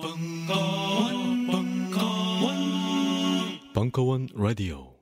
[0.00, 2.54] 벙커원, 벙커원,
[3.74, 4.94] 벙커원 라디오.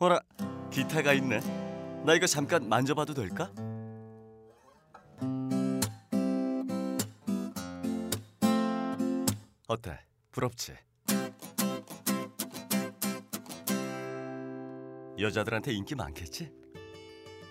[0.00, 0.18] 어라
[0.72, 1.38] 기타가 있네.
[2.04, 3.52] 나 이거 잠깐 만져봐도 될까?
[9.68, 10.00] 어때?
[10.32, 10.74] 부럽지?
[15.16, 16.50] 여자들한테 인기 많겠지?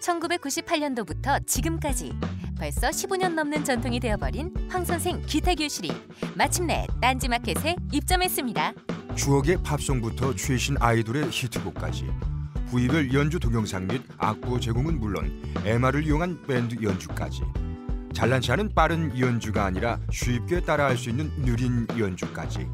[0.02, 2.12] 1998년도부터 지금까지
[2.60, 5.92] 벌써 15년 넘는 전통이 되어버린 황선생 기타 교실이
[6.36, 8.74] 마침내 딴지마켓에 입점했습니다.
[9.16, 12.06] 추억의 팝송부터 최신 아이돌의 히트곡까지
[12.68, 17.44] 부위별 연주 동영상 및 악보 제공은 물론 MR을 이용한 밴드 연주까지
[18.14, 22.68] 잘난치 않은 빠른 연주가 아니라 쉽게 따라할 수 있는 느린 연주까지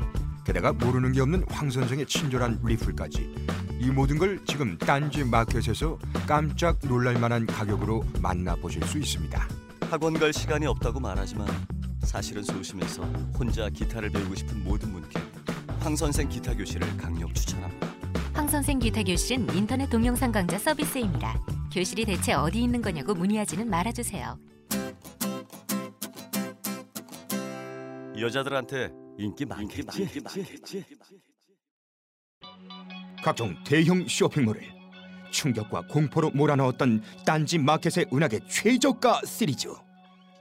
[0.43, 3.35] 게다가 모르는 게 없는 황 선생의 친절한 리플까지
[3.79, 9.64] 이 모든 걸 지금 딴지 마켓에서 깜짝 놀랄 만한 가격으로 만나보실 수 있습니다.
[9.89, 11.47] 학원 갈 시간이 없다고 말하지만
[12.03, 13.03] 사실은 소심해서
[13.37, 15.19] 혼자 기타를 배우고 싶은 모든 분께
[15.79, 17.87] 황 선생 기타 교실을 강력 추천합니다.
[18.33, 21.39] 황 선생 기타 교실은 인터넷 동영상 강좌 서비스입니다.
[21.73, 24.37] 교실이 대체 어디 있는 거냐고 문의하지는 말아주세요.
[28.19, 30.21] 여자들한테 인기 많겠지?
[33.23, 34.74] 각종 대형 쇼핑몰을
[35.39, 39.67] 충격과 공포로 몰아넣었던 딴지 마켓의 은하계 최저가 시리즈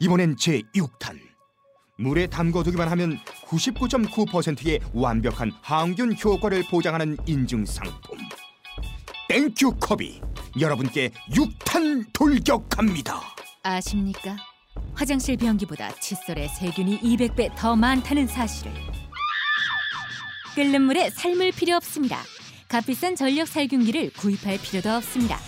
[0.00, 1.18] 이번엔 제6탄
[1.98, 8.18] 물에 담궈두기만 하면 99.9%의 완벽한 항균 효과를 보장하는 인증 상품
[9.28, 10.20] 땡큐 컵이
[10.60, 13.20] 여러분께 6탄 돌격합니다
[13.62, 14.36] 아십니까?
[14.94, 18.72] 화장실 변기보다 칫솔에 세균이 200배 더 많다는 사실을.
[20.54, 22.18] 끓는 물에 삶을 필요 없습니다.
[22.68, 25.38] 값비싼 전력 살균기를 구입할 필요도 없습니다.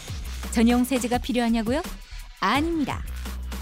[0.53, 1.83] 전용 세제가 필요하냐고요?
[2.41, 3.03] 아닙니다.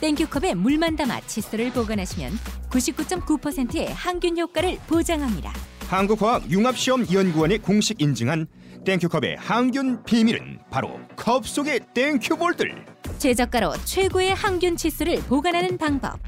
[0.00, 2.32] 땡큐컵에 물만 담아 칫솔을 보관하시면
[2.70, 5.52] 99.9%의 항균 효과를 보장합니다.
[5.88, 8.47] 한국화학융합시험연구원이 공식 인증한
[8.84, 12.84] 땡큐컵의 항균 비밀은 바로 컵 속의 땡큐볼들
[13.19, 16.19] 최저가로 최고의 항균 칫솔을 보관하는 방법.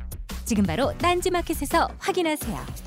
[0.45, 2.87] 지금 바로 딴지마켓에서 확인하세요.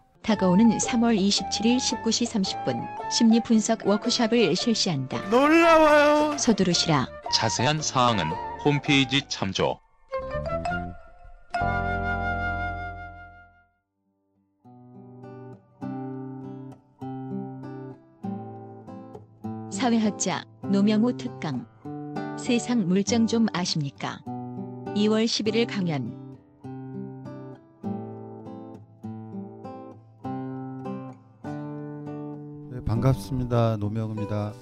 [0.23, 5.19] 다가오는 3월 27일 19시 30분 심리 분석 워크숍을 실시한다.
[5.29, 6.37] 놀라워요.
[6.37, 7.07] 서두르시라.
[7.33, 8.25] 자세한 사항은
[8.63, 9.79] 홈페이지 참조.
[19.71, 21.65] 사회학자 노명우 특강.
[22.37, 24.19] 세상 물정 좀 아십니까?
[24.95, 26.20] 2월 11일 강연.
[33.01, 33.77] 반갑습니다.
[33.77, 34.53] 노명입니다.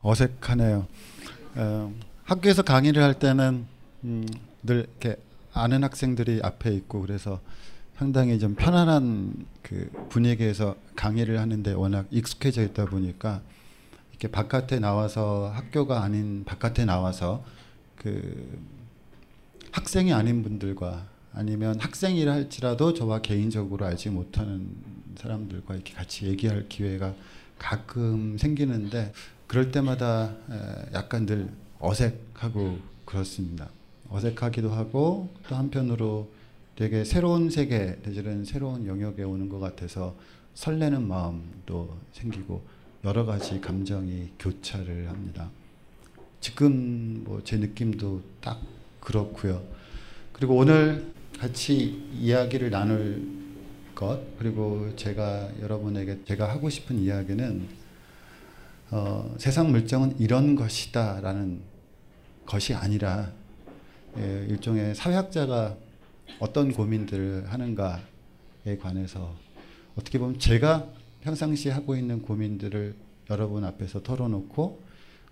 [0.00, 0.86] 어색하네요.
[1.56, 3.66] 어, 학교에서 강의를 할 때는
[4.04, 4.24] 음,
[4.62, 5.16] 늘 이렇게
[5.52, 7.40] 아는 학생들이 앞에 있고 그래서
[7.96, 13.40] 상당히 좀 편안한 그 분위기에서 강의를 하는데 워낙 익숙해져 있다 보니까
[14.10, 17.44] 이렇게 바깥에 나와서 학교가 아닌 바깥에 나와서
[17.96, 18.60] 그
[19.72, 24.70] 학생이 아닌 분들과 아니면 학생이라 할지라도 저와 개인적으로 알지 못하는
[25.16, 27.14] 사람들과 이렇게 같이 얘기할 기회가
[27.58, 29.12] 가끔 생기는데
[29.46, 33.68] 그럴 때마다 에, 약간 늘 어색하고 그렇습니다.
[34.08, 36.30] 어색하기도 하고 또 한편으로
[36.74, 40.16] 되게 새로운 세계 내지는 새로운 영역에 오는 것 같아서
[40.54, 42.62] 설레는 마음도 생기고
[43.04, 45.50] 여러 가지 감정이 교차를 합니다.
[46.40, 48.58] 지금 뭐 제 느낌도 딱
[49.00, 49.62] 그렇고요.
[50.32, 53.36] 그리고 오늘 같이 이야기를 나눌
[53.94, 57.68] 것 그리고 제가 여러분에게 제가 하고 싶은 이야기는
[58.90, 61.60] 어, 세상 물정은 이런 것이다 라는
[62.44, 63.32] 것이 아니라
[64.18, 65.76] 예, 일종의 사회학자가
[66.38, 69.34] 어떤 고민들을 하는가에 관해서
[69.96, 70.88] 어떻게 보면 제가
[71.22, 72.94] 평상시에 하고 있는 고민들을
[73.30, 74.82] 여러분 앞에서 털어놓고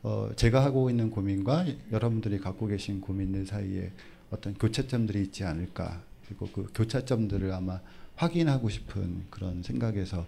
[0.03, 3.93] 어, 제가 하고 있는 고민과 여러분들이 갖고 계신 고민들 사이에
[4.35, 7.81] 어떤 교차점들이 있지 않을까 그리고 그 교차점들을 아마
[8.17, 10.27] 확인하고 싶은 그런 생각에서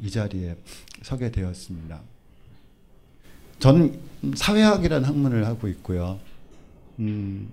[0.00, 0.56] 이 자리에
[1.02, 2.00] 서게 되었습니다.
[3.58, 3.98] 저는
[4.34, 6.20] 사회학이라는 학문을 하고 있고요.
[7.00, 7.50] 음,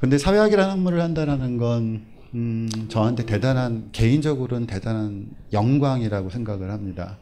[0.00, 2.02] 근데 사회학이라는 학문을 한다라는 건
[2.34, 7.16] 음, 저한테 대단한 개인적으로는 대단한 영광이라고 생각을 합니다.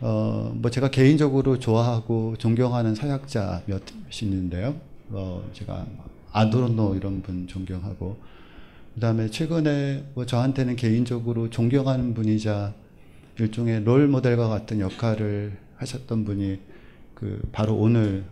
[0.00, 3.82] 어, 뭐 제가 개인적으로 좋아하고 존경하는 사역자 몇
[4.22, 4.74] 있는데요.
[5.10, 5.86] 어, 제가
[6.32, 8.18] 아도르노 이런 분 존경하고.
[8.94, 12.74] 그다음에 최근에 뭐 저한테는 개인적으로 존경하는 분이자
[13.38, 16.60] 일종의 롤 모델과 같은 역할을 하셨던 분이
[17.14, 18.24] 그 바로 오늘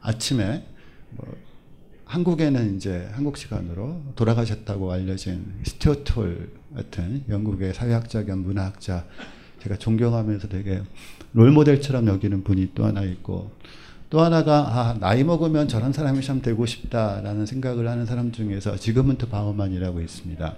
[0.00, 0.64] 아침에
[1.10, 1.36] 뭐
[2.04, 9.06] 한국에는 이제 한국 시간으로 돌아가셨다고 알려진 스튜어트 홀 같은 영국의 사회학자 겸 문화학자
[9.62, 10.82] 제가 존경하면서 되게
[11.32, 13.50] 롤 모델처럼 여기는 분이 또 하나 있고
[14.10, 19.28] 또 하나가 아, 나이 먹으면 저런 사람이 참 되고 싶다라는 생각을 하는 사람 중에서 지그문트
[19.28, 20.56] 바우만이라고 있습니다.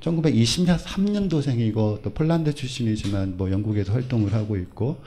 [0.00, 5.00] 1923년도생이고 또 폴란드 출신이지만 뭐 영국에서 활동을 하고 있고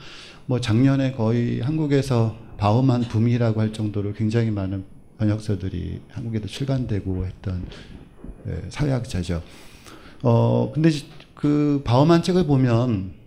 [0.46, 4.84] 뭐 작년에 거의 한국에서 바우만 붐이라고 할 정도로 굉장히 많은
[5.18, 7.66] 번역서들이 한국에도 출간되고 했던
[8.48, 9.42] 예, 사회학자죠.
[10.22, 10.90] 어 근데
[11.34, 13.21] 그 바우만 책을 보면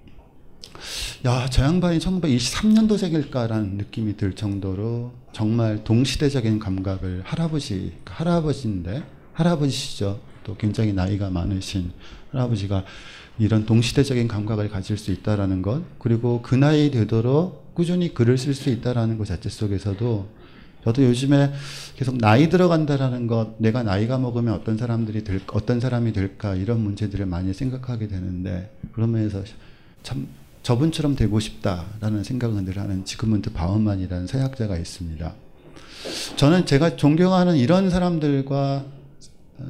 [1.26, 9.04] 야, 저 양반이 1923년도생일까라는 느낌이 들 정도로 정말 동시대적인 감각을 할아버지, 할아버지인데,
[9.34, 10.20] 할아버지시죠.
[10.44, 11.92] 또 굉장히 나이가 많으신
[12.32, 12.86] 할아버지가
[13.38, 18.70] 이런 동시대적인 감각을 가질 수 있다라는 것, 그리고 그 나이 되도록 꾸준히 글을 쓸 수
[18.70, 20.28] 있다라는 것 자체 속에서도
[20.86, 21.52] 저도 요즘에
[21.96, 27.26] 계속 나이 들어간다라는 것, 내가 나이가 먹으면 어떤 사람들이 될, 어떤 사람이 될까 이런 문제들을
[27.26, 29.44] 많이 생각하게 되는데 그러면서
[30.04, 30.28] 참
[30.66, 35.36] 저분처럼 되고 싶다라는 생각을 늘 하는 지금은트 바우만이라는 서약자가 있습니다.
[36.38, 38.84] 저는 제가 존경하는 이런 사람들과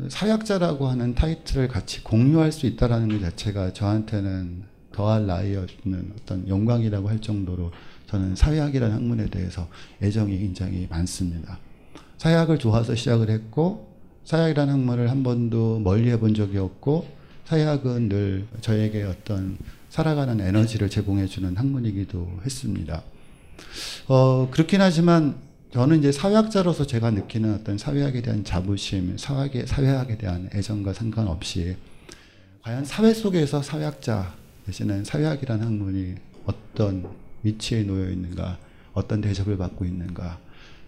[0.08, 4.64] 사약자라고 하는 타이틀을 같이 공유할 수 있다라는 것 자체가 저한테는
[4.94, 7.72] 더할 나위 없는 어떤 영광이라고 할 정도로
[8.08, 9.68] 저는 사회학이라는 학문에 대해서
[10.02, 11.60] 애정이 굉장히 많습니다.
[12.20, 13.94] 사회학을 좋아서 시작을 했고
[14.24, 17.06] 사회학이라는 학문을 한 번도 멀리 해본 적이 없고
[17.44, 19.58] 사회학은 늘 저에게 어떤
[19.96, 23.02] 살아가는 에너지를 제공해주는 학문이기도 했습니다.
[24.10, 25.38] 어, 그렇긴 하지만
[25.72, 31.78] 저는 이제 사회학자로서 제가 느끼는 어떤 사회학에 대한 자부심, 사회학에, 사회학에 대한 애정과 상관없이
[32.62, 37.08] 과연 사회 속에서 사회학자 내지는 사회학이라는 학문이 어떤
[37.44, 38.58] 위치에 놓여 있는가,
[38.92, 40.40] 어떤 대접을 받고 있는가,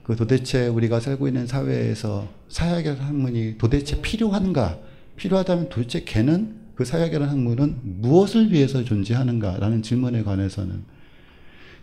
[0.03, 4.77] 그 도대체 우리가 살고 있는 사회에서 사회학이라는 학문이 도대체 필요한가,
[5.15, 10.83] 필요하다면 도대체 걔는 그 사역이라는 학문은 무엇을 위해서 존재하는가라는 질문에 관해서는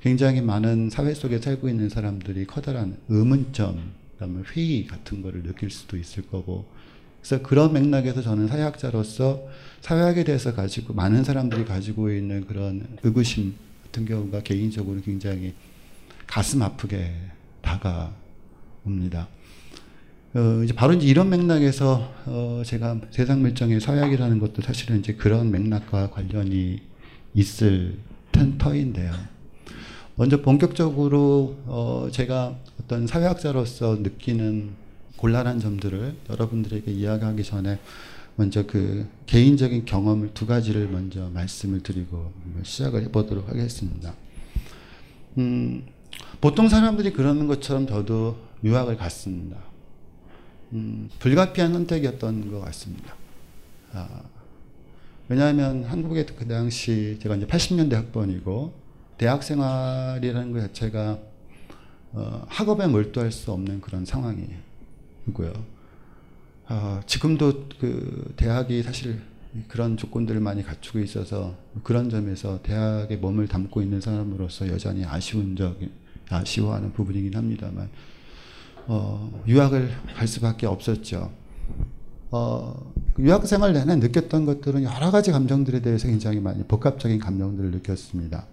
[0.00, 5.96] 굉장히 많은 사회 속에 살고 있는 사람들이 커다란 의문점, 그다음에 회의 같은 거를 느낄 수도
[5.96, 6.66] 있을 거고.
[7.20, 9.48] 그래서 그런 맥락에서 저는 사회학자로서
[9.80, 15.54] 사회학에 대해서 가지고 많은 사람들이 가지고 있는 그런 의구심 같은 경우가 개인적으로 굉장히
[16.28, 17.14] 가슴 아프게
[17.62, 19.26] 다가옵니다.
[20.34, 25.52] 어, 이제 바로 이제 이런 맥락에서 어, 제가 세상 물정의 서약이라는 것도 사실은 이제 그런
[25.52, 26.80] 맥락과 관련이
[27.34, 27.98] 있을
[28.58, 29.12] 터인데요.
[30.16, 34.70] 먼저 본격적으로 어, 제가 어떤 사회학자로서 느끼는
[35.16, 37.78] 곤란한 점들을 여러분들에게 이야기하기 전에
[38.34, 42.32] 먼저 그 개인적인 경험을 두 가지를 먼저 말씀을 드리고
[42.64, 44.14] 시작을 해보도록 하겠습니다.
[45.38, 45.84] 음,
[46.40, 49.73] 보통 사람들이 그러는 것처럼 저도 유학을 갔습니다.
[50.74, 53.14] 음, 불가피한 선택이었던 것 같습니다.
[53.92, 54.22] 아,
[55.28, 58.74] 왜냐하면 한국에 그 당시 제가 이제 80년대 학번이고
[59.16, 61.18] 대학 생활이라는 것 자체가
[62.12, 64.54] 어, 학업에 몰두할 수 없는 그런 상황이고요.
[66.66, 69.20] 아, 지금도 그 대학이 사실
[69.68, 75.78] 그런 조건들을 많이 갖추고 있어서 그런 점에서 대학에 몸을 담고 있는 사람으로서 여전히 아쉬운 적,
[76.28, 77.88] 아쉬워하는 부분이긴 합니다만
[78.86, 81.30] 어, 유학을 갈 수밖에 없었죠.
[82.30, 88.44] 어, 유학 생활 내내 느꼈던 것들은 여러 가지 감정들에 대해서 굉장히 많이 복합적인 감정들을 느꼈습니다.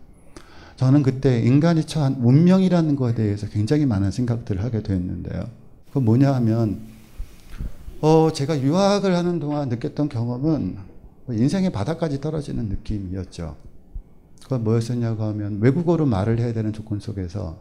[0.77, 5.50] 저는 그때 인간이 처한 운명이라는 것에 대해서 굉장히 많은 생각들을 하게 됐는데요.
[5.91, 6.79] 그 뭐냐 하면,
[8.01, 10.77] 어, 제가 유학을 하는 동안 느꼈던 경험은
[11.29, 13.55] 인생의 바닥까지 떨어지는 느낌이었죠.
[14.43, 17.57] 그건 뭐였었냐고 하면 외국어로 말을 해야 되는 조건 속에서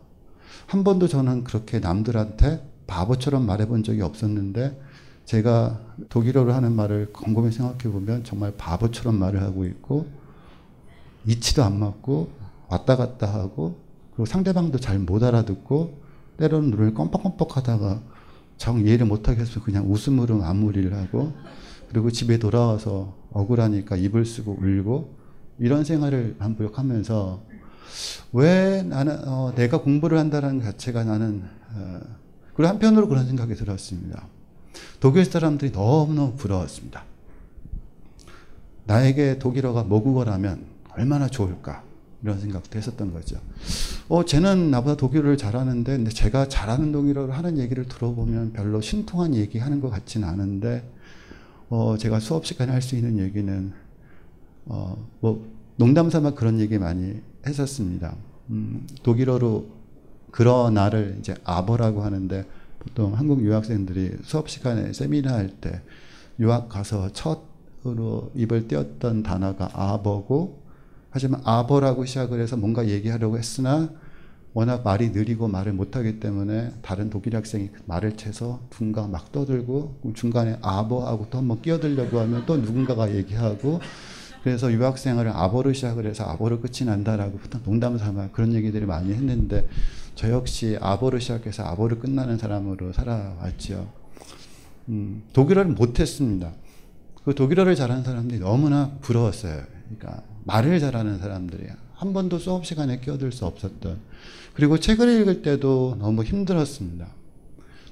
[0.66, 4.80] 한 번도 저는 그렇게 남들한테 바보처럼 말해본 적이 없었는데
[5.24, 10.06] 제가 독일어로 하는 말을 곰곰이 생각해 보면 정말 바보처럼 말을 하고 있고
[11.26, 12.30] 이치도 안 맞고
[12.68, 13.78] 왔다 갔다 하고
[14.10, 16.00] 그리고 상대방도 잘 못 알아듣고
[16.38, 18.00] 때로는 눈을 껌뻑껌뻑 하다가
[18.56, 21.32] 정 이해를 못하겠어 그냥 웃음으로 마무리를 하고
[21.88, 25.14] 그리고 집에 돌아와서 억울하니까 입을 쓰고 울고
[25.58, 27.42] 이런 생활을 반복하면서
[28.32, 31.42] 왜 나는 어, 내가 공부를 한다는 자체가 나는
[31.74, 32.00] 어,
[32.54, 34.26] 그리고 한편으로 그런 생각이 들었습니다.
[35.00, 37.04] 독일 사람들이 너무너무 부러웠습니다.
[38.84, 40.64] 나에게 독일어가 모국어라면
[40.96, 41.82] 얼마나 좋을까
[42.22, 43.38] 이런 생각도 했었던 거죠.
[44.08, 49.80] 어, 쟤는 나보다 독일어를 잘하는데 근데 제가 잘하는 독일어를 하는 얘기를 들어보면 별로 신통한 얘기하는
[49.80, 50.88] 것 같지는 않은데
[51.68, 53.72] 어, 제가 수업 시간에 할 수 있는 얘기는
[54.66, 58.16] 어, 뭐 농담 삼아 그런 얘기 많이 했었습니다.
[58.50, 59.68] 음, 독일어로
[60.30, 62.46] 그러나를 이제 아버라고 하는데
[62.78, 65.82] 보통 한국 유학생들이 수업 시간에 세미나 할 때
[66.38, 70.62] 유학 가서 첫으로 입을 떼었던 단어가 아버고
[71.10, 73.90] 하지만 아버라고 시작을 해서 뭔가 얘기하려고 했으나
[74.52, 80.00] 워낙 말이 느리고 말을 못하기 때문에 다른 독일 학생이 그 말을 채서 누군가 막 떠들고
[80.14, 83.80] 중간에 아버하고 또 한번 끼어들려고 하면 또 누군가가 얘기하고
[84.42, 89.68] 그래서 유학생활을 아버로 시작을 해서 아버로 끝이 난다라고 보통 농담 삼아 그런 얘기들을 많이 했는데
[90.14, 93.90] 저 역시 아버로 시작해서 아버로 끝나는 사람으로 살아왔죠.
[94.88, 96.52] 음, 독일어를 못했습니다.
[97.24, 99.62] 그 독일어를 잘하는 사람들이 너무나 부러웠어요.
[99.88, 101.76] 그러니까 말을 잘하는 사람들이야.
[101.94, 103.98] 한 번도 수업 시간에 끼어들 수 없었던.
[104.54, 107.06] 그리고 책을 읽을 때도 너무 힘들었습니다.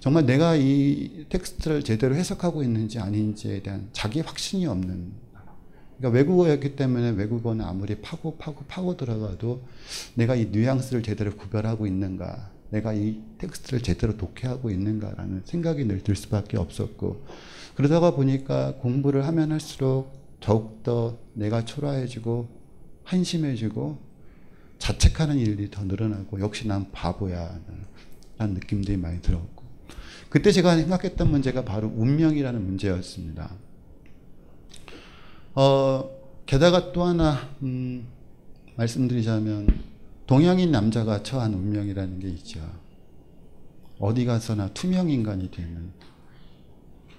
[0.01, 5.28] 정말 내가 이 텍스트를 제대로 해석하고 있는지 아닌지에 대한 자기 확신이 없는.
[5.99, 9.63] 그러니까 외국어였기 때문에 외국어는 아무리 파고 파고 파고 들어가도
[10.15, 16.15] 내가 이 뉘앙스를 제대로 구별하고 있는가, 내가 이 텍스트를 제대로 독해하고 있는가라는 생각이 늘 들
[16.15, 17.25] 수밖에 없었고
[17.75, 22.49] 그러다가 보니까 공부를 하면 할수록 더욱더 내가 초라해지고
[23.05, 23.99] 한심해지고
[24.79, 27.59] 자책하는 일이 더 늘어나고 역시 난 바보야
[28.37, 29.65] 라는 느낌들이 많이 들었고
[30.29, 33.51] 그때 제가 생각했던 문제가 바로 운명이라는 문제였습니다.
[35.61, 36.09] 어,
[36.47, 38.07] 게다가 또 하나 음,
[38.77, 39.67] 말씀드리자면
[40.25, 42.61] 동양인 남자가 처한 운명이라는 게 있죠.
[43.99, 45.91] 어디 가서나 투명 인간이 되는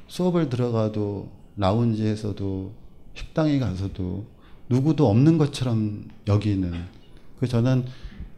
[0.07, 2.71] 수업을 들어가도 라운지에서도
[3.13, 4.25] 식당에 가서도
[4.69, 6.71] 누구도 없는 것처럼 여기는
[7.41, 7.83] 그 저는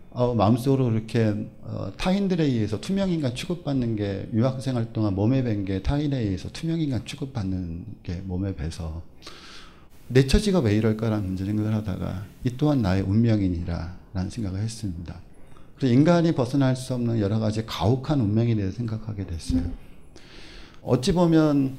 [0.10, 6.50] 어, 마음속으로 그렇게 어, 타인들에 의해서 투명인간 취급받는 게 유학생활 동안 몸에 밴게 타인에 의해서
[6.50, 9.04] 투명인간 취급받는 게 몸에 배서
[10.14, 15.16] 내 처지가 왜 이럴까라는 문제 생각을 하다가 이 또한 나의 운명이니라 라는 생각을 했습니다.
[15.78, 19.64] 그래서 인간이 벗어날 수 없는 여러 가지 가혹한 운명에 대해서 생각하게 됐어요.
[20.82, 21.78] 어찌 보면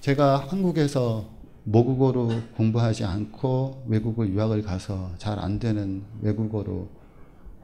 [0.00, 1.28] 제가 한국에서
[1.64, 6.88] 모국어로 공부하지 않고 외국을 유학을 가서 잘 안 되는 외국어로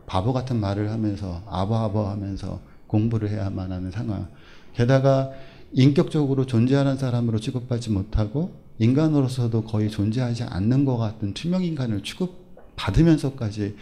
[0.07, 4.29] 바보 같은 말을 하면서 아버아버 하면서 공부를 해야만 하는 상황.
[4.75, 5.31] 게다가
[5.73, 13.77] 인격적으로 존재하는 사람으로 취급받지 못하고 인간으로서도 거의 존재하지 않는 것 같은 투명 인간을 취급받으면서까지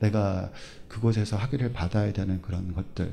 [0.00, 0.50] 내가
[0.88, 3.12] 그곳에서 학위를 받아야 되는 그런 것들.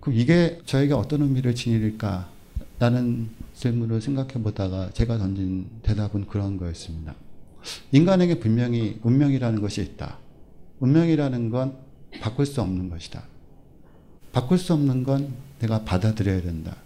[0.00, 2.28] 그럼 이게 저에게 어떤 의미를 지닐까?
[2.78, 7.14] 라는 질문을 생각해 보다가 제가 던진 대답은 그런 거였습니다.
[7.92, 10.18] 인간에게 분명히 운명이라는 것이 있다.
[10.80, 11.76] 운명이라는 건
[12.20, 13.24] 바꿀 수 없는 것이다.
[14.32, 16.76] 바꿀 수 없는 건 내가 받아들여야 된다.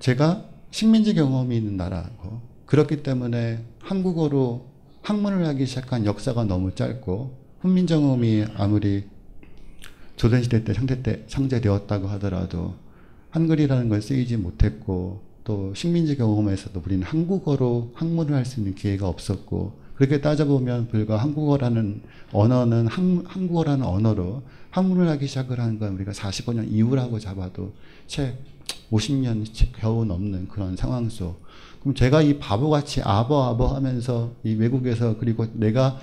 [0.00, 2.40] 제가 식민지 경험이 있는 나라고.
[2.66, 4.66] 그렇기 때문에 한국어로
[5.02, 9.04] 학문을 하기 시작한 역사가 너무 짧고 훈민 정음이 아무리
[10.16, 12.74] 조선시대 때 상대 때 상제되었다고 하더라도
[13.30, 19.80] 한글이라는 걸 쓰이지 못했고 또 식민지 경험에서도 우리는 한국어로 학문을 할 수 있는 기회가 없었고
[19.96, 22.02] 그렇게 따져보면 불과 한국어라는
[22.32, 27.72] 언어는 한, 한국어라는 언어로 학문을 하기 시작을 하는 건 우리가 45년 이후라고 잡아도
[28.06, 28.38] 채
[28.90, 29.44] 50년
[29.78, 31.42] 겨우 넘는 그런 상황 속
[31.80, 35.98] 그럼 제가 이 바보같이 아버 아버 하면서 이 외국에서 그리고 내가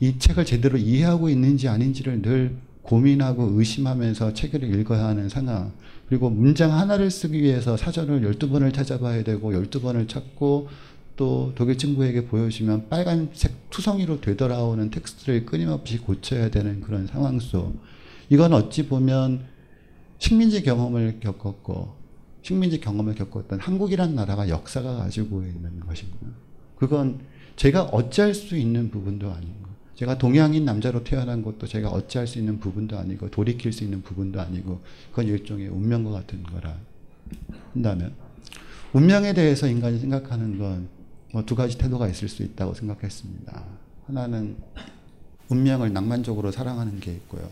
[0.00, 5.72] 이 책을 제대로 이해하고 있는지 아닌지를 늘 고민하고 의심하면서 책을 읽어야 하는 상황.
[6.08, 10.68] 그리고 문장 하나를 쓰기 위해서 사전을 12번을 찾아봐야 되고 12번을 찾고
[11.16, 17.80] 또 독일 친구에게 보여주면 빨간색 투성이로 되돌아오는 텍스트를 끊임없이 고쳐야 되는 그런 상황 속.
[18.28, 19.44] 이건 어찌 보면
[20.18, 22.01] 식민지 경험을 겪었고
[22.42, 26.10] 식민지 경험을 겪었던 한국이란 나라가 역사가 가지고 있는 것이고
[26.76, 27.20] 그건
[27.56, 32.58] 제가 어찌할 수 있는 부분도 아니고 제가 동양인 남자로 태어난 것도 제가 어찌할 수 있는
[32.58, 34.80] 부분도 아니고 돌이킬 수 있는 부분도 아니고
[35.10, 36.76] 그건 일종의 운명과 같은 거라
[37.72, 38.14] 한다면
[38.92, 43.64] 운명에 대해서 인간이 생각하는 건 뭐 두 가지 태도가 있을 수 있다고 생각했습니다.
[44.06, 44.56] 하나는
[45.48, 47.48] 운명을 낭만적으로 사랑하는 게 있고요.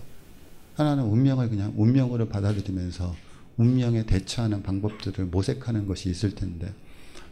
[0.75, 3.15] 하나는 운명을 그냥 운명으로 받아들이면서
[3.61, 6.73] 운명에 대처하는 방법들을 모색하는 것이 있을 텐데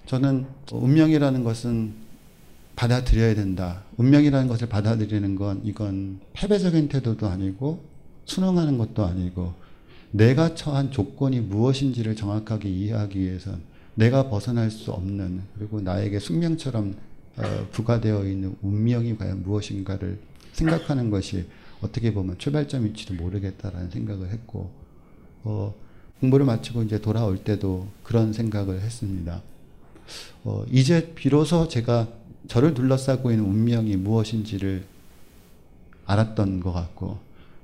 [0.04, 1.94] 저는 운명이라는 것은
[2.76, 3.82] 받아들여야 된다.
[3.96, 7.82] 운명이라는 것을 받아들이는 건 이건 패배적인 태도도 아니고
[8.26, 9.54] 순응하는 것도 아니고
[10.10, 13.62] 내가 처한 조건이 무엇인지를 정확하게 이해하기 위해선
[13.94, 16.94] 내가 벗어날 수 없는 그리고 나에게 숙명처럼
[17.38, 20.18] 어, 부과되어 있는 운명이 과연 무엇인가를
[20.52, 21.46] 생각하는 것이
[21.80, 24.70] 어떻게 보면 출발점일지도 모르겠다라는 생각을 했고
[25.42, 25.74] 어,
[26.20, 29.42] 공부를 마치고 이제 돌아올 때도 그런 생각을 했습니다.
[30.44, 32.08] 어, 이제 비로소 제가
[32.48, 34.84] 저를 둘러싸고 있는 운명이 무엇인지를
[36.06, 37.18] 알았던 것 같고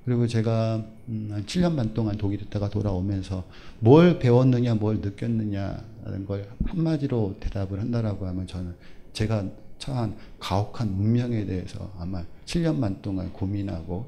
[0.04, 3.44] 그리고 제가 음, 한 7년 반 동안 독일에 있다가 돌아오면서
[3.80, 8.75] 뭘 배웠느냐 뭘 느꼈느냐라는 걸 한마디로 대답을 한다라고 하면 저는
[9.14, 9.46] 제가
[9.78, 14.06] 처한 가혹한 운명에 대해서 아마 7년 반 동안 고민하고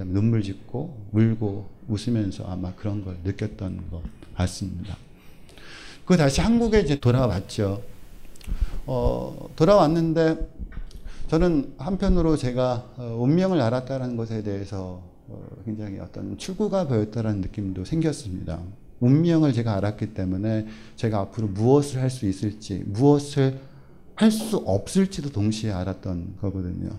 [0.00, 4.02] 그다음에 눈물 짓고 울고 웃으면서 아마 그런 걸 느꼈던 것
[4.34, 4.96] 같습니다.
[6.06, 7.82] 그 다시 한국에 이제 돌아왔죠.
[8.86, 10.48] 어, 돌아왔는데
[11.28, 18.60] 저는 한편으로 제가 어, 운명을 알았다는 것에 대해서 어, 굉장히 어떤 출구가 보였다는 느낌도 생겼습니다.
[19.00, 20.66] 운명을 제가 알았기 때문에
[20.96, 23.58] 제가 앞으로 무엇을 할 수 있을지, 무엇을
[24.14, 26.90] 할 수 없을지도 동시에 알았던 거거든요.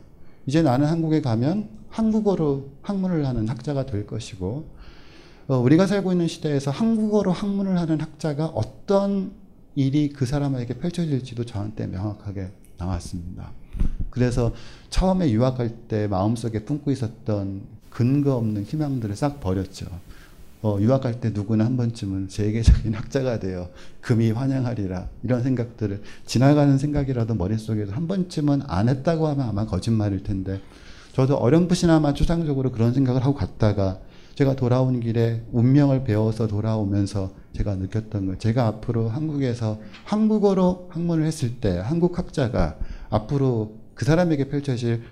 [0.52, 4.68] 이제 나는 한국에 가면 한국어로 학문을 하는 학자가 될 것이고,
[5.48, 9.32] 어, 우리가 살고 있는 시대에서 한국어로 학문을 하는 학자가 어떤
[9.76, 13.52] 일이 그 사람에게 펼쳐질지도 저한테 명확하게 나왔습니다.
[14.10, 14.54] 그래서
[14.90, 19.86] 처음에 유학할 때 마음속에 품고 있었던 근거 없는 희망들을 싹 버렸죠.
[20.64, 23.70] 어, 유학할 때 누구나 한 번쯤은 세계적인 학자가 되어
[24.02, 25.10] 금이 환영하리라.
[25.24, 30.62] 이런 생각들을 지나가는 생각이라도 머릿속에서 한 번쯤은 안 했다고 하면 아마 거짓말일 텐데
[31.14, 34.00] 저도 어렴풋이나마 추상적으로 그런 생각을 하고 갔다가
[34.36, 41.60] 제가 돌아온 길에 운명을 배워서 돌아오면서 제가 느꼈던 거 제가 앞으로 한국에서 한국어로 학문을 했을
[41.60, 42.78] 때 한국 학자가
[43.10, 45.04] 앞으로 그 사람에게 펼쳐질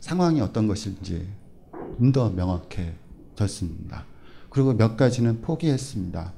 [0.00, 1.26] 상황이 어떤 것인지
[1.98, 2.94] 좀 더 명확해
[3.40, 4.04] 졌습니다.
[4.50, 6.32] 그리고 몇 가지는 포기했습니다.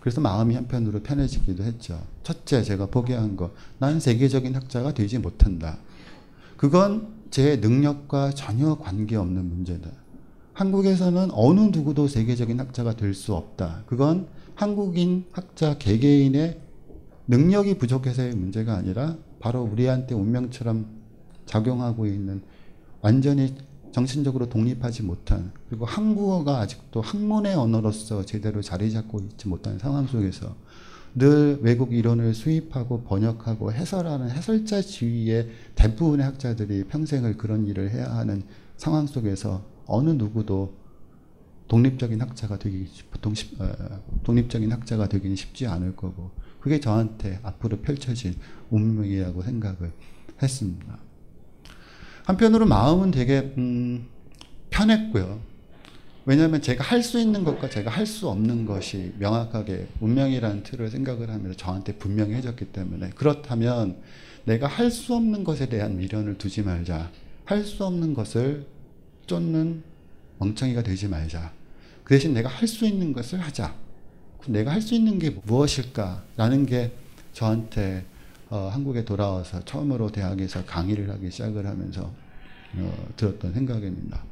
[0.00, 2.02] 그래서 마음이 한편으로 편해지기도 했죠.
[2.24, 3.52] 첫째, 제가 포기한 거.
[3.78, 5.78] 난 세계적인 학자가 되지 못한다.
[6.56, 9.90] 그건 제 능력과 전혀 관계없는 문제다.
[10.54, 13.84] 한국에서는 어느 누구도 세계적인 학자가 될 수 없다.
[13.86, 16.60] 그건 한국인 학자 개개인의
[17.28, 20.86] 능력이 부족해서의 문제가 아니라 바로 우리한테 운명처럼
[21.46, 22.42] 작용하고 있는
[23.00, 23.54] 완전히
[23.92, 30.56] 정신적으로 독립하지 못한 그리고 한국어가 아직도 학문의 언어로서 제대로 자리 잡고 있지 못한 상황 속에서
[31.14, 38.42] 늘 외국 이론을 수입하고 번역하고 해설하는 해설자 지위의 대부분의 학자들이 평생을 그런 일을 해야 하는
[38.78, 40.74] 상황 속에서 어느 누구도
[41.68, 43.72] 독립적인 학자가 되기 보통 쉽, 어,
[44.24, 48.34] 독립적인 학자가 되기는 쉽지 않을 거고 그게 저한테 앞으로 펼쳐질
[48.70, 49.92] 운명이라고 생각을
[50.42, 50.98] 했습니다.
[52.24, 54.06] 한편으로 마음은 되게 음,
[54.70, 55.40] 편했고요.
[56.24, 61.30] 왜냐하면 제가 할 수 있는 것과 제가 할 수 없는 것이 명확하게 운명이라는 틀을 생각을
[61.30, 63.96] 하면서 저한테 분명해졌기 때문에 그렇다면
[64.44, 67.10] 내가 할 수 없는 것에 대한 미련을 두지 말자.
[67.44, 68.66] 할 수 없는 것을
[69.26, 69.82] 쫓는
[70.38, 71.52] 멍청이가 되지 말자.
[72.04, 73.74] 그 대신 내가 할 수 있는 것을 하자.
[74.46, 76.92] 내가 할 수 있는 게 무엇일까라는 게
[77.32, 78.04] 저한테
[78.52, 82.10] 어, 한국에 돌아와서 처음으로 대학에서 강의를 하기 시작을 하면서
[82.76, 84.22] 어, 들었던 생각입니다.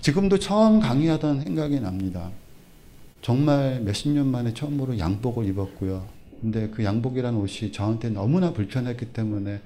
[0.00, 2.32] 지금도 처음 강의하던 생각이 납니다.
[3.22, 6.08] 정말 몇십 년 만에 처음으로 양복을 입었고요.
[6.40, 9.60] 근데 그 양복이라는 옷이 저한테 너무나 불편했기 때문에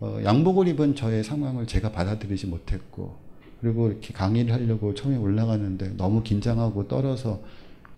[0.00, 3.16] 어, 양복을 입은 저의 상황을 제가 받아들이지 못했고
[3.60, 7.42] 그리고 이렇게 강의를 하려고 처음에 올라가는데 너무 긴장하고 떨어서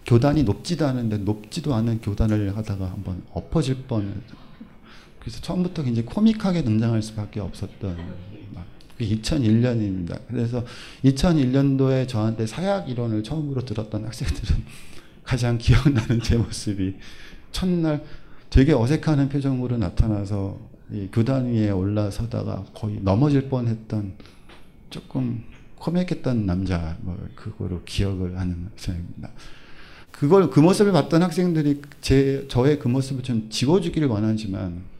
[0.04, 4.22] 교단이 높지도 않은데 높지도 않은 교단을 하다가 한번 엎어질 뻔
[5.26, 7.96] 그래서 처음부터 굉장히 코믹하게 등장할 수밖에 없었던
[9.00, 10.20] 2001년입니다.
[10.28, 10.64] 그래서
[11.04, 14.62] 2001년도에 저한테 사약 이론을 처음으로 들었던 학생들은
[15.24, 16.94] 가장 기억나는 제 모습이
[17.50, 18.04] 첫날
[18.50, 20.60] 되게 어색한 표정으로 나타나서
[20.92, 24.12] 이 교단 위에 올라서다가 거의 넘어질 뻔했던
[24.90, 25.42] 조금
[25.74, 29.30] 코믹했던 남자 뭐 그거로 기억을 하는 학생입니다.
[30.12, 34.94] 그걸 그 모습을 봤던 학생들이 제 저의 그 모습을 좀 지워주기를 원하지만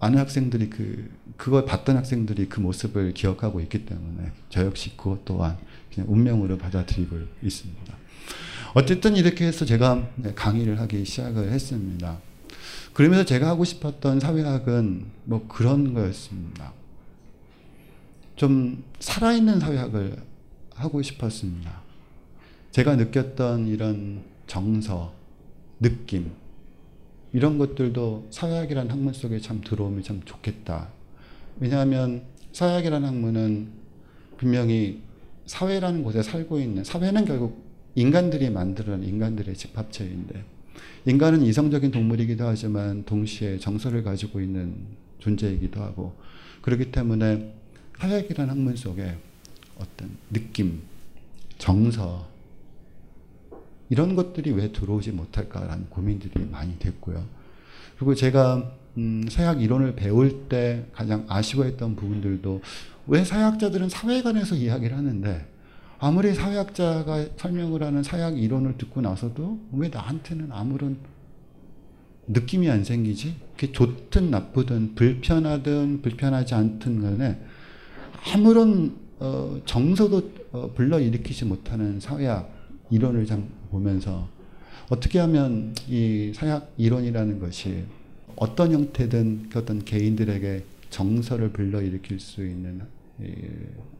[0.00, 5.56] 많은 학생들이 그 그걸 봤던 학생들이 그 모습을 기억하고 있기 때문에 저 역시 그것 또한
[5.92, 7.96] 그냥 운명으로 받아들이고 있습니다.
[8.74, 12.20] 어쨌든 이렇게 해서 제가 강의를 하기 시작을 했습니다.
[12.92, 16.72] 그러면서 제가 하고 싶었던 사회학은 뭐 그런 거였습니다.
[18.36, 20.16] 좀 살아있는 사회학을
[20.74, 21.82] 하고 싶었습니다.
[22.70, 25.14] 제가 느꼈던 이런 정서,
[25.80, 26.32] 느낌,
[27.32, 30.88] 이런 것들도 사회학이라는 학문 속에 참 들어오면 참 좋겠다.
[31.60, 33.68] 왜냐하면 사회학이라는 학문은
[34.36, 35.02] 분명히
[35.46, 37.64] 사회라는 곳에 살고 있는 사회는 결국
[37.94, 40.44] 인간들이 만드는 인간들의 집합체인데
[41.06, 44.74] 인간은 이성적인 동물이기도 하지만 동시에 정서를 가지고 있는
[45.18, 46.14] 존재이기도 하고
[46.62, 47.54] 그렇기 때문에
[47.98, 49.16] 사회학이라는 학문 속에
[49.76, 50.80] 어떤 느낌,
[51.56, 52.28] 정서
[53.90, 57.24] 이런 것들이 왜 들어오지 못할까라는 고민들이 많이 됐고요.
[57.96, 62.60] 그리고 제가 음, 사회학 이론을 배울 때 가장 아쉬워했던 부분들도
[63.06, 65.46] 왜 사회학자들은 사회관에서 이야기를 하는데
[66.00, 70.98] 아무리 사회학자가 설명을 하는 사회학 이론을 듣고 나서도 왜 나한테는 아무런
[72.28, 73.36] 느낌이 안 생기지?
[73.54, 77.40] 그게 좋든 나쁘든 불편하든 불편하지 않든 간에
[78.32, 82.52] 아무런 어, 정서도 어, 불러일으키지 못하는 사회학
[82.90, 84.28] 이론을 참 보면서
[84.88, 87.84] 어떻게 하면 이 사회학 이론이라는 것이
[88.36, 92.82] 어떤 형태든 그 어떤 개인들에게 정서를 불러일으킬 수 있는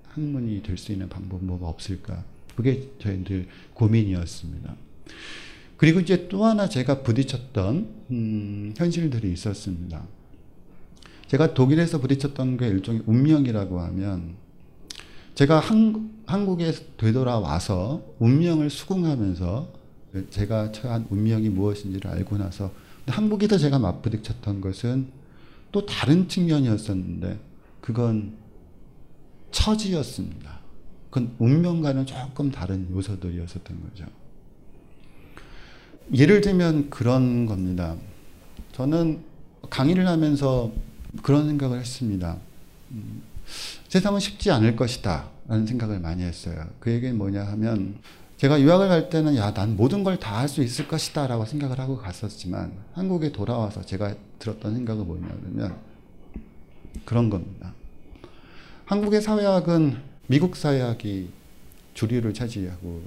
[0.09, 2.25] 학문이 될 수 있는 방법 뭐가 없을까?
[2.57, 4.77] 그게 저희들 고민이었습니다.
[5.77, 10.07] 그리고 이제 또 하나 제가 부딪혔던 음, 현실들이 있었습니다.
[11.29, 14.35] 제가 독일에서 부딪혔던 게 일종의 운명이라고 하면
[15.39, 19.69] 제가 한, 한국에 되돌아와서 운명을 수긍하면서
[20.31, 22.73] 제가 처한 운명이 무엇인지를 알고 나서
[23.07, 25.07] 한국에서 제가 맞부딪혔던 것은
[25.71, 27.39] 또 다른 측면이었었는데
[27.81, 28.33] 그건
[29.53, 30.59] 처지였습니다.
[31.09, 34.07] 그건 운명과는 조금 다른 요소들이었었던 거죠.
[36.17, 37.95] 예를 들면 그런 겁니다.
[38.73, 39.21] 저는
[39.71, 40.73] 강의를 하면서
[41.23, 42.39] 그런 생각을 했습니다.
[42.91, 43.23] 음,
[43.89, 45.31] 세상은 쉽지 않을 것이다.
[45.49, 46.67] 라는 생각을 많이 했어요.
[46.79, 47.97] 그 얘기는 뭐냐 하면
[48.37, 51.79] 제가 유학을 갈 때는 야, 난 모든 걸 다 할 수 있을 것이다 라고 생각을
[51.81, 55.77] 하고 갔었지만 한국에 돌아와서 제가 들었던 생각은 뭐냐 그러면
[57.05, 57.75] 그런 겁니다.
[58.85, 59.97] 한국의 사회학은
[60.29, 61.31] 미국 사회학이
[61.95, 63.03] 주류를 차지하고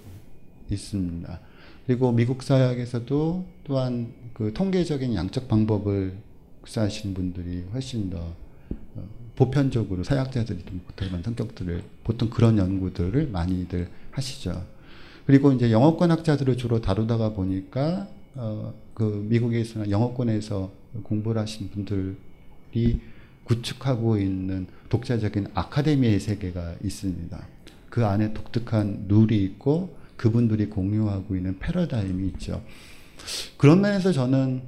[0.69, 1.39] 있습니다.
[1.85, 6.17] 그리고 미국 사회학에서도 또한 그 통계적인 양적 방법을
[6.61, 8.35] 구사하시는 분들이 훨씬 더 어,
[9.41, 14.67] 보편적으로 사회학자들이 좀 보통한 성격들을 보통 그런 연구들을 많이들 하시죠.
[15.25, 22.99] 그리고 이제 영어권 학자들을 주로 다루다가 보니까 어, 그 미국에서나 영어권에서 공부를 하신 분들이
[23.45, 27.47] 구축하고 있는 독자적인 아카데미의 세계가 있습니다.
[27.89, 32.61] 그 안에 독특한 룰이 있고 그분들이 공유하고 있는 패러다임이 있죠.
[33.57, 34.61] 그런 면에서 저는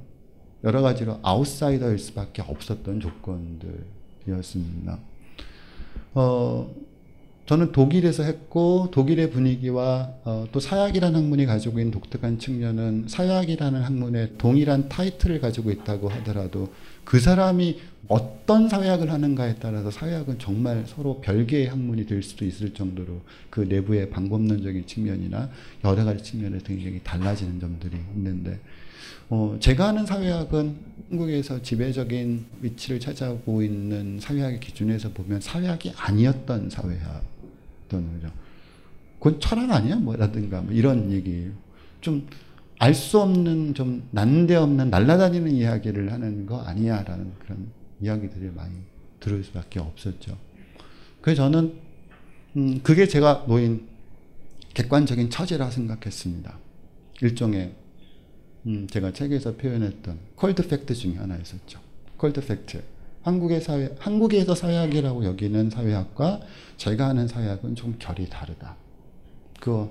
[0.64, 3.93] 여러 가지로 아웃사이더일 수밖에 없었던 조건들
[4.28, 4.98] 이었습니다.
[6.14, 6.70] 어,
[7.46, 14.32] 저는 독일에서 했고 독일의 분위기와 어, 또 사약이라는 학문이 가지고 있는 독특한 측면은 사약이라는 학문에
[14.38, 16.72] 동일한 타이틀을 가지고 있다고 하더라도
[17.04, 23.20] 그 사람이 어떤 사회학을 하는가에 따라서 사회학은 정말 서로 별개의 학문이 될 수도 있을 정도로
[23.50, 25.50] 그 내부의 방법론적인 측면이나
[25.84, 28.58] 여러 가지 측면에서 굉장히 달라지는 점들이 있는데
[29.34, 30.76] 어, 제가 하는 사회학은
[31.10, 37.24] 한국에서 지배적인 위치를 차지하고 있는 사회학의 기준에서 보면 사회학이 아니었던 사회학
[37.84, 38.32] 어떤 거죠.
[39.18, 39.96] 그건 철학 아니야?
[39.96, 41.50] 뭐라든가 뭐 이런 얘기.
[42.00, 47.66] 좀알 수 없는 좀 난데없는 날라다니는 이야기를 하는 거 아니야라는 그런
[48.00, 48.76] 이야기들을 많이
[49.18, 50.38] 들을 수밖에 없었죠.
[51.20, 51.74] 그래서 저는
[52.56, 53.88] 음 그게 제가 놓인
[54.74, 56.56] 객관적인 처지라 생각했습니다.
[57.20, 57.74] 일종의
[58.66, 61.80] 음 제가 책에서 표현했던 cold fact 중에 하나 있었죠.
[62.16, 62.82] cold fact.
[63.22, 66.40] 한국의 사회, 한국에서 사회학이라고 여기는 사회학과
[66.76, 68.76] 제가 하는 사회학은 좀 결이 다르다.
[69.60, 69.88] 그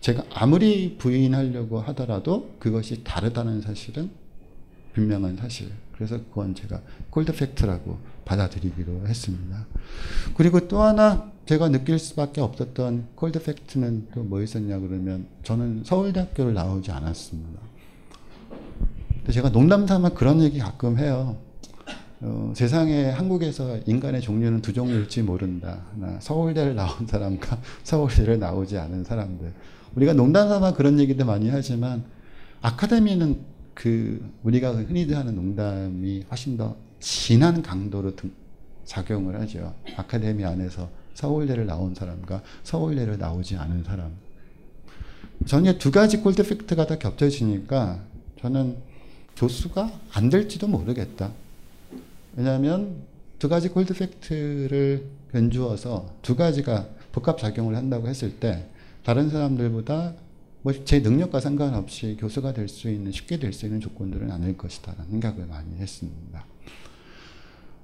[0.00, 4.10] 제가 아무리 부인하려고 하더라도 그것이 다르다는 사실은
[4.92, 5.70] 분명한 사실.
[5.92, 9.66] 그래서 그건 제가 cold fact라고 받아들이기로 했습니다.
[10.36, 16.52] 그리고 또 하나 제가 느낄 수밖에 없었던 cold fact는 또 뭐 있었냐 그러면 저는 서울대학교를
[16.52, 17.60] 나오지 않았습니다.
[19.30, 21.36] 제가 농담 삼아 그런 얘기 가끔 해요.
[22.20, 25.82] 어, 세상에 한국에서 인간의 종류는 두 종류일지 모른다.
[25.92, 29.52] 하나 서울대를 나온 사람과 서울대를 나오지 않은 사람들.
[29.96, 32.04] 우리가 농담 삼아 그런 얘기도 많이 하지만
[32.62, 33.40] 아카데미는
[33.74, 38.30] 그 우리가 흔히들 하는 농담이 훨씬 더 진한 강도로 등,
[38.84, 39.74] 작용을 하죠.
[39.96, 44.12] 아카데미 안에서 서울대를 나온 사람과 서울대를 나오지 않은 사람.
[45.44, 48.00] 전에 두 가지 콜드 팩트가 다 겹쳐지니까
[48.40, 48.76] 저는
[49.36, 51.32] 교수가 안 될지도 모르겠다.
[52.36, 53.02] 왜냐하면
[53.38, 58.66] 두 가지 콜드 팩트를 변주어서 두 가지가 복합 작용을 한다고 했을 때
[59.04, 60.14] 다른 사람들보다
[60.62, 65.10] 뭐 제 능력과 상관없이 교수가 될 수 있는 쉽게 될 수 있는 조건들은 아닐 것이다라는
[65.12, 66.44] 생각을 많이 했습니다.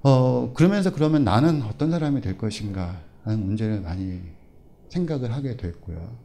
[0.01, 4.19] 어 그러면서 그러면 나는 어떤 사람이 될 것인가 하는 문제를 많이
[4.89, 6.17] 생각을 하게 됐고요.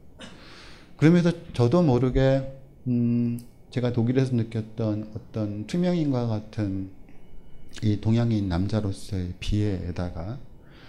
[0.97, 2.53] 그러면서 저도 모르게
[2.89, 3.39] 음
[3.71, 6.91] 제가 독일에서 느꼈던 어떤 투명인과 같은
[7.83, 10.39] 이 동양인 남자로서의 비애에다가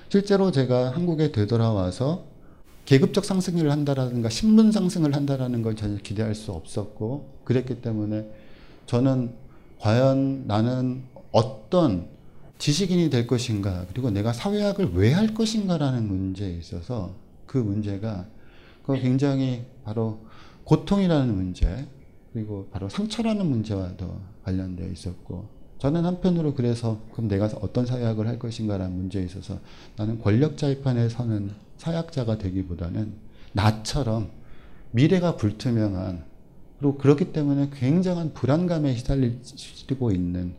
[0.09, 2.25] 실제로 제가 한국에 되돌아와서
[2.85, 8.25] 계급적 상승을 한다라든가 신분 상승을 한다라는 걸 전혀 기대할 수 없었고 그랬기 때문에
[8.87, 9.31] 저는
[9.79, 12.07] 과연 나는 어떤
[12.57, 17.13] 지식인이 될 것인가 그리고 내가 사회학을 왜 할 것인가라는 문제에 있어서
[17.45, 18.25] 그 문제가
[18.83, 20.25] 그 굉장히 바로
[20.63, 21.87] 고통이라는 문제
[22.33, 25.47] 그리고 바로 상처라는 문제와도 관련되어 있었고
[25.79, 29.59] 저는 한편으로 그래서 그럼 내가 어떤 사회학을 할 것인가라는 문제에 있어서
[29.95, 33.13] 나는 권력자의 편에 서는 사약자가 되기보다는
[33.53, 34.29] 나처럼
[34.91, 36.23] 미래가 불투명한
[36.79, 40.53] 그리고 그렇기 때문에 굉장한 불안감에 시달리고 있는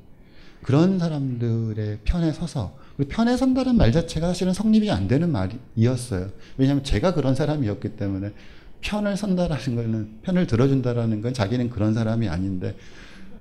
[0.62, 2.78] 그런 사람들의 편에 서서
[3.08, 6.28] 편에 선다는 말 자체가 사실은 성립이 안 되는 말이었어요.
[6.58, 8.32] 왜냐하면 제가 그런 사람이었기 때문에
[8.80, 12.76] 편을 선다라는 거는 편을 들어준다라는 건 자기는 그런 사람이 아닌데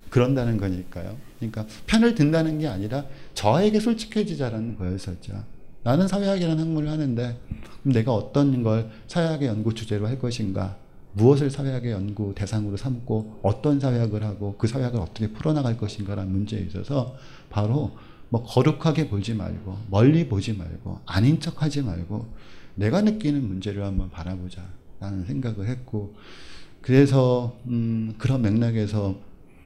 [0.09, 1.15] 그런다는 거니까요.
[1.37, 5.43] 그러니까 편을 든다는 게 아니라 저에게 솔직해지자라는 거였었죠.
[5.83, 7.37] 나는 사회학이라는 학문을 하는데
[7.83, 10.77] 내가 어떤 걸 사회학의 연구 주제로 할 것인가
[11.13, 17.15] 무엇을 사회학의 연구 대상으로 삼고 어떤 사회학을 하고 그 사회학을 어떻게 풀어나갈 것인가라는 문제에 있어서
[17.49, 17.91] 바로
[18.29, 22.27] 뭐 거룩하게 보지 말고 멀리 보지 말고 아닌 척하지 말고
[22.75, 24.61] 내가 느끼는 문제를 한번 바라보자
[24.99, 26.13] 라는 생각을 했고
[26.81, 29.17] 그래서 음 그런 맥락에서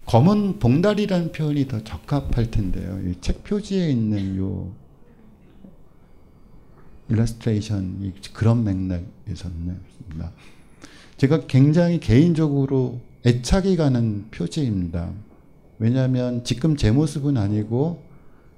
[0.06, 3.00] 검은 봉다리라는 표현이 더 적합할 텐데요.
[3.10, 4.72] 이책 표지에 있는 요
[7.10, 9.80] 일러스트레이션 그런 맥락에서는
[11.18, 15.12] 제가 굉장히 개인적으로 애착이 가는 표지입니다.
[15.80, 18.04] 왜냐하면 지금 제 모습은 아니고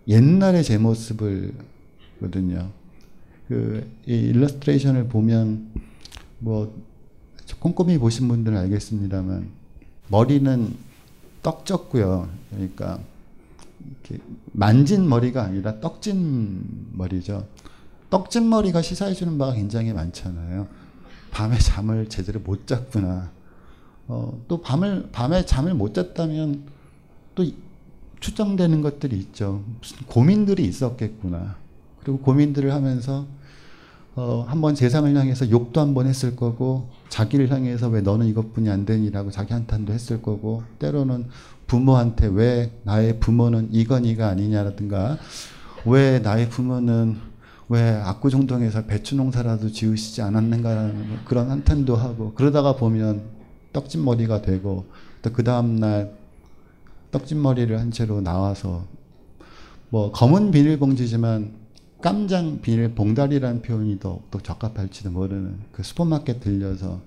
[0.08, 2.72] 옛날의 제 모습을거든요.
[3.48, 5.72] 그 일러스트레이션을 보면
[6.40, 6.74] 뭐
[7.60, 9.50] 꼼꼼히 보신 분들은 알겠습니다만
[10.10, 10.76] 머리는
[11.44, 12.30] 떡졌고요.
[12.50, 13.00] 그러니까
[14.52, 17.48] 만진 머리가 아니라 떡진 머리죠.
[18.10, 20.68] 떡진 머리가 시사해주는 바가 굉장히 많잖아요.
[21.32, 23.32] 밤에 잠을 제대로 못 잤구나.
[24.08, 26.64] 어, 또 밤을 밤에 잠을 못 잤다면
[27.34, 27.46] 또
[28.20, 29.64] 추정되는 것들이 있죠.
[29.80, 31.58] 무슨 고민들이 있었겠구나.
[32.02, 33.26] 그리고 고민들을 하면서
[34.16, 39.30] 어, 한번 세상을 향해서 욕도 한번 했을 거고 자기를 향해서 왜 너는 이것뿐이 안 되니라고
[39.30, 41.26] 자기 한탄도 했을 거고 때로는
[41.68, 45.18] 부모한테 왜 나의 부모는 이건이가 아니냐라든가
[45.86, 47.18] 왜 나의 부모는
[47.68, 53.24] 왜 압구정동에서 배추 농사라도 지으시지 않았는가라는 그런 한탄도 하고 그러다가 보면
[53.74, 54.86] 떡진 머리가 되고
[55.22, 56.14] 또 그 다음날
[57.12, 58.86] 떡진 머리를 한 채로 나와서
[59.90, 61.65] 뭐 검은 비닐봉지지만
[62.06, 67.02] 깜장 비닐 봉다리라는 표현이 더, 더 적합할지도 모르는 그 슈퍼마켓 들려서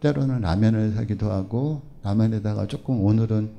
[0.00, 3.52] 때로는 라면을 사기도 하고 라면에다가 조금 오늘은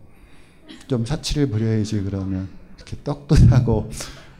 [0.89, 3.89] 좀 사치를 부려야지 그러면 이렇게 떡도 사고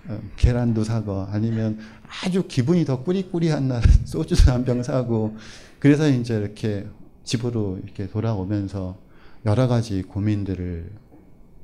[0.10, 1.80] 어, 계란도 사고 아니면
[2.26, 5.38] 아주 기분이 더 꾸리꾸리한 날 소주도 한 병 사고
[5.80, 6.86] 그래서 이제 이렇게
[7.24, 8.98] 집으로 이렇게 돌아오면서
[9.46, 10.92] 여러 가지 고민들을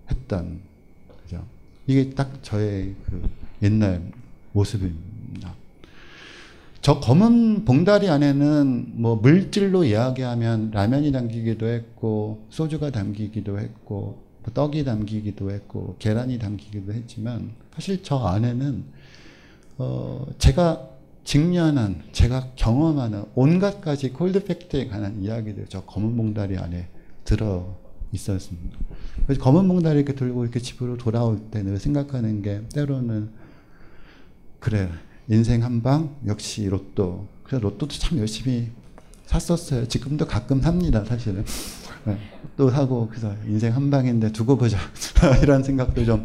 [0.09, 0.61] 했던
[1.23, 1.45] 그죠.
[1.87, 3.29] 이게 딱 저의 그
[3.63, 4.20] 옛날
[4.53, 5.53] 모습입니다.
[6.81, 14.83] 저 검은 봉다리 안에는 뭐 물질로 이야기하면 라면이 담기기도 했고 소주가 담기기도 했고 뭐 떡이
[14.83, 18.83] 담기기도 했고 계란이 담기기도 했지만 사실 저 안에는
[19.77, 20.89] 어 제가
[21.23, 26.87] 직면한 제가 경험하는 온갖 가지 콜드 팩트에 관한 이야기들 저 검은 봉다리 안에
[27.23, 27.77] 들어
[28.11, 28.75] 있었습니다.
[29.27, 33.29] 그래서 검은 봉다리 이렇게 들고 이렇게 집으로 돌아올 때 늘 생각하는 게 때로는
[34.61, 34.89] 그래
[35.27, 38.69] 인생 한 방 역시 로또 그래서 로또도 참 열심히
[39.25, 39.87] 샀었어요.
[39.87, 41.43] 지금도 가끔 삽니다 사실은.
[42.05, 42.17] 네,
[42.57, 44.77] 또 사고 그래서 인생 한 방인데 두고 보자
[45.43, 46.23] 이런 생각도 좀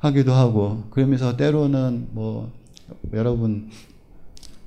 [0.00, 2.52] 하기도 하고 그러면서 때로는 뭐
[3.12, 3.70] 여러분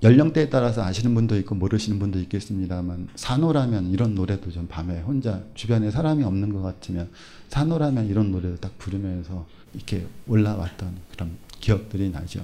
[0.04, 5.92] 연령대에 따라서 아시는 분도 있고 모르시는 분도 있겠습니다만 산호라면 이런 노래도 좀 밤에 혼자 주변에
[5.92, 7.10] 사람이 없는 것 같으면
[7.50, 12.44] 산호라면 이런 노래를 딱 부르면서 이렇게 올라왔던 그런 기억들이 나죠.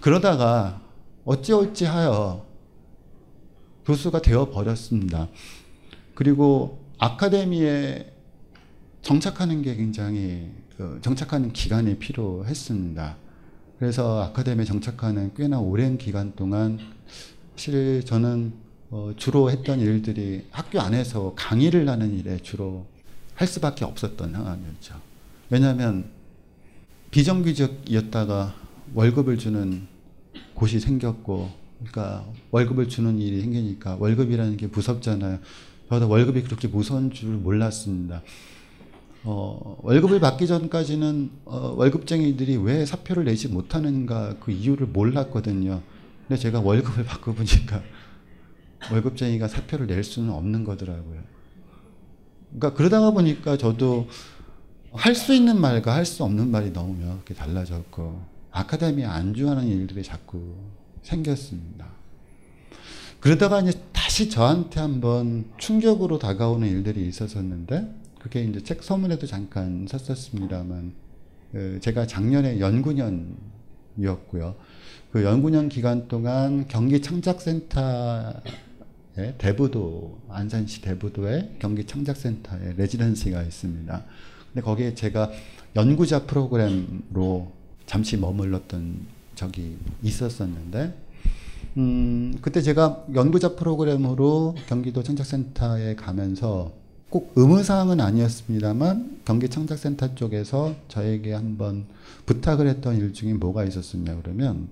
[0.00, 0.80] 그러다가
[1.24, 2.46] 어찌어찌 하여
[3.86, 5.28] 교수가 되어 버렸습니다.
[6.14, 8.12] 그리고 아카데미에
[9.02, 13.16] 정착하는 게 굉장히 그 정착하는 기간이 필요했습니다.
[13.78, 16.78] 그래서 아카데미에 정착하는 꽤나 오랜 기간 동안
[17.54, 18.54] 사실 저는
[18.90, 22.86] 어 주로 했던 일들이 학교 안에서 강의를 하는 일에 주로
[23.34, 24.94] 할 수밖에 없었던 상황이었죠.
[25.50, 26.10] 왜냐하면
[27.10, 28.54] 비정규직이었다가
[28.94, 29.86] 월급을 주는
[30.54, 35.38] 곳이 생겼고 그러니까 월급을 주는 일이 생기니까 월급이라는 게 무섭잖아요.
[35.88, 38.22] 저도 월급이 그렇게 무서운 줄 몰랐습니다.
[39.24, 45.82] 어, 월급을 받기 전까지는 어, 월급쟁이들이 왜 사표를 내지 못하는가 그 이유를 몰랐거든요.
[46.26, 47.82] 근데 제가 월급을 받고 보니까
[48.92, 51.22] 월급쟁이가 사표를 낼 수는 없는 거더라고요.
[52.50, 54.08] 그러니까 그러다가 보니까 저도
[54.92, 60.54] 할 수 있는 말과 할 수 없는 말이 너무 명확히 달라졌고 아카데미에 안주하는 일들이 자꾸
[61.02, 61.88] 생겼습니다.
[63.18, 70.92] 그러다가 이제 다시 저한테 한번 충격으로 다가오는 일들이 있었었는데 그게 이제 책 서문에도 잠깐 썼었습니다만
[71.50, 74.54] 그 제가 작년에 연구년이었고요.
[75.10, 78.34] 그 연구년 기간 동안 경기 창작센터
[79.38, 84.04] 대부도 안산시 대부도에 경기 창작센터에 레지던시가 있습니다.
[84.52, 85.32] 근데 거기에 제가
[85.74, 90.94] 연구자 프로그램으로 잠시 머물렀던 적이 있었었는데
[91.76, 96.72] 음, 그때 제가 연구자 프로그램으로 경기도 창작센터에 가면서
[97.10, 101.86] 꼭 의무사항은 아니었습니다만 경기 창작센터 쪽에서 저에게 한번
[102.26, 104.68] 부탁을 했던 일 중에 뭐가 있었었냐 그러면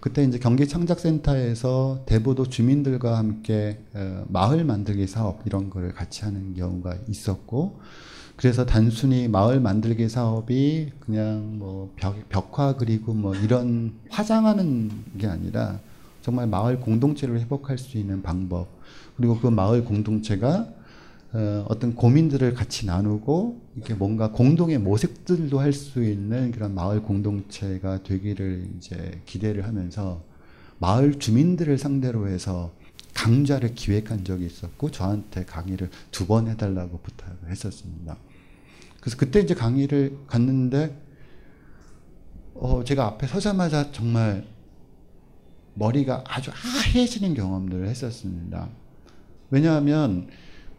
[0.00, 6.54] 그때 이제 경기 창작센터에서 대보도 주민들과 함께 어, 마을 만들기 사업 이런 거를 같이 하는
[6.54, 7.80] 경우가 있었고
[8.36, 15.78] 그래서 단순히 마을 만들기 사업이 그냥 뭐 벽, 벽화 그리고 뭐 이런 화장하는 게 아니라
[16.20, 18.68] 정말 마을 공동체를 회복할 수 있는 방법
[19.16, 20.68] 그리고 그 마을 공동체가
[21.32, 28.02] 어, 어떤 고민들을 같이 나누고 이렇게 뭔가 공동의 모색들도 할 수 있는 그런 마을 공동체가
[28.04, 30.22] 되기를 이제 기대를 하면서
[30.78, 32.72] 마을 주민들을 상대로 해서
[33.14, 38.16] 강좌를 기획한 적이 있었고 저한테 강의를 두 번 해달라고 부탁을 했었습니다.
[39.00, 41.00] 그래서 그때 이제 강의를 갔는데
[42.54, 44.46] 어 제가 앞에 서자마자 정말
[45.74, 48.68] 머리가 아주 하얘지는 경험들을 했었습니다.
[49.50, 50.28] 왜냐하면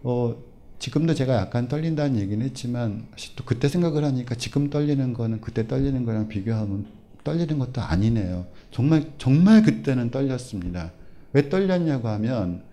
[0.04, 0.36] 어
[0.80, 6.06] 지금도 제가 약간 떨린다는 얘기는 했지만 또 그때 생각을 하니까 지금 떨리는 거는 그때 떨리는
[6.06, 6.86] 거랑 비교하면
[7.24, 8.46] 떨리는 것도 아니네요.
[8.72, 10.92] 정말 정말 그때는 떨렸습니다.
[11.36, 12.64] 왜 떨렸냐고 하면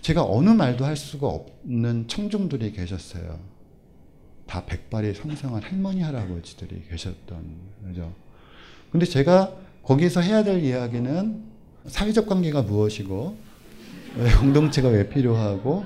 [0.00, 3.38] 제가 어느 말도 할 수가 없는 청중들이 계셨어요.
[4.46, 7.44] 다 백발이 성성한 할머니 할아버지들이 계셨던
[7.84, 8.14] 거죠.
[8.90, 9.52] 근데 제가
[9.82, 11.42] 거기서 해야 될 이야기는
[11.88, 13.36] 사회적 관계가 무엇이고
[14.40, 15.84] 공동체가 왜 필요하고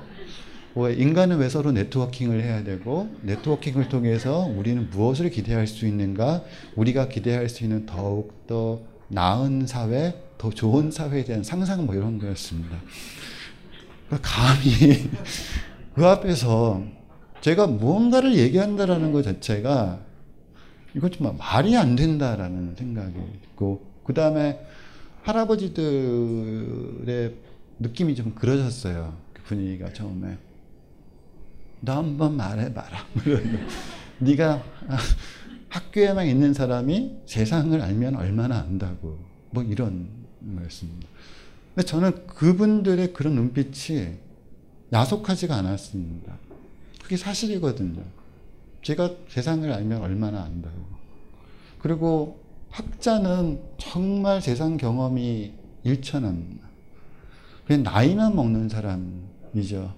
[0.75, 6.45] 인간은 왜 서로 네트워킹을 해야 되고 네트워킹을 통해서 우리는 무엇을 기대할 수 있는가
[6.77, 12.75] 우리가 기대할 수 있는 더욱더 나은 사회 더 좋은 사회에 대한 상상 뭐 이런 거였습니다.
[14.23, 15.07] 감히
[15.93, 16.83] 그 앞에서
[17.41, 19.99] 제가 무언가를 얘기한다라는 것 자체가
[20.95, 24.59] 이건 정말 말이 안 된다라는 생각이 있고 그 다음에
[25.21, 25.75] 할아버지들의
[27.77, 29.15] 느낌이 좀 그러셨어요.
[29.33, 30.39] 그 분위기가 처음에
[31.81, 32.97] 너 한번 말해봐라.
[34.17, 34.63] 네가
[35.69, 39.19] 학교에만 있는 사람이 세상을 알면 얼마나 안다고
[39.51, 41.07] 뭐 이런 말씀입니다.
[41.73, 44.15] 근데 저는 그분들의 그런 눈빛이
[44.91, 46.37] 야속하지가 않았습니다.
[47.01, 48.03] 그게 사실이거든요.
[48.83, 50.75] 제가 세상을 알면 얼마나 안다고.
[51.79, 56.67] 그리고 학자는 정말 세상 경험이 일천합니다.
[57.65, 59.95] 그냥 나이만 먹는 사람이죠.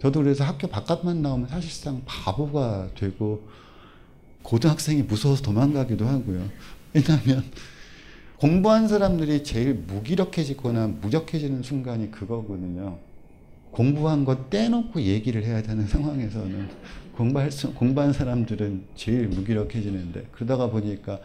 [0.00, 3.48] 저도 그래서 학교 바깥만 나오면 사실상 바보가 되고
[4.42, 6.48] 고등학생이 무서워서 도망가기도 하고요.
[6.92, 7.44] 왜냐하면
[8.38, 12.98] 공부한 사람들이 제일 무기력해지거나 무력해지는 순간이 그거거든요.
[13.70, 16.68] 공부한 거 떼놓고 얘기를 해야 되는 상황에서는
[17.16, 21.18] 공부할 수, 공부한 사람들은 제일 무기력해지는데 그러다가 보니까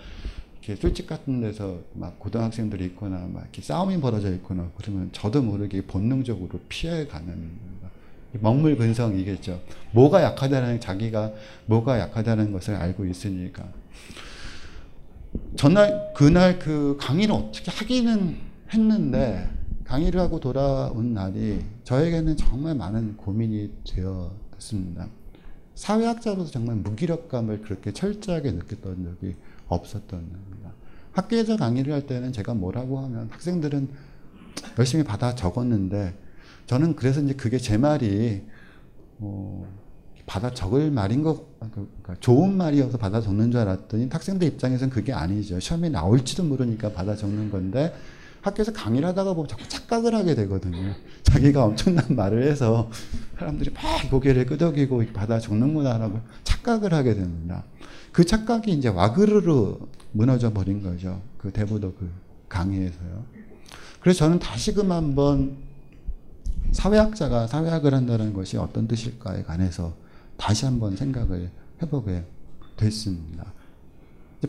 [0.62, 5.82] 이렇게 술집 같은 데서 막 고등학생들이 있거나 막 이렇게 싸움이 벌어져 있거나 그러면 저도 모르게
[5.82, 7.72] 본능적으로 피해가는
[8.40, 9.62] 먹물 근성이겠죠.
[9.92, 11.34] 뭐가 약하다는 자기가
[11.66, 13.66] 뭐가 약하다는 것을 알고 있으니까.
[15.56, 18.36] 전날 그날 그 강의를 어떻게 하기는
[18.74, 19.50] 했는데
[19.86, 25.08] 강의를 하고 돌아온 날이 저에게는 정말 많은 고민이 되었습니다.
[25.76, 29.36] 사회학자로서 정말 무기력감을 그렇게 철저하게 느꼈던 적이
[29.68, 30.72] 없었던 겁니다.
[31.12, 33.90] 학교에서 강의를 할 때는 제가 뭐라고 하면 학생들은
[34.78, 36.14] 열심히 받아 적었는데
[36.68, 38.44] 저는 그래서 이제 그게 제 말이
[39.20, 39.68] 어,
[40.32, 45.60] 받아 적을 말인 것, 그러니까 좋은 말이어서 받아 적는 줄 알았더니 학생들 입장에서는 그게 아니죠.
[45.60, 47.94] 시험에 나올지도 모르니까 받아 적는 건데
[48.40, 50.96] 학교에서 강의를 하다가 보면 자꾸 착각을 하게 되거든요.
[51.24, 52.90] 자기가 엄청난 말을 해서
[53.38, 57.66] 사람들이 막 고개를 끄덕이고 받아 적는구나라고 착각을 하게 됩니다.
[58.14, 59.80] 그 착각이 이제 와그르르
[60.14, 61.22] 무너져 버린 거죠.
[61.38, 62.10] 그 대부도 그
[62.48, 63.26] 강의에서요.
[64.00, 65.58] 그래서 저는 다시금 한번
[66.72, 70.00] 사회학자가 사회학을 한다는 것이 어떤 뜻일까에 관해서
[70.42, 72.26] 다시 한번 생각을 해보게
[72.76, 73.54] 됐습니다.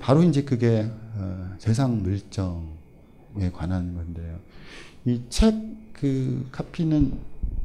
[0.01, 4.39] 바로 이제 그게 어, 세상 물정에 관한 건데요.
[5.05, 7.13] 이 책 그 카피는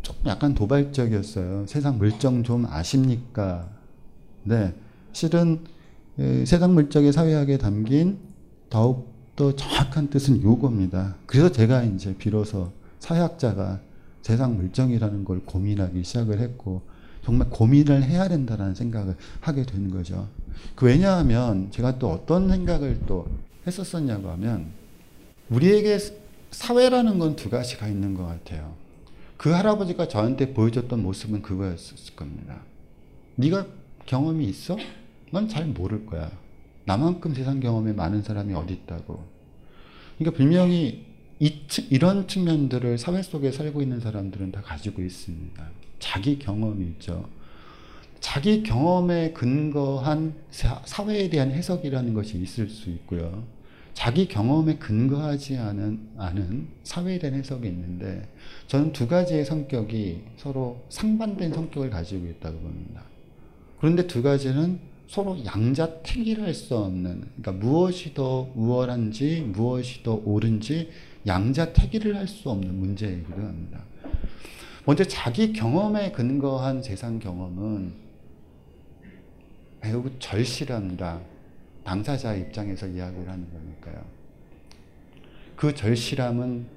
[0.04, 1.66] 조금 약간 도발적이었어요.
[1.66, 3.68] 세상 물정 좀 아십니까?
[4.44, 4.76] 네,
[5.12, 5.62] 실은
[6.20, 8.20] 에, 세상 물정의 사회학에 담긴
[8.70, 11.16] 더욱 더 정확한 뜻은 요겁니다.
[11.26, 13.82] 그래서 제가 이제 비로소 사회학자가
[14.22, 16.84] 세상 물정이라는 걸 고민하기 시작을 했고
[17.28, 20.30] 정말 고민을 해야 된다는 생각을 하게 되는 거죠.
[20.76, 23.28] 그 왜냐하면 제가 또 어떤 생각을 또
[23.68, 24.68] 했었었냐고 하면
[25.50, 26.00] 우리에게
[26.52, 28.76] 사회라는 건 두 가지가 있는 것 같아요.
[29.36, 32.62] 그 할아버지가 저한테 보여줬던 모습은 그거였을 겁니다.
[33.36, 33.68] 네가
[34.06, 34.78] 경험이 있어?
[35.34, 36.32] 넌 잘 모를 거야.
[36.86, 39.22] 나만큼 세상 경험에 많은 사람이 어디 있다고.
[40.18, 41.06] 그러니까 분명히
[41.42, 41.60] 이,
[41.90, 45.77] 이런 측면들을 사회 속에 살고 있는 사람들은 다 가지고 있습니다.
[46.00, 47.28] 자기 경험이 있죠.
[48.20, 53.44] 자기 경험에 근거한 사회에 대한 해석이라는 것이 있을 수 있고요.
[53.94, 58.28] 자기 경험에 근거하지 않은, 않은 사회에 대한 해석이 있는데
[58.68, 63.04] 저는 두 가지의 성격이 서로 상반된 성격을 가지고 있다고 봅니다.
[63.80, 70.90] 그런데 두 가지는 서로 양자택일할 수 없는 그러니까 무엇이 더 우월한지 무엇이 더 옳은지
[71.26, 73.84] 양자택일을 할 수 없는 문제이기도 합니다.
[74.88, 77.92] 먼저 자기 경험에 근거한 세상 경험은
[79.82, 81.20] 매우 절실합니다.
[81.84, 84.06] 당사자 입장에서 이야기를 하는 거니까요.
[85.58, 86.68] 그 절실함은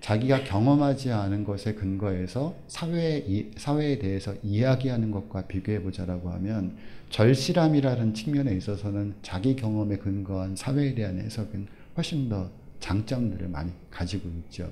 [0.00, 6.78] 자기가 경험하지 않은 것에 근거해서 사회에, 사회에 대해서 이야기하는 것과 비교해 보자라고 하면
[7.10, 11.68] 절실함이라는 측면에 있어서는 자기 경험에 근거한 사회에 대한 해석은
[11.98, 14.70] 훨씬 더 장점들을 많이 가지고 있죠.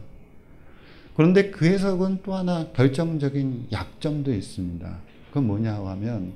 [1.18, 4.98] 그런데 그 해석은 또 하나 결정적인 약점도 있습니다.
[5.30, 6.34] 그건 뭐냐 하면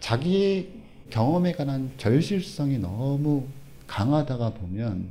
[0.00, 0.68] 자기
[1.08, 3.46] 경험에 관한 절실성이 너무
[3.86, 5.08] 강하다가 보면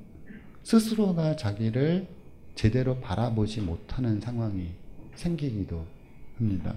[0.61, 2.05] 스스로가 자기를
[2.53, 4.67] 제대로 바라보지 못하는 상황이
[5.15, 5.83] 생기기도
[6.37, 6.75] 합니다.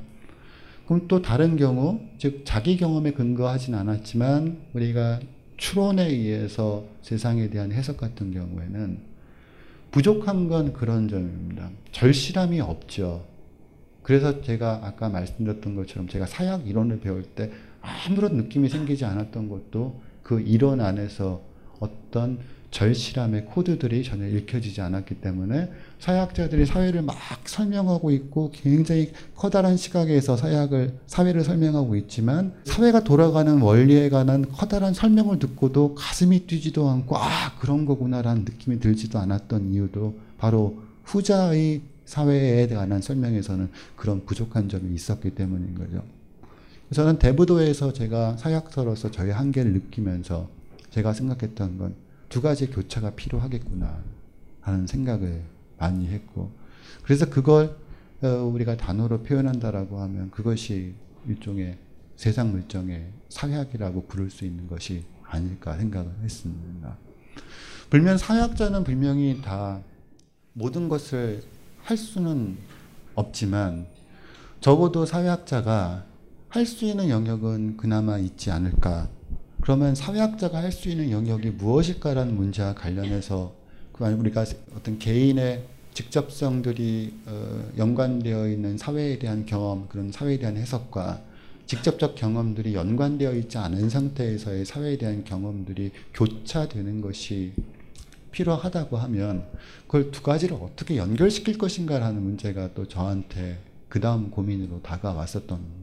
[0.86, 5.20] 그럼 또 다른 경우, 즉 자기 경험에 근거하진 않았지만 우리가
[5.59, 9.07] 추론에 의해서 세상에 대한 해석 같은 경우에는
[9.91, 11.70] 부족한 건 그런 점입니다.
[11.93, 13.24] 절실함이 없죠.
[14.03, 20.01] 그래서 제가 아까 말씀드렸던 것처럼 제가 사약 이론을 배울 때 아무런 느낌이 생기지 않았던 것도
[20.22, 21.43] 그 이론 안에서
[21.80, 22.39] 어떤
[22.71, 30.99] 절실함의 코드들이 전혀 읽혀지지 않았기 때문에 사회학자들이 사회를 막 설명하고 있고 굉장히 커다란 시각에서 사회학을
[31.07, 37.87] 사회를 설명하고 있지만 사회가 돌아가는 원리에 관한 커다란 설명을 듣고도 가슴이 뛰지도 않고 아 그런
[37.87, 45.75] 거구나라는 느낌이 들지도 않았던 이유도 바로 후자의 사회에 관한 설명에서는 그런 부족한 점이 있었기 때문인
[45.75, 46.03] 거죠.
[46.93, 50.49] 저는 대부도에서 제가 사약서로서 저의 한계를 느끼면서
[50.91, 51.95] 제가 생각했던 건
[52.29, 54.03] 두 가지 교차가 필요하겠구나
[54.61, 55.43] 하는 생각을
[55.79, 56.53] 많이 했고
[57.03, 57.76] 그래서 그걸
[58.22, 60.95] 어, 우리가 단어로 표현한다라고 하면 그것이
[61.26, 61.79] 일종의
[62.16, 66.97] 세상 물정의 사회학이라고 부를 수 있는 것이 아닐까 생각을 했습니다.
[67.91, 69.81] 불면 사회학자는 분명히 다
[70.53, 71.43] 모든 것을
[71.83, 72.59] 할 수는
[73.14, 73.87] 없지만
[74.61, 76.05] 적어도 사회학자가
[76.49, 79.09] 할 수 있는 영역은 그나마 있지 않을까.
[79.69, 83.53] 그러면 사회학자가 할 수 있는 영역이 무엇일까라는 문제와 관련해서
[83.93, 85.62] 그 우리가 어떤 개인의
[85.93, 91.21] 직접성들이 어, 연관되어 있는 사회에 대한 경험, 그런 사회에 대한 해석과
[91.66, 97.53] 직접적 경험들이 연관되어 있지 않은 상태에서의 사회에 대한 경험들이 교차되는 것이
[98.31, 99.45] 필요하다고 하면
[99.83, 103.59] 그걸 두 가지를 어떻게 연결시킬 것인가라는 문제가 또 저한테
[103.91, 105.78] 그 다음 고민으로 다가왔었던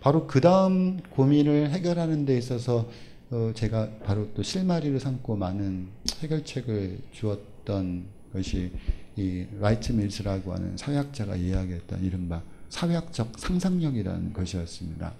[0.00, 2.88] 바로 그 다음 고민을 해결하는 데 있어서
[3.30, 5.88] 어 제가 바로 또 실마리를 삼고 많은
[6.22, 8.70] 해결책을 주었던 것이
[9.16, 15.12] 이 라이트 밀스라고 하는 사회학자가 이야기했던 이른바 사회학적 상상력이라는 것이었습니다.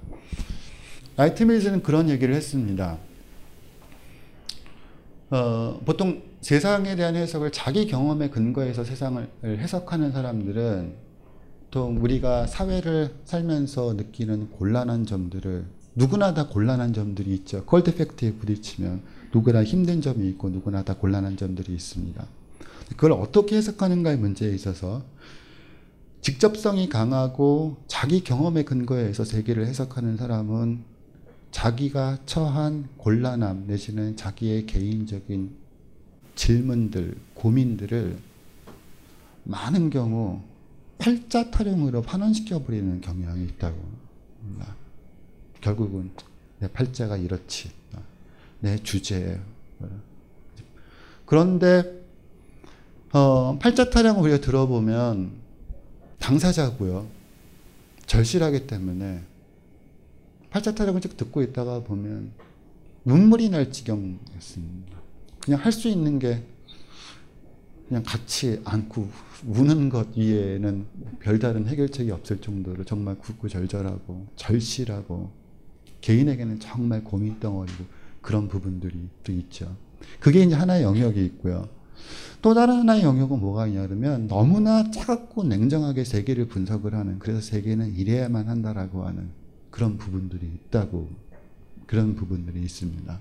[1.17, 2.99] 라이트 밀스는 그런 얘기를 했습니다.
[5.31, 11.08] 어, 보통 세상에 대한 해석을 자기 경험에 근거해서 세상을 해석하는 사람들은
[11.71, 17.65] 또 우리가 사회를 살면서 느끼는 곤란한 점들을 누구나 다 곤란한 점들이 있죠.
[17.65, 19.03] 컬트 팩트에 부딪히면
[19.33, 22.25] 누구나 힘든 점이 있고 누구나 다 곤란한 점들이 있습니다.
[22.91, 25.03] 그걸 어떻게 해석하는가의 문제에 있어서
[26.23, 30.85] 직접성이 강하고 자기 경험에 근거해서 세계를 해석하는 사람은
[31.51, 35.51] 자기가 처한 곤란함 내지는 자기의 개인적인
[36.35, 38.19] 질문들, 고민들을
[39.45, 40.43] 많은 경우
[40.99, 43.79] 팔자 타령으로 환원시켜 버리는 경향이 있다고
[44.43, 44.75] 합니다.
[45.61, 46.11] 결국은
[46.59, 47.71] 내 팔자가 이렇지,
[48.61, 49.39] 내 주제에
[51.25, 51.99] 그런데
[53.13, 55.33] 어, 팔자 타령을 우리가 들어보면
[56.19, 57.07] 당사자고요.
[58.07, 59.23] 절실하기 때문에
[60.51, 62.33] 팔자 타령을 쭉 듣고 있다가 보면
[63.05, 64.99] 눈물이 날 지경이었습니다.
[65.41, 66.43] 그냥 할 수 있는 게
[67.89, 69.09] 그냥 같이 안고
[69.47, 70.87] 우는 것 이외에는
[71.21, 75.31] 별다른 해결책이 없을 정도로 정말 굳고절절하고 절실하고
[76.03, 77.85] 개인에게는 정말 고민덩어리고
[78.21, 79.75] 그런 부분들이 또 있죠.
[80.21, 81.69] 그게 이제 하나의 영역이 있고요.
[82.43, 87.97] 또 다른 하나의 영역은 뭐가 있냐 그러면 너무나 차갑고 냉정하게 세계를 분석을 하는 그래서 세계는
[87.97, 89.31] 이래야만 한다라고 하는
[89.71, 91.09] 그런 부분들이 있다고
[91.87, 93.21] 그런 부분들이 있습니다.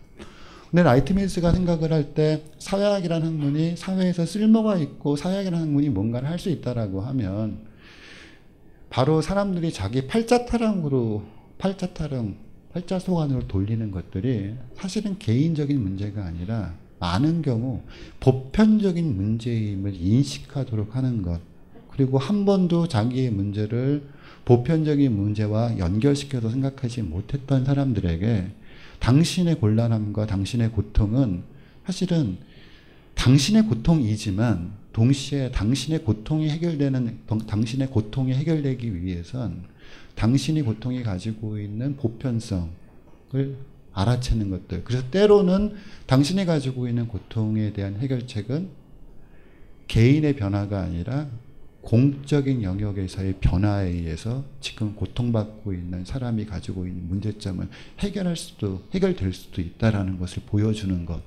[0.69, 6.49] 근데 라이트밀스가 생각을 할 때 사회학이라는 학문이 사회에서 쓸모가 있고 사회학이라는 학문이 뭔가를 할 수
[6.49, 7.59] 있다라고 하면
[8.89, 11.23] 바로 사람들이 자기 팔자타령으로
[11.57, 12.35] 팔자타령
[12.73, 17.81] 팔자소관으로 돌리는 것들이 사실은 개인적인 문제가 아니라 많은 경우
[18.19, 21.39] 보편적인 문제임을 인식하도록 하는 것.
[21.91, 24.03] 그리고 한 번도 자기의 문제를
[24.45, 28.51] 보편적인 문제와 연결시켜서 생각하지 못했던 사람들에게
[28.99, 31.43] 당신의 곤란함과 당신의 고통은
[31.85, 32.37] 사실은
[33.15, 39.63] 당신의 고통이지만 동시에 당신의 고통이 해결되는 당신의 고통이 해결되기 위해선
[40.15, 42.67] 당신이 고통이 가지고 있는 보편성을
[43.93, 44.83] 알아채는 것들.
[44.83, 45.75] 그래서 때로는
[46.05, 48.69] 당신이 가지고 있는 고통에 대한 해결책은
[49.87, 51.27] 개인의 변화가 아니라
[51.87, 57.65] 공적인 영역에서의 변화에 의해서 지금 고통받고 있는 사람이 가지고 있는 문제점을
[57.99, 61.21] 해결할 수도 해결될 수도 있다라는 것을 보여주는 것.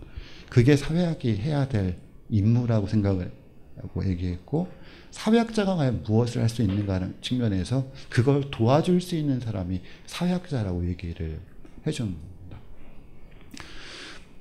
[0.51, 1.97] 그게 사회학이 해야 될
[2.29, 3.33] 임무라고 생각을
[3.79, 4.69] 하고 얘기했고
[5.11, 11.41] 사회학자가 과연 무엇을 할 수 있는가라는 측면에서 그걸 도와줄 수 있는 사람이 사회학자라고 얘기를
[11.87, 12.30] 해줍니다.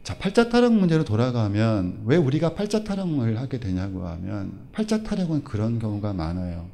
[0.09, 5.77] 자, 팔자 타령 문제로 돌아가면 왜 우리가 팔자 타령을 하게 되냐고 하면 팔자 타령은 그런
[5.77, 6.65] 경우가 많아요.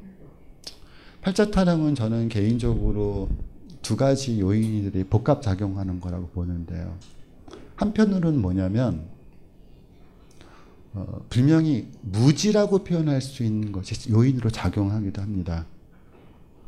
[1.21, 3.27] 팔자 타령은 저는 개인적으로
[3.81, 6.97] 두 가지 요인들이 복합 작용하는 거라고 보는데요.
[7.75, 9.03] 한편으로는 뭐냐면
[10.93, 15.65] 어, 분명히 무지라고 표현할 수 있는 것이 요인으로 작용하기도 합니다.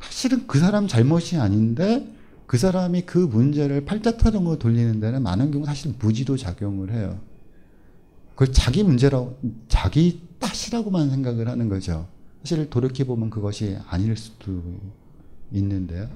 [0.02, 2.17] 사실은 그 사람 잘못이 아닌데
[2.48, 7.20] 그 사람이 그 문제를 팔자타령으로 돌리는 데는 많은 경우 사실 무지도 작용을 해요.
[8.30, 9.38] 그걸 자기 문제라고,
[9.68, 12.08] 자기 탓이라고만 생각을 하는 거죠.
[12.42, 14.62] 사실 돌이켜보면 그것이 아닐 수도
[15.52, 16.08] 있는데요.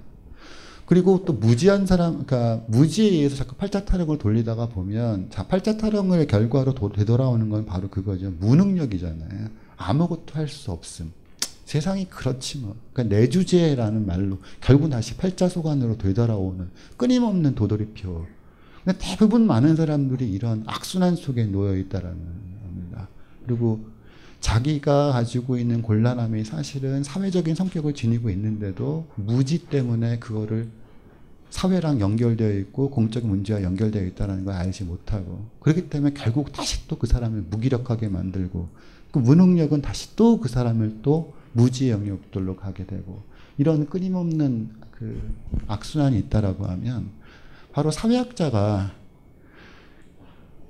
[0.87, 6.27] 그리고 또 무지한 사람, 그러니까 무지에 의해서 자꾸 팔자 타령을 돌리다가 보면, 자, 팔자 타령을
[6.27, 8.31] 결과로 도, 되돌아오는 건 바로 그거죠.
[8.41, 9.49] 무능력이잖아요.
[9.77, 11.13] 아무것도 할 수 없음.
[11.73, 12.77] 세상이 그렇지 뭐.
[12.93, 16.69] 그러니까 내주제라는 말로 결국 다시 팔자소관으로 되돌아오는
[16.99, 18.27] 끊임없는 도돌이표.
[18.85, 22.19] 근데 대부분 많은 사람들이 이런 악순환 속에 놓여 있다라는
[22.63, 23.09] 겁니다.
[23.47, 23.81] 그리고
[24.41, 30.69] 자기가 가지고 있는 곤란함이 사실은 사회적인 성격을 지니고 있는데도 무지 때문에 그거를
[31.49, 36.99] 사회랑 연결되어 있고 공적 문제와 연결되어 있다는 걸 알지 못하고 그렇기 때문에 결국 다시 또
[36.99, 38.69] 그 사람을 무기력하게 만들고
[39.11, 43.23] 그 무능력은 다시 또 그 사람을 또 무지 영역들로 가게 되고
[43.59, 45.21] 이런 끊임없는 그
[45.67, 47.11] 악순환이 있다라고 하면
[47.73, 48.93] 바로 사회학자가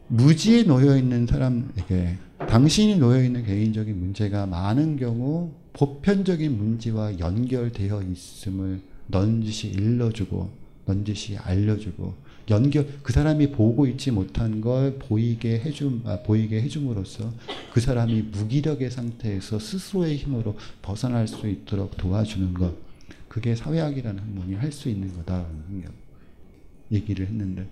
[0.08, 2.18] 무지에 놓여 있는 사람에게
[2.48, 10.50] 당신이 놓여 있는 개인적인 문제가 많은 경우 보편적인 문제와 연결되어 있음을 넌지시 일러주고
[10.86, 12.14] 넌지시 알려주고
[12.53, 17.32] 연결 그 사람이 보고 있지 못한 걸 보이게 해줌 아, 보이게 해줌으로써
[17.72, 22.74] 그 사람이 무기력의 상태에서 스스로의 힘으로 벗어날 수 있도록 도와주는 것.
[23.28, 25.46] 그게 사회학이라는 학문이 할 수 있는 거다.
[26.92, 27.66] 얘기를 했는데.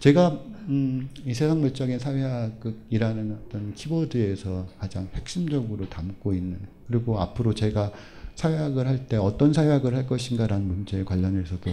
[0.00, 6.58] 제가 음, 이 세상 물적인 사회학이라는 어떤 키보드에서 가장 핵심적으로 담고 있는
[6.88, 7.92] 그리고 앞으로 제가
[8.34, 11.70] 사회학을 할 때 어떤 사회학을 할 것인가라는 문제에 관련해서도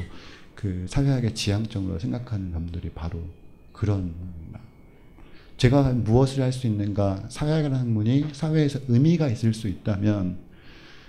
[0.63, 3.19] 그 사회학의 지향점으로 생각하는 점들이 바로
[3.73, 4.13] 그런
[5.57, 10.37] 제가 무엇을 할 수 있는가 사회학이라는 학문이 사회에서 의미가 있을 수 있다면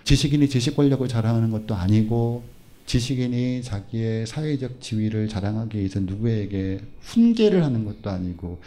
[0.03, 2.43] 지식인이 지식 권력을 자랑하는 것도 아니고
[2.87, 8.61] 지식인이 자기의 사회적 지위를 자랑하기 위해서 누구에게 훈계를 하는 것도 아니고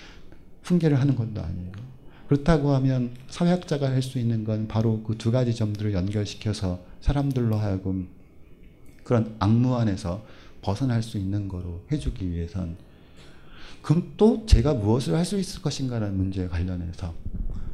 [0.64, 1.74] 훈계를 하는 것도 아니고
[2.30, 8.08] 그렇다고 하면 사회학자가 할 수 있는 건 바로 그 두 가지 점들을 연결시켜서 사람들로 하여금
[9.04, 10.26] 그런 악무 안에서
[10.62, 12.78] 벗어날 수 있는 거로 해주기 위해선
[13.82, 17.14] 그럼 또 제가 무엇을 할 수 있을 것인가라는 문제에 관련해서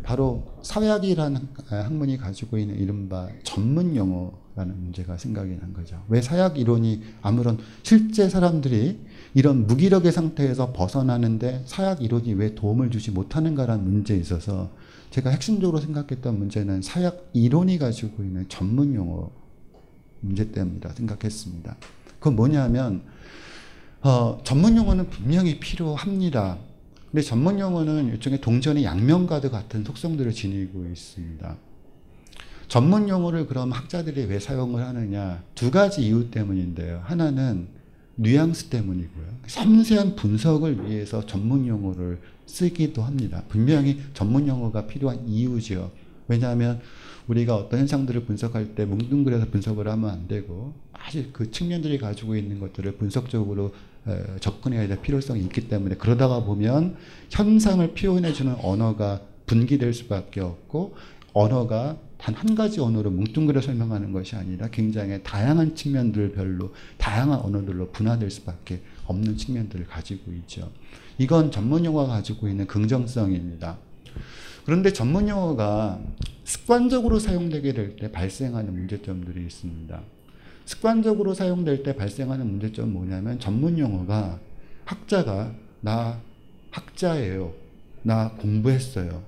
[0.03, 6.03] 바로 사회학이라는 학문이 가지고 있는 이른바 전문 용어라는 문제가 생각이 난 거죠.
[6.09, 8.99] 왜 사약 이론이 아무런 실제 사람들이
[9.33, 14.71] 이런 무기력의 상태에서 벗어나는데 사약 이론이 왜 도움을 주지 못하는가라는 문제에 있어서
[15.09, 19.31] 제가 핵심적으로 생각했던 문제는 사약 이론이 가지고 있는 전문 용어
[20.19, 21.77] 문제 때문이라 생각했습니다.
[22.23, 23.01] 그건 뭐냐면
[24.01, 26.57] 어, 전문 용어는 분명히 필요합니다.
[27.11, 31.57] 근데 전문 용어는 일종의 동전의 양면과도 같은 속성들을 지니고 있습니다.
[32.69, 35.43] 전문 용어를 그럼 학자들이 왜 사용을 하느냐?
[35.53, 37.01] 두 가지 이유 때문인데요.
[37.03, 37.67] 하나는
[38.15, 39.25] 뉘앙스 때문이고요.
[39.47, 43.43] 섬세한 분석을 위해서 전문 용어를 쓰기도 합니다.
[43.49, 45.91] 분명히 전문 용어가 필요한 이유죠.
[46.33, 46.81] 왜냐하면
[47.27, 52.59] 우리가 어떤 현상들을 분석할 때 뭉뚱그려서 분석을 하면 안 되고 아주 그 측면들이 가지고 있는
[52.59, 53.73] 것들을 분석적으로
[54.39, 56.97] 접근해야 될 필요성이 있기 때문에 그러다가 보면
[57.29, 60.95] 현상을 표현해주는 언어가 분기될 수밖에 없고
[61.33, 68.31] 언어가 단 한 가지 언어로 뭉뚱그려 설명하는 것이 아니라 굉장히 다양한 측면들별로 다양한 언어들로 분화될
[68.31, 70.71] 수밖에 없는 측면들을 가지고 있죠.
[71.17, 73.77] 이건 전문 용어가 가지고 있는 긍정성입니다.
[74.65, 75.99] 그런데 전문 용어가
[76.45, 80.01] 습관적으로 사용되게 될 때 발생하는 문제점들이 있습니다.
[80.65, 84.39] 습관적으로 사용될 때 발생하는 문제점은 뭐냐면 전문 용어가
[84.85, 86.19] 학자가 나
[86.71, 87.53] 학자예요.
[88.01, 89.21] 나 공부했어요.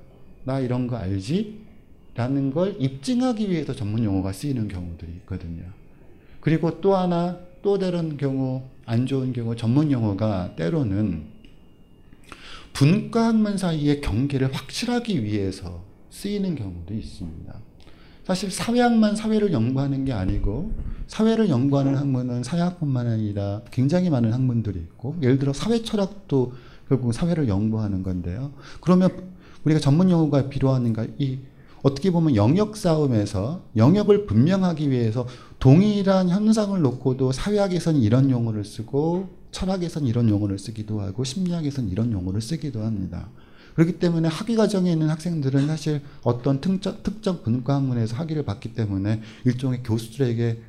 [0.44, 1.66] 나 이런 거 알지?
[2.16, 5.64] 라는 걸 입증하기 위해서 전문 용어가 쓰이는 경우들이 있거든요.
[6.40, 11.35] 그리고 또 하나 또 다른 경우 안 좋은 경우 전문 용어가 때로는
[12.76, 17.54] 분과 학문 사이의 경계를 확실하기 위해서 쓰이는 경우도 있습니다.
[18.26, 20.74] 사실 사회학만 사회를 연구하는 게 아니고
[21.08, 26.54] 사회를 연구하는 학문은 사회학뿐만 아니라 굉장히 많은 학문들이 있고 예를 들어 사회 철학도
[26.90, 28.52] 결국 사회를 연구하는 건데요.
[28.82, 29.10] 그러면
[29.64, 31.40] 우리가 전문 용어가 필요한가 이
[31.82, 35.28] 어떻게 보면 영역 싸움에서 영역을 분명하기 위해서
[35.66, 42.40] 동일한 현상을 놓고도 사회학에서는 이런 용어를 쓰고 철학에서는 이런 용어를 쓰기도 하고 심리학에서는 이런 용어를
[42.40, 43.30] 쓰기도 합니다.
[43.74, 49.22] 그렇기 때문에 학위 과정에 있는 학생들은 사실 어떤 특정, 특정 분과 학문에서 학위를 받기 때문에
[49.46, 50.62] 일종의 교수들에게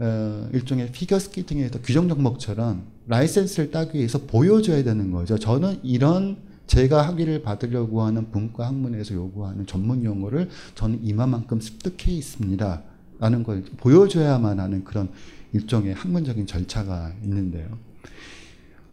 [0.00, 5.38] 어, 일종의 피겨 스케이팅에서 규정 종목처럼 라이센스를 따기 위해서 보여줘야 되는 거죠.
[5.38, 12.95] 저는 이런 제가 학위를 받으려고 하는 분과 학문에서 요구하는 전문 용어를 저는 이만큼 습득해 있습니다.
[13.18, 15.08] 라는 걸 보여줘야만 하는 그런
[15.52, 17.66] 일종의 학문적인 절차가 있는데요.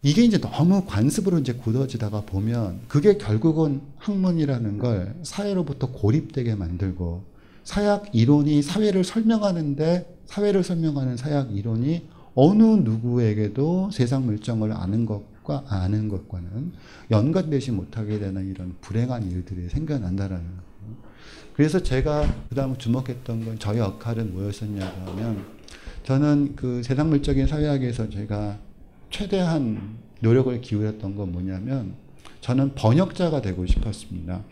[0.02, 7.24] 이게 이제 너무 관습으로 이제 굳어지다가 보면 그게 결국은 학문이라는 걸 사회로부터 고립되게 만들고
[7.64, 16.08] 사약 이론이 사회를 설명하는데 사회를 설명하는 사약 이론이 어느 누구에게도 세상 물정을 아는 것과 아는
[16.08, 16.72] 것과는
[17.10, 20.44] 연관되지 못하게 되는 이런 불행한 일들이 생겨난다라는.
[21.54, 25.44] 그래서 제가 그 다음 주목했던 건 저의 역할은 뭐였었냐 하면
[26.02, 28.58] 저는 그 세상 물적인 사회학에서 제가
[29.10, 31.94] 최대한 노력을 기울였던 건 뭐냐면
[32.40, 34.42] 저는 번역자가 되고 싶었습니다.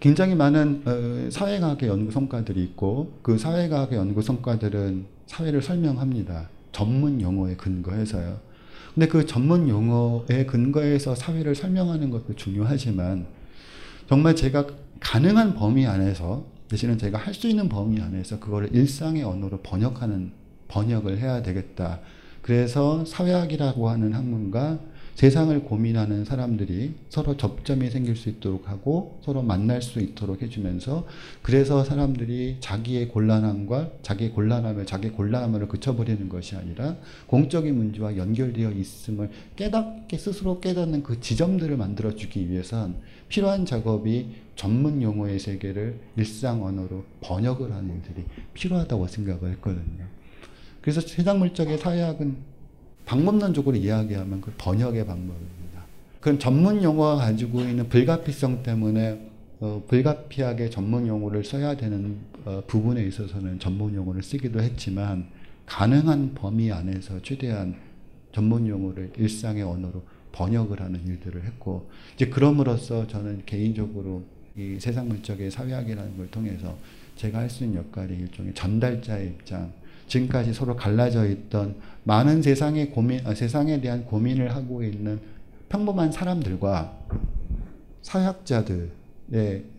[0.00, 6.48] 굉장히 많은 어, 사회과학의 연구 성과들이 있고 그 사회과학의 연구 성과들은 사회를 설명합니다.
[6.70, 8.38] 전문 용어에 근거해서요.
[8.94, 13.26] 근데 그 전문 용어에 근거해서 사회를 설명하는 것도 중요하지만
[14.08, 14.66] 정말 제가
[15.00, 20.32] 가능한 범위 안에서 대신은 제가 할 수 있는 범위 안에서 그거를 일상의 언어로 번역하는
[20.68, 22.00] 번역을 해야 되겠다.
[22.42, 24.78] 그래서 사회학이라고 하는 학문과
[25.18, 31.08] 세상을 고민하는 사람들이 서로 접점이 생길 수 있도록 하고 서로 만날 수 있도록 해주면서
[31.42, 36.94] 그래서 사람들이 자기의 곤란함과 자기의 곤란함을 자기 곤란함을 그쳐버리는 것이 아니라
[37.26, 42.94] 공적인 문제와 연결되어 있음을 깨닫게 스스로 깨닫는 그 지점들을 만들어주기 위해선
[43.28, 50.04] 필요한 작업이 전문 용어의 세계를 일상 언어로 번역을 하는 일들이 필요하다고 생각을 했거든요.
[50.80, 52.57] 그래서 세상 물적의 사회학은
[53.08, 55.82] 방법론적으로 이야기하면 그 번역의 방법입니다.
[56.20, 59.30] 그건 전문 용어가 가지고 있는 불가피성 때문에
[59.60, 65.26] 어, 불가피하게 전문 용어를 써야 되는 어, 부분에 있어서는 전문 용어를 쓰기도 했지만
[65.64, 67.76] 가능한 범위 안에서 최대한
[68.32, 70.02] 전문 용어를 일상의 언어로
[70.32, 74.22] 번역을 하는 일들을 했고 이제 그럼으로써 저는 개인적으로
[74.54, 76.76] 이 세상 물적의 사회학이라는 걸 통해서
[77.16, 79.72] 제가 할 수 있는 역할이 일종의 전달자의 입장
[80.08, 85.20] 지금까지 서로 갈라져 있던 많은 세상의 고민, 아, 세상에 대한 고민을 하고 있는
[85.68, 86.96] 평범한 사람들과
[88.02, 88.88] 사회학자들의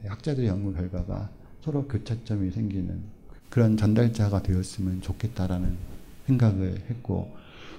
[0.05, 1.30] 학자들의 연구 결과가
[1.61, 3.01] 서로 교차점이 생기는
[3.49, 5.75] 그런 전달자가 되었으면 좋겠다라는
[6.27, 7.32] 생각을 했고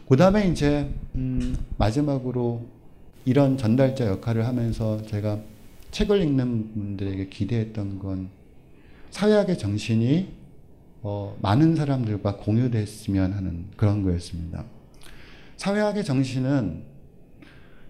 [0.08, 2.66] 그 다음에 이제 음 마지막으로
[3.24, 5.38] 이런 전달자 역할을 하면서 제가
[5.92, 8.28] 책을 읽는 분들에게 기대했던 건
[9.10, 10.39] 사회학의 정신이
[11.02, 14.64] 어, 많은 사람들과 공유됐으면 하는 그런 거였습니다.
[15.56, 16.82] 사회학의 정신은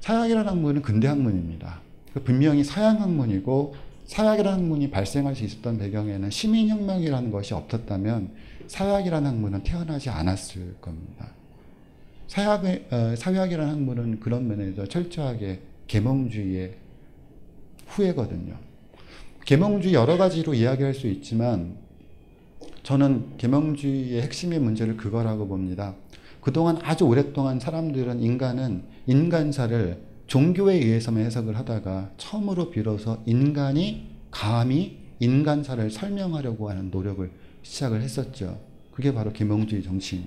[0.01, 1.81] 사회학이라는 학문은 근대 학문입니다.
[2.15, 3.75] 그 분명히 서양 학문이고
[4.07, 8.31] 사회학이라는 학문이 발생할 수 있었던 배경에는 시민혁명이라는 것이 없었다면
[8.67, 11.29] 사회학이라는 학문은 태어나지 않았을 겁니다.
[12.27, 16.75] 사회학의, 어, 사회학이라는 학문은 그런 면에서 철저하게 계몽주의의
[17.89, 18.57] 후예거든요.
[19.45, 21.77] 계몽주의 여러 가지로 이야기할 수 있지만
[22.83, 25.95] 저는 계몽주의의 핵심의 문제를 그거라고 봅니다.
[26.41, 35.91] 그동안 아주 오랫동안 사람들은 인간은 인간사를 종교에 의해서만 해석을 하다가 처음으로 비로소 인간이 감히 인간사를
[35.91, 37.31] 설명하려고 하는 노력을
[37.63, 38.59] 시작을 했었죠.
[38.93, 40.25] 그게 바로 계몽주의 정신.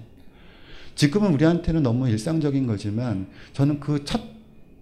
[0.95, 4.33] 지금은 우리한테는 너무 일상적인 거지만 저는 그 첫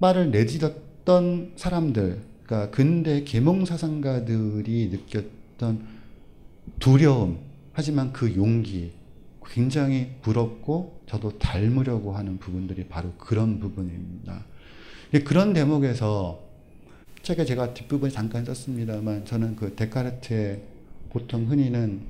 [0.01, 5.86] 발을 내딛었던 사람들, 그러니까 근대 계몽 사상가들이 느꼈던
[6.80, 7.38] 두려움,
[7.74, 8.91] 하지만 그 용기
[9.45, 14.45] 굉장히 부럽고 저도 닮으려고 하는 부분들이 바로 그런 부분입니다.
[15.26, 16.39] 그런 대목에서
[17.22, 20.61] 책에 제가 뒷부분에 잠깐 썼습니다만 저는 그 데카르트의
[21.09, 22.01] 보통 흔히는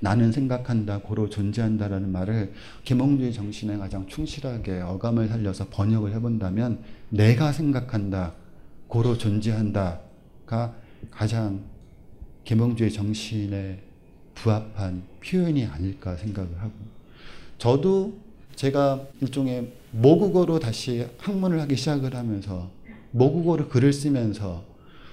[0.00, 2.52] 나는 생각한다, 고로 존재한다라는 말을
[2.84, 8.34] 계몽주의 정신에 가장 충실하게 어감을 살려서 번역을 해본다면 내가 생각한다,
[8.86, 10.74] 고로 존재한다가
[11.10, 11.62] 가장
[12.44, 13.82] 계몽주의 정신에
[14.34, 16.72] 부합한 표현이 아닐까 생각을 하고
[17.58, 18.14] 저도
[18.56, 22.70] 제가 일종의 모국어로 다시 학문을 하기 시작을 하면서
[23.10, 24.64] 모국어로 글을 쓰면서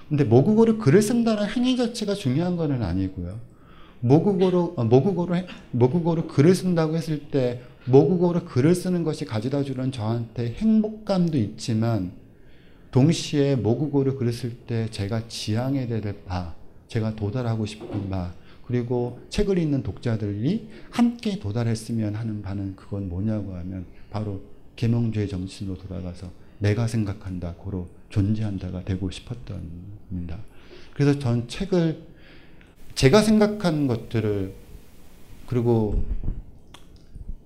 [0.08, 3.38] 근데 모국어로 글을 쓴다는 행위 자체가 중요한 것은 아니고요.
[4.00, 5.36] 모국어로 어, 모국어로
[5.70, 12.12] 모국어로 글을 쓴다고 했을 때 모국어로 글을 쓰는 것이 가져다 주는 저한테 행복감도 있지만
[12.90, 16.54] 동시에 모국어로 글을 쓸 때 제가 지향해야 될 바,
[16.88, 18.34] 제가 도달하고 싶은 바,
[18.72, 24.40] 그리고 책을 읽는 독자들이 함께 도달했으면 하는 바는 그건 뭐냐고 하면 바로
[24.76, 30.38] 계몽주의 정신으로 돌아가서 내가 생각한다, 고로 존재한다가 되고 싶었던입니다.
[30.94, 32.02] 그래서 전 책을
[32.94, 34.54] 제가 생각한 것들을
[35.46, 36.02] 그리고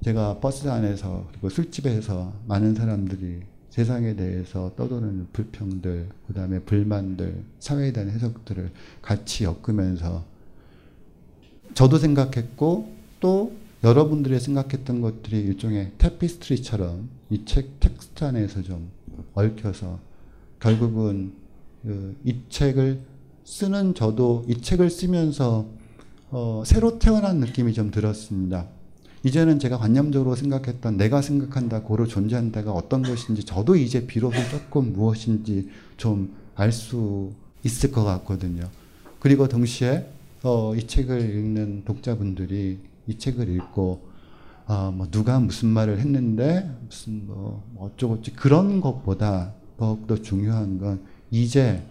[0.05, 7.91] 제가 버스 안에서 그리고 술집에서 많은 사람들이 세상에 대해서 떠도는 불평들, 그 다음에 불만들, 사회에
[7.91, 8.71] 대한 해석들을
[9.03, 10.36] 같이 엮으면서
[11.77, 13.53] 저도 생각했고 또
[13.85, 18.89] 여러분들이 생각했던 것들이 일종의 테피스트리처럼 이 책 텍스트 안에서 좀
[19.35, 19.99] 얽혀서
[20.59, 21.33] 결국은
[21.85, 23.01] 그이 책을
[23.45, 25.67] 쓰는 저도 이 책을 쓰면서
[26.31, 28.67] 어, 새로 태어난 느낌이 좀 들었습니다.
[29.23, 35.69] 이제는 제가 관념적으로 생각했던 내가 생각한다, 고로 존재한다가 어떤 것인지 저도 이제 비로소 조금 무엇인지
[35.99, 37.33] 좀 알 수
[37.65, 38.71] 있을 것 같거든요.
[39.21, 40.07] 그리고 동시에
[40.47, 42.79] 어, 이 책을 읽는 독자분들이
[43.09, 44.07] 이 책을 읽고
[44.69, 51.01] 어, 뭐 누가 무슨 말을 했는데 무슨 뭐 어쩌고 저쩌고 그런 것보다 더욱더 중요한 건
[51.33, 51.83] 이제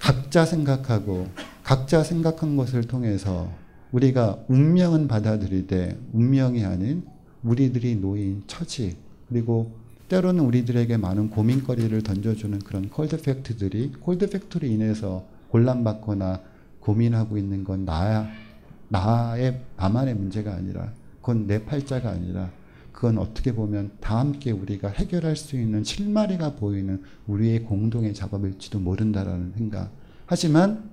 [0.00, 1.28] 각자 생각하고
[1.62, 3.48] 각자 생각한 것을 통해서
[3.92, 7.04] 우리가 운명은 받아들이되 운명이 아닌
[7.44, 8.96] 우리들이 놓인 처지
[9.28, 9.70] 그리고
[10.08, 16.49] 때로는 우리들에게 많은 고민거리를 던져주는 그런 cold fact들이 cold fact로 인해서 곤란받거나
[16.80, 18.28] 고민하고 있는 건 나야
[18.88, 22.50] 나의 나만의 문제가 아니라 그건 내 팔자가 아니라
[22.92, 29.54] 그건 어떻게 보면 다 함께 우리가 해결할 수 있는 실마리가 보이는 우리의 공동의 작업일지도 모른다라는
[29.56, 29.90] 생각.
[30.26, 30.90] 하지만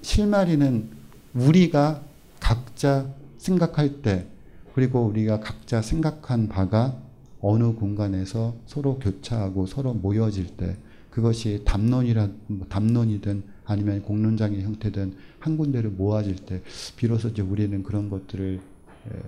[0.00, 0.88] 실마리는
[1.34, 2.02] 우리가
[2.40, 3.06] 각자
[3.36, 4.26] 생각할 때
[4.74, 6.96] 그리고 우리가 각자 생각한 바가
[7.40, 10.78] 어느 공간에서 서로 교차하고 서로 모여질 때
[11.10, 12.28] 그것이 담론이라
[12.70, 16.62] 담론이든 아니면 공론장의 형태든 한 군데로 모아질 때
[16.96, 18.60] 비로소 이제 우리는 그런 것들을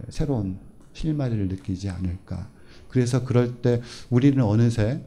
[0.09, 0.59] 새로운
[0.93, 2.49] 실마리를 느끼지 않을까.
[2.89, 5.03] 그래서 그럴 때 우리는 어느새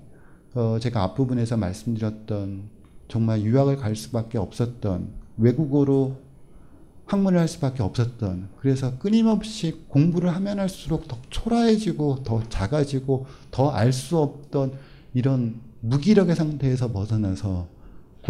[0.53, 2.63] 어 제가 앞부분에서 말씀드렸던
[3.07, 6.17] 정말 유학을 갈 수밖에 없었던 외국어로
[7.05, 13.91] 학문을 할 수밖에 없었던 그래서 끊임없이 공부를 하면 할수록 더 초라해지고 더 작아지고 더 알
[13.91, 14.73] 수 없던
[15.13, 17.67] 이런 무기력의 상태에서 벗어나서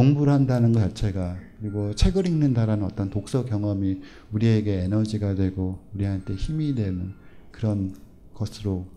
[0.02, 6.74] 공부를 한다는 것 자체가 그리고 책을 읽는다라는 어떤 독서 경험이 우리에게 에너지가 되고 우리한테 힘이
[6.74, 7.14] 되는
[7.52, 7.96] 그런
[8.34, 8.88] 것으로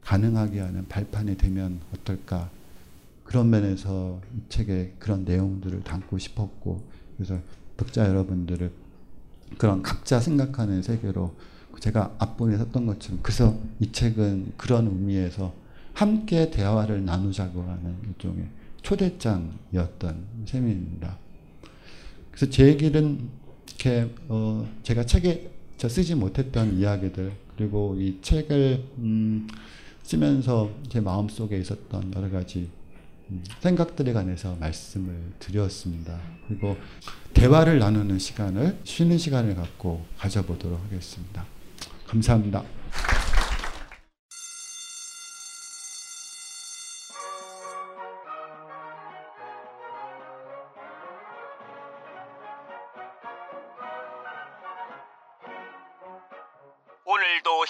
[0.00, 2.48] 가능하게 하는 발판이 되면 어떨까?
[3.24, 6.82] 그런 면에서 이 책에 그런 내용들을 담고 싶었고
[7.18, 7.38] 그래서
[7.76, 8.72] 독자 여러분들을
[9.58, 11.34] 그런 각자 생각하는 세계로
[11.78, 15.52] 제가 앞부분에 썼던 것처럼 그래서 이 책은 그런 의미에서
[15.92, 18.48] 함께 대화를 나누자고 하는 일종의
[18.84, 21.18] 초대장이었던 셈입니다.
[22.30, 23.28] 그래서 제 얘기는
[23.66, 29.48] 이렇게 어 제가 책에 저 쓰지 못했던 이야기들 그리고 이 책을 음
[30.02, 32.68] 쓰면서 제 마음 속에 있었던 여러 가지
[33.30, 36.20] 음 생각들에 관해서 말씀을 드렸습니다.
[36.46, 36.76] 그리고
[37.32, 41.44] 대화를 나누는 시간을 쉬는 시간을 갖고 가져보도록 하겠습니다.
[42.06, 42.62] 감사합니다.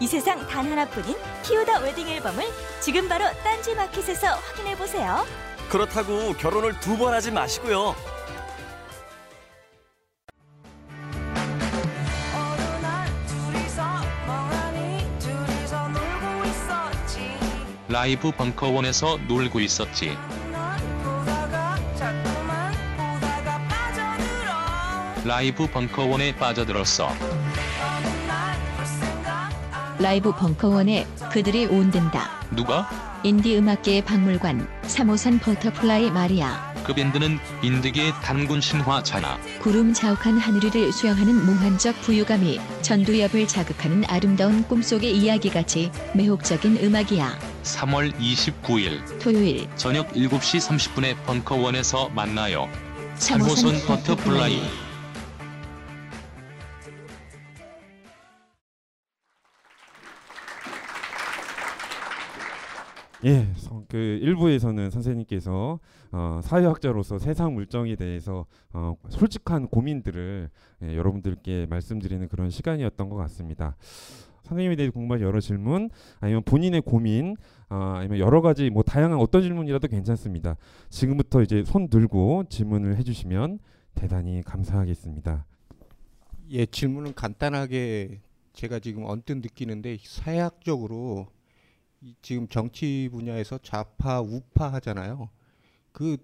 [0.00, 2.44] 이 세상 단 하나뿐인 피우다 웨딩 앨범을
[2.80, 5.24] 지금 바로 딴지 마켓에서 확인해 보세요.
[5.68, 7.94] 그렇다고 결혼을 두 번 하지 마시고요
[17.88, 20.16] 라이브 벙커원에서 놀고 있었지.
[25.24, 27.10] 라이브 벙커원에 빠져들었어.
[30.00, 32.30] 라이브 벙커원에 그들이 온댄다.
[32.56, 32.88] 누가?
[33.22, 39.38] 인디 음악계의 박물관 3호선 버터플라이 마리아 그 밴드는 인디계의 단군 신화잖아.
[39.60, 47.38] 구름 자욱한 하늘위를 수영하는 몽환적 부유감이 전두엽을 자극하는 아름다운 꿈속의 이야기같이 매혹적인 음악이야.
[47.62, 52.68] 3월 29일 토요일 저녁 7시 30분에 벙커원에서 만나요.
[53.18, 54.89] 3호선 3호선 버터플라이.
[63.24, 65.78] 예, 서- 그 일부에서는 선생님께서
[66.12, 70.48] 어, 사회학자로서 세상 물정에 대해서 어, 솔직한 고민들을
[70.82, 73.76] 예, 여러분들께 말씀드리는 그런 시간이었던 것 같습니다.
[74.44, 77.36] 선생님에 대해 궁금한 여러 질문, 아니면 본인의 고민,
[77.68, 80.56] 아, 아니면 여러 가지 뭐 다양한 어떤 질문이라도 괜찮습니다.
[80.88, 83.58] 지금부터 이제 손 들고 질문을 해주시면
[83.94, 85.44] 대단히 감사하겠습니다.
[86.52, 88.22] 예, 질문은 간단하게
[88.54, 91.39] 제가 지금 언뜻 느끼는데 사회학적으로 이
[92.22, 95.30] 지금 정치 분야에서 좌파 우파 하잖아요.
[95.92, 96.16] 그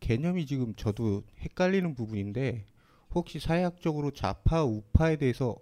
[0.00, 2.66] 개념이 지금 저도 헷갈리는 부분인데
[3.14, 5.56] 혹시 사회학적으로 좌파 우파에 대해서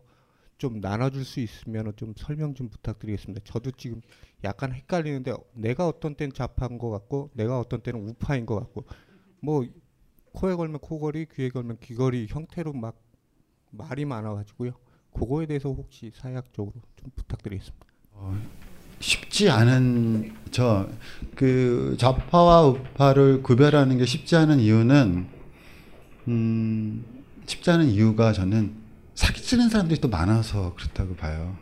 [0.59, 3.41] 좀 나눠줄 수 있으면 좀 설명 좀 부탁드리겠습니다.
[3.45, 4.01] 저도 지금
[4.45, 8.85] 약간 헷갈리는데 내가 어떤 때는 좌파인 것 같고 내가 어떤 때는 우파인 것 같고
[9.41, 9.67] 뭐
[10.33, 13.01] 코에 걸면 코걸이 귀에 걸면 귀걸이 형태로 막
[13.71, 14.73] 말이 많아가지고요.
[15.13, 17.87] 그거에 대해서 혹시 사회학적으로 좀 부탁드리겠습니다.
[19.03, 20.89] 쉽지 않은 저
[21.35, 25.27] 그 좌파와 우파를 구별하는 게 쉽지 않은 이유는
[26.29, 27.05] 음
[27.47, 28.75] 쉽지 않은 이유가 저는
[29.15, 31.57] 사기 치는 사람들이 또 많아서 그렇다고 봐요.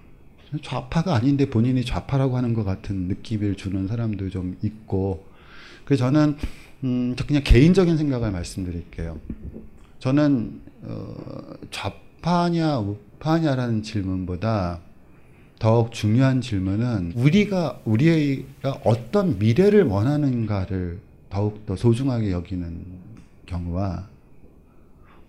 [0.63, 5.25] 좌파가 아닌데 본인이 좌파라고 하는 것 같은 느낌을 주는 사람도 좀 있고
[5.85, 6.37] 그래서 저는
[6.83, 9.21] 음, 저 그냥 개인적인 생각을 말씀드릴게요.
[10.01, 11.15] 저는 어,
[11.71, 14.81] 좌파냐 우파냐라는 질문보다
[15.61, 20.99] 더욱 중요한 질문은 우리가 우리가 어떤 미래를 원하는가를
[21.29, 22.87] 더욱 더 소중하게 여기는
[23.45, 24.09] 경우와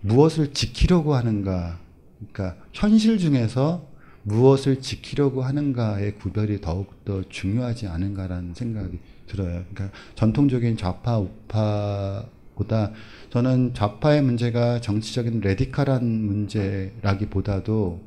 [0.00, 1.78] 무엇을 지키려고 하는가,
[2.18, 3.86] 그러니까 현실 중에서
[4.22, 9.64] 무엇을 지키려고 하는가의 구별이 더욱 더 중요하지 않은가라는 생각이 들어요.
[9.74, 12.24] 그러니까 전통적인 좌파 우파
[12.54, 12.90] 보다
[13.30, 18.00] 저는 좌파의 문제가 정치적인 레디칼한 문제라기보다도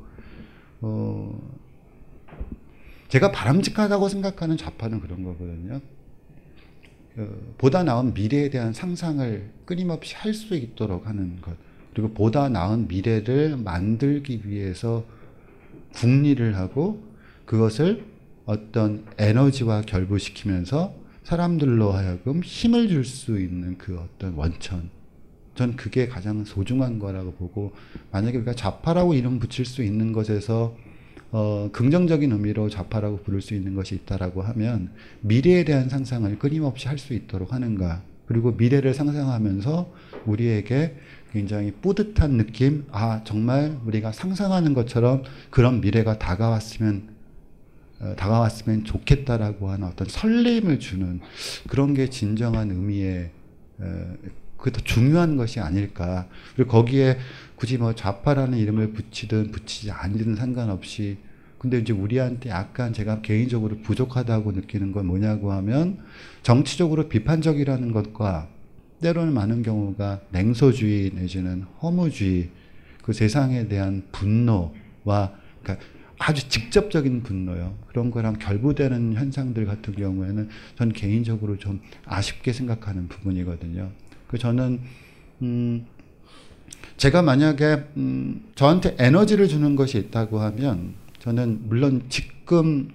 [0.80, 1.65] 어
[3.08, 5.80] 제가 바람직하다고 생각하는 좌파는 그런 거거든요.
[7.18, 7.28] 어,
[7.58, 11.56] 보다 나은 미래에 대한 상상을 끊임없이 할 수 있도록 하는 것.
[11.94, 15.04] 그리고 보다 나은 미래를 만들기 위해서
[15.94, 17.02] 국리를 하고
[17.46, 18.04] 그것을
[18.44, 20.94] 어떤 에너지와 결부시키면서
[21.24, 24.90] 사람들로 하여금 힘을 줄 수 있는 그 어떤 원천.
[25.54, 27.72] 전 그게 가장 소중한 거라고 보고
[28.12, 30.76] 만약에 우리가 좌파라고 이름 붙일 수 있는 것에서
[31.32, 36.98] 어, 긍정적인 의미로 좌파라고 부를 수 있는 것이 있다라고 하면 미래에 대한 상상을 끊임없이 할
[36.98, 38.02] 수 있도록 하는가.
[38.26, 39.92] 그리고 미래를 상상하면서
[40.24, 40.96] 우리에게
[41.32, 47.08] 굉장히 뿌듯한 느낌, 아, 정말 우리가 상상하는 것처럼 그런 미래가 다가왔으면,
[48.00, 51.20] 어, 다가왔으면 좋겠다라고 하는 어떤 설렘을 주는
[51.68, 53.30] 그런 게 진정한 의미의,
[53.78, 54.14] 어,
[54.66, 56.26] 그게 더 중요한 것이 아닐까.
[56.56, 57.18] 그리고 거기에
[57.54, 61.18] 굳이 뭐 좌파라는 이름을 붙이든 붙이지 않든 상관없이
[61.58, 65.98] 근데 이제 우리한테 약간 제가 개인적으로 부족하다고 느끼는 건 뭐냐고 하면
[66.42, 68.48] 정치적으로 비판적이라는 것과
[69.00, 72.50] 때로는 많은 경우가 냉소주의 내지는 허무주의
[73.02, 75.86] 그 세상에 대한 분노와 그러니까
[76.18, 77.78] 아주 직접적인 분노요.
[77.86, 83.92] 그런 거랑 결부되는 현상들 같은 경우에는 전 개인적으로 좀 아쉽게 생각하는 부분이거든요.
[84.28, 84.80] 그 저는
[85.42, 85.86] 음
[86.96, 92.88] 제가 만약에 음 저한테 에너지를 주는 것이 있다고 하면 저는 물론 지금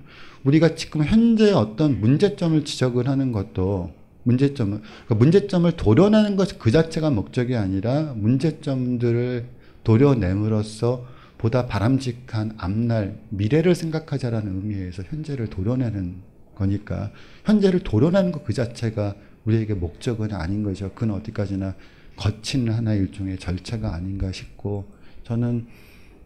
[0.44, 7.10] 우리가 지금 현재 어떤 문제점을 지적을 하는 것도 문제점을 그러니까 문제점을 도려내는 것 그 자체가
[7.10, 9.46] 목적이 아니라 문제점들을
[9.84, 11.06] 도려냄으로써
[11.38, 16.16] 보다 바람직한 앞날 미래를 생각하자라는 의미에서 현재를 도려내는
[16.56, 17.12] 거니까
[17.46, 19.16] 현재를 도려내는 것 그 자체가
[19.46, 20.92] 우리에게 목적은 아닌 거죠.
[20.94, 21.76] 그건 어디까지나
[22.16, 24.86] 거친 하나의 일종의 절차가 아닌가 싶고
[25.24, 25.66] 저는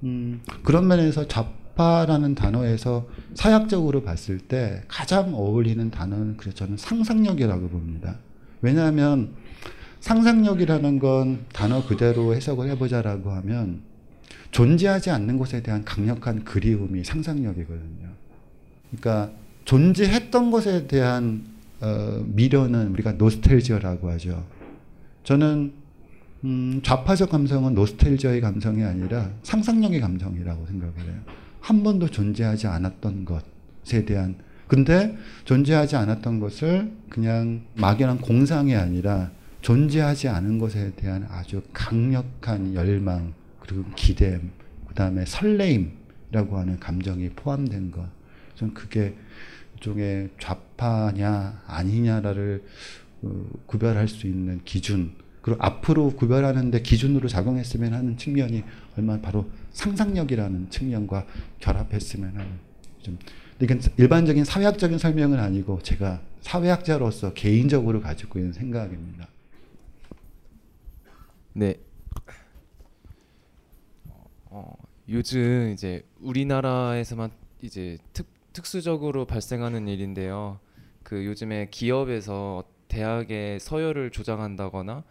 [0.04, 8.18] 음 그런 면에서 좌파라는 단어에서 사약적으로 봤을 때 가장 어울리는 단어는 그래서 저는 상상력이라고 봅니다.
[8.62, 9.34] 왜냐하면
[10.02, 13.82] 상상력이라는 건 단어 그대로 해석을 해보자라고 하면
[14.52, 18.10] 존재하지 않는 것에 대한 강력한 그리움이 상상력이거든요.
[18.90, 19.32] 그러니까
[19.66, 24.46] 존재했던 것에 대한 어, 미련은 우리가 노스텔지어라고 하죠.
[25.24, 25.74] 저는
[26.44, 31.20] 음, 좌파적 감성은 노스텔지어의 감성이 아니라 상상력의 감성이라고 생각을 해요.
[31.60, 34.36] 한 번도 존재하지 않았던 것에 대한
[34.68, 35.16] 근데
[35.46, 43.84] 존재하지 않았던 것을 그냥 막연한 공상이 아니라 존재하지 않은 것에 대한 아주 강력한 열망 그리고
[43.96, 44.40] 기대
[44.88, 48.08] 그 다음에 설레임이라고 하는 감정이 포함된 것.
[48.56, 49.16] 전 그게
[49.86, 52.64] 일종의 좌파냐 아니냐를
[53.22, 58.64] 어, 구별할 수 있는 기준 그리고 앞으로 구별하는데 기준으로 작용했으면 하는 측면이
[58.98, 61.28] 얼마나 바로 상상력이라는 측면과
[61.60, 62.48] 결합했으면 하는
[63.04, 63.20] 좀
[63.62, 69.28] 이건 일반적인 사회학적인 설명은 아니고 제가 사회학자로서 개인적으로 가지고 있는 생각입니다.
[71.54, 71.76] 네.
[74.46, 74.74] 어,
[75.10, 77.30] 요즘 이제 우리나라에서만
[77.62, 80.62] 이제 특, 특수적으로 발생하는 일인데요.
[81.04, 85.04] 그 요즘에 기업에서 대학의 서열을 조장한다거나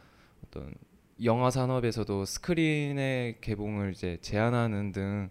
[0.46, 0.74] 어떤
[1.22, 5.28] 영화 산업에서도 스크린의 개봉을 이제 제한하는 등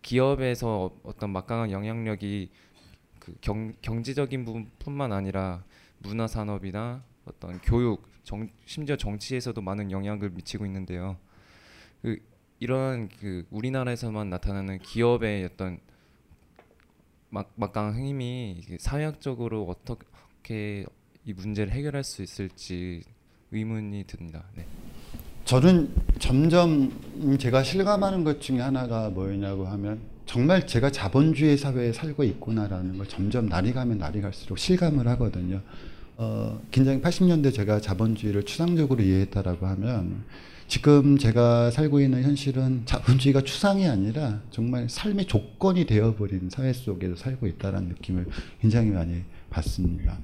[0.00, 2.50] 기업에서 어떤 막강한 영향력이
[3.18, 5.64] 그 경, 경제적인 부분뿐만 아니라
[5.98, 11.18] 문화 산업이나 어떤 교육, 정, 심지어 정치에서도 많은 영향을 미치고 있는데요.
[12.00, 12.18] 그
[12.58, 15.78] 이런 그 우리나라에서만 나타나는 기업의 어떤
[17.34, 20.86] 막, 막강한 힘이 사회학적으로 어떻게
[21.24, 23.02] 이 문제를 해결할 수 있을지
[23.50, 24.44] 의문이 듭니다.
[24.54, 24.64] 네.
[25.44, 26.92] 저는 점점
[27.40, 33.48] 제가 실감하는 것 중에 하나가 뭐냐고 하면 정말 제가 자본주의 사회에 살고 있구나라는 걸 점점
[33.48, 35.60] 날이 가면 날이 갈수록 실감을 하거든요.
[36.16, 40.22] 어, 긴장 80년대 제가 자본주의를 추상적으로 이해했다라고 하면
[40.74, 47.46] 지금 제가 살고 있는 현실은 자본주의가 추상이 아니라 정말 삶의 조건이 되어버린 사회 속에서 살고
[47.46, 48.26] 있다는 느낌을
[48.60, 50.18] 굉장히 많이 받습니다.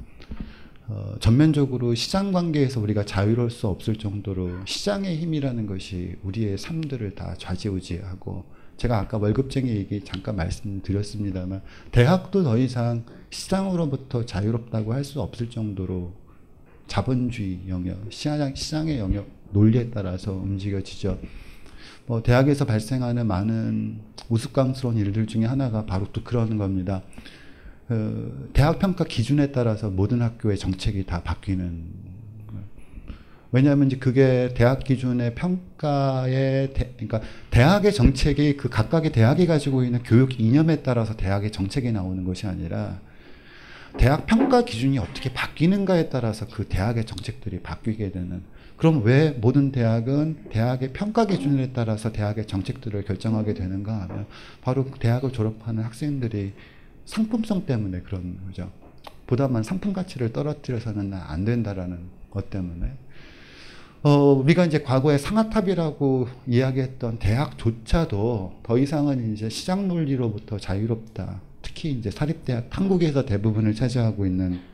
[0.88, 7.36] 어, 전면적으로 시장 관계에서 우리가 자유로울 수 없을 정도로 시장의 힘이라는 것이 우리의 삶들을 다
[7.38, 8.44] 좌지우지하고
[8.76, 16.12] 제가 아까 월급쟁이 얘기 잠깐 말씀드렸습니다만 대학도 더 이상 시장으로부터 자유롭다고 할 수 없을 정도로
[16.88, 21.18] 자본주의 영역, 시장, 시장의 영역 논리에 따라서 움직여지죠.
[22.06, 27.02] 뭐 대학에서 발생하는 많은 우스꽝스러운 일들 중에 하나가 바로 또 그런 겁니다.
[27.88, 32.10] 어, 대학 평가 기준에 따라서 모든 학교의 정책이 다 바뀌는
[33.52, 37.20] 왜냐하면 이제 그게 대학 기준의 평가의 대, 그러니까
[37.50, 43.00] 대학의 정책이 그 각각의 대학이 가지고 있는 교육 이념에 따라서 대학의 정책이 나오는 것이 아니라
[43.98, 48.42] 대학 평가 기준이 어떻게 바뀌는가에 따라서 그 대학의 정책들이 바뀌게 되는
[48.80, 54.24] 그럼 왜 모든 대학은 대학의 평가 기준에 따라서 대학의 정책들을 결정하게 되는가 하면
[54.62, 56.54] 바로 대학을 졸업하는 학생들이
[57.04, 58.70] 상품성 때문에 그런 거죠.
[59.26, 61.98] 보다만 상품 가치를 떨어뜨려서는 안 된다라는
[62.30, 62.94] 것 때문에
[64.02, 71.42] 어, 우리가 이제 과거에 상하탑이라고 이야기했던 대학조차도 더 이상은 이제 시장 논리로부터 자유롭다.
[71.60, 74.69] 특히 이제 사립대학, 한국에서 대부분을 차지하고 있는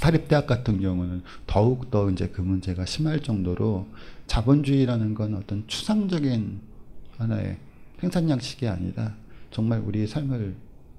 [0.00, 3.86] 사립대학 같은 경우는 더욱더 이제 그 문제가 심할 정도로
[4.26, 6.58] 자본주의라는 건 어떤 추상적인
[7.18, 7.58] 하나의
[8.00, 9.14] 생산 양식이 아니라
[9.50, 10.54] 정말 우리의 삶을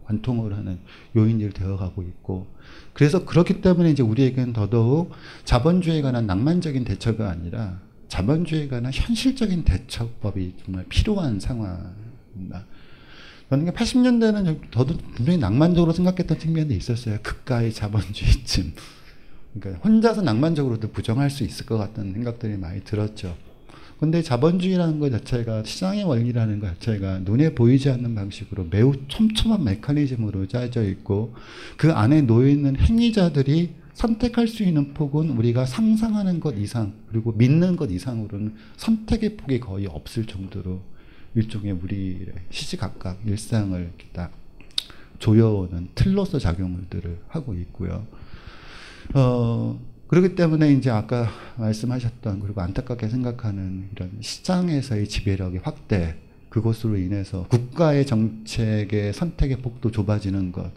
[0.05, 0.77] 관통을 하는
[1.15, 2.45] 요인이 되어가고 있고
[2.93, 5.11] 그래서 그렇기 때문에 이제 우리에게는 더더욱
[5.45, 12.65] 자본주의에 관한 낭만적인 대처가 아니라 자본주의에 관한 현실적인 대처법이 정말 필요한 상황입니다.
[13.51, 17.17] 저는 80년대는 저도 분명히 낭만적으로 생각했던 측면이 있었어요.
[17.21, 18.71] 극가의 자본주의쯤.
[19.53, 23.35] 그러니까 혼자서 낭만적으로도 부정할 수 있을 것 같다는 생각들이 많이 들었죠.
[23.99, 30.47] 근데 자본주의라는 것 자체가 시장의 원리라는 것 자체가 눈에 보이지 않는 방식으로 매우 촘촘한 메커니즘으로
[30.47, 31.35] 짜져 있고
[31.75, 37.75] 그 안에 놓여 있는 행위자들이 선택할 수 있는 폭은 우리가 상상하는 것 이상 그리고 믿는
[37.75, 40.79] 것 이상으로는 선택의 폭이 거의 없을 정도로
[41.35, 44.31] 일종의 우리 시시각각 일상을 딱
[45.19, 48.05] 조여오는 틀로서 작용들을 하고 있고요.
[49.13, 56.15] 어, 그렇기 때문에 이제 아까 말씀하셨던 그리고 안타깝게 생각하는 이런 시장에서의 지배력의 확대
[56.49, 60.71] 그것으로 인해서 국가의 정책의 선택의 폭도 좁아지는 것.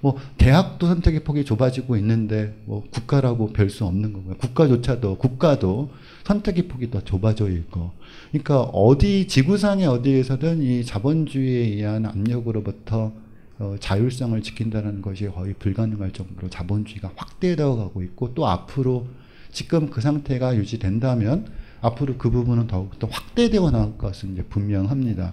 [0.00, 4.36] 뭐 대학도 선택의 폭이 좁아지고 있는데 뭐 국가라고 별 수 없는 거고요.
[4.38, 5.90] 국가조차도 국가도
[6.28, 7.90] 선택의 폭이 더 좁아져 있고.
[8.30, 13.12] 그러니까 어디 지구상의 어디에서든 이 자본주의에 의한 압력으로부터
[13.58, 19.06] 어, 자율성을 지킨다는 것이 거의 불가능할 정도로 자본주의가 확대되어 가고 있고 또 앞으로
[19.50, 21.46] 지금 그 상태가 유지된다면
[21.80, 25.32] 앞으로 그 부분은 더욱더 확대되어 나갈 것은 이제 분명합니다.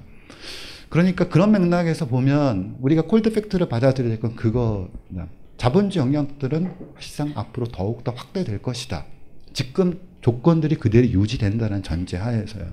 [0.90, 5.28] 그러니까 그런 맥락에서 보면 우리가 콜드 팩트를 받아들여야 될 건 그거입니다.
[5.58, 9.06] 자본주의 영역들은 사실상 앞으로 더욱더 확대될 것이다.
[9.54, 12.66] 지금 조건들이 그대로 유지된다는 전제 하에서요.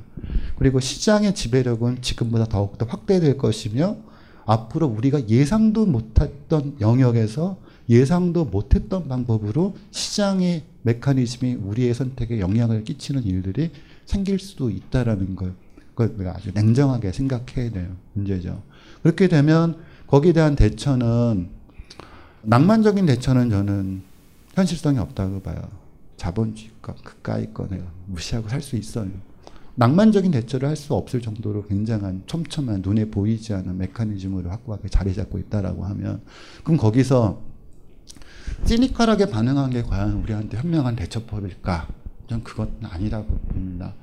[0.57, 3.99] 그리고 시장의 지배력은 지금보다 더욱더 확대될 것이며
[4.47, 7.59] 앞으로 우리가 예상도 못했던 영역에서
[7.91, 13.71] 예상도 못했던 방법으로 시장의 메커니즘이 우리의 선택에 영향을 끼치는 일들이
[14.07, 15.53] 생길 수도 있다라는 걸
[15.95, 17.89] 그걸 아주 냉정하게 생각해야 돼요.
[18.15, 18.63] 문제죠.
[19.03, 19.77] 그렇게 되면
[20.07, 21.49] 거기에 대한 대처는
[22.45, 24.03] 낭만적인 대처는 저는
[24.55, 25.82] 현실성이 없다고 봐요.
[26.23, 29.11] 자본주의가 그까이 거 내가 무시하고 살 수 있어요.
[29.75, 35.39] 낭만적인 대처를 할 수 없을 정도로 굉장한 촘촘한 눈에 보이지 않는 메커니즘으로 확고하게 자리 잡고
[35.39, 36.21] 있다라고 하면
[36.63, 37.41] 그럼 거기서
[38.65, 41.89] 시니컬하게 반응한 게 과연 우리한테 현명한 대처법일까?
[42.29, 43.95] 전 그건 아니라고 봅니다.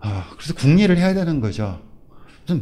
[0.00, 1.80] 아, 그래서 궁리를 해야 되는 거죠.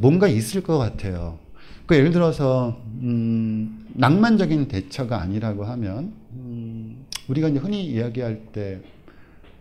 [0.00, 1.38] 뭔가 있을 것 같아요.
[1.86, 6.63] 그 예를 들어서 음, 낭만적인 대처가 아니라고 하면 음,
[7.28, 8.80] 우리가 이제 흔히 이야기할 때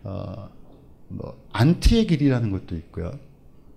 [0.02, 0.48] 어,
[1.08, 3.12] 뭐 안티의 길이라는 것도 있고요.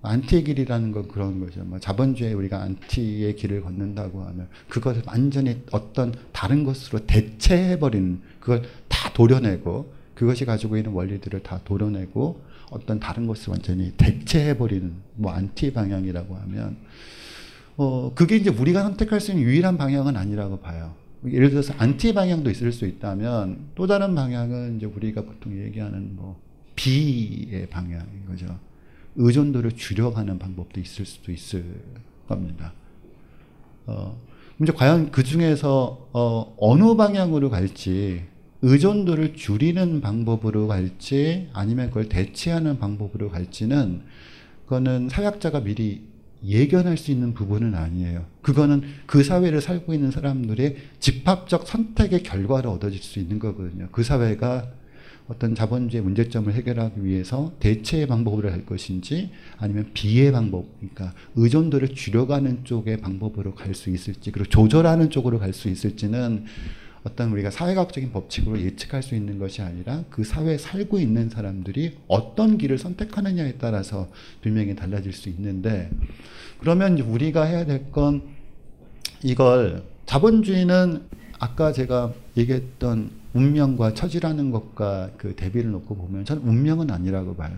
[0.01, 1.63] 안티의 길이라는 건 그런 거죠.
[1.63, 9.11] 뭐 자본주의에 우리가 안티의 길을 걷는다고 하면 그것을 완전히 어떤 다른 것으로 대체해버리는 그걸 다
[9.13, 16.35] 도려내고 그것이 가지고 있는 원리들을 다 도려내고 어떤 다른 것을 완전히 대체해버리는 뭐 안티 방향이라고
[16.35, 16.77] 하면
[17.75, 20.95] 어 그게 이제 우리가 선택할 수 있는 유일한 방향은 아니라고 봐요.
[21.25, 26.39] 예를 들어서 안티 방향도 있을 수 있다면 또 다른 방향은 이제 우리가 보통 얘기하는 뭐
[26.75, 28.59] 비의 방향인 거죠.
[29.15, 31.63] 의존도를 줄여가는 방법도 있을 수도 있을
[32.27, 32.73] 겁니다.
[33.87, 34.19] 어,
[34.61, 38.23] 이제 과연 그 중에서 어, 어느 방향으로 갈지
[38.61, 44.01] 의존도를 줄이는 방법으로 갈지 아니면 그걸 대체하는 방법으로 갈지는
[44.65, 46.03] 그거는 사회학자가 미리
[46.45, 48.25] 예견할 수 있는 부분은 아니에요.
[48.41, 53.87] 그거는 그 사회를 살고 있는 사람들의 집합적 선택의 결과로 얻어질 수 있는 거거든요.
[53.91, 54.71] 그 사회가
[55.27, 62.63] 어떤 자본주의 문제점을 해결하기 위해서 대체의 방법으로 할 것인지 아니면 비의 방법, 그러니까 의존도를 줄여가는
[62.63, 66.45] 쪽의 방법으로 갈 수 있을지 그리고 조절하는 쪽으로 갈 수 있을지는
[67.07, 72.57] 어떤 우리가 사회학적인 법칙으로 예측할 수 있는 것이 아니라 그 사회에 살고 있는 사람들이 어떤
[72.57, 74.09] 길을 선택하느냐에 따라서
[74.41, 75.89] 분명히 달라질 수 있는데
[76.59, 78.21] 그러면 우리가 해야 될 건
[79.23, 81.03] 이걸 자본주의는
[81.39, 87.55] 아까 제가 얘기했던 운명과 처지라는 것과 그 대비를 놓고 보면 저는 운명은 아니라고 봐요.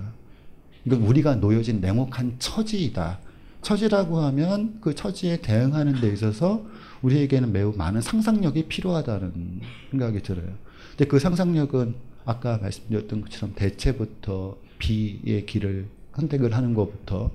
[0.86, 3.20] 이건 우리가 놓여진 냉혹한 처지이다.
[3.62, 6.66] 처지라고 하면 그 처지에 대응하는 데 있어서
[7.02, 9.62] 우리에게는 매우 많은 상상력이 필요하다는
[9.92, 10.54] 생각이 들어요.
[10.92, 11.96] 근데 그 상상력은
[12.26, 17.32] 아까 말씀드렸던 것처럼 대체부터 비의 길을 선택을 하는 것부터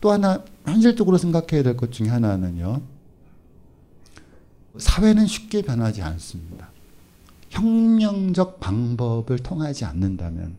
[0.00, 2.80] 또 하나 현실적으로 생각해야 될 것 중에 하나는요.
[4.76, 6.70] 사회는 쉽게 변하지 않습니다.
[7.50, 10.56] 혁명적 방법을 통하지 않는다면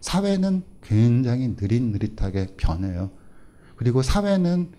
[0.00, 3.10] 사회는 굉장히 느릿느릿하게 변해요.
[3.76, 4.70] 그리고 사회는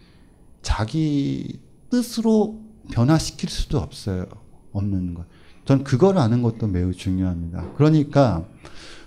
[0.62, 1.60] 자기
[1.90, 4.26] 뜻으로 변화시킬 수도 없어요.
[4.72, 5.26] 없는 것.
[5.66, 7.72] 전 그걸 아는 것도 매우 중요합니다.
[7.78, 8.46] 그러니까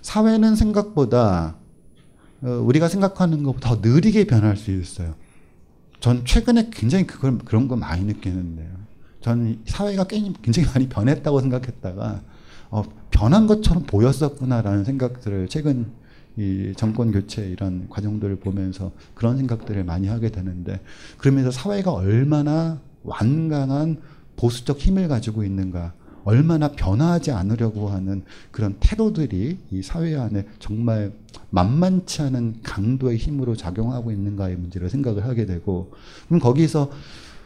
[0.01, 1.55] 사회는 생각보다
[2.41, 5.15] 어, 우리가 생각하는 것보다 더 느리게 변할 수 있어요.
[5.99, 8.69] 전 최근에 굉장히 그걸 그런 거 많이 느끼는데요.
[9.21, 12.21] 저는 사회가 굉장히 많이 변했다고 생각했다가
[12.69, 15.91] 어, 변한 것처럼 보였었구나라는 생각들을 최근
[16.37, 20.79] 이 정권 교체 이런 과정들을 보면서 그런 생각들을 많이 하게 되는데
[21.17, 23.97] 그러면서 사회가 얼마나 완강한
[24.35, 25.93] 보수적 힘을 가지고 있는가
[26.23, 31.13] 얼마나 변화하지 않으려고 하는 그런 태도들이 이 사회 안에 정말
[31.51, 35.93] 만만치 않은 강도의 힘으로 작용하고 있는가의 문제를 생각을 하게 되고
[36.27, 36.91] 그럼 거기서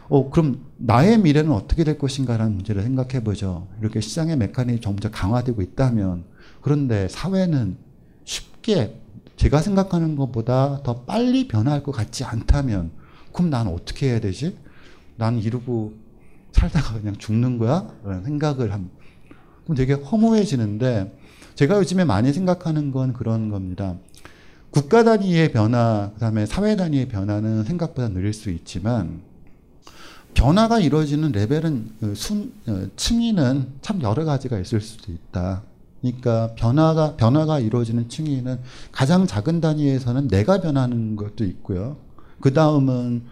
[0.09, 3.67] 어, 그럼 나의 미래는 어떻게 될 것인가라는 문제를 생각해 보죠.
[3.79, 6.23] 이렇게 시장의 메커니즘이 점점 강화되고 있다면
[6.61, 7.77] 그런데 사회는
[8.25, 8.99] 쉽게
[9.37, 12.91] 제가 생각하는 것보다 더 빨리 변화할 것 같지 않다면
[13.31, 14.57] 그럼 난 어떻게 해야 되지?
[15.21, 15.93] 난 이러고
[16.51, 17.87] 살다가 그냥 죽는 거야?
[18.03, 18.89] 라는 생각을 함.
[19.63, 21.15] 그럼 되게 허무해지는데
[21.53, 23.97] 제가 요즘에 많이 생각하는 건 그런 겁니다.
[24.71, 29.21] 국가 단위의 변화, 그 다음에 사회 단위의 변화는 생각보다 느릴 수 있지만
[30.33, 35.61] 변화가 이루어지는 레벨은 그순 어, 층위는 참 여러 가지가 있을 수도 있다.
[36.01, 38.59] 그러니까 변화가 변화가 이루어지는 층위는
[38.91, 41.97] 가장 작은 단위에서는 내가 변하는 것도 있고요.
[42.39, 43.30] 그 다음은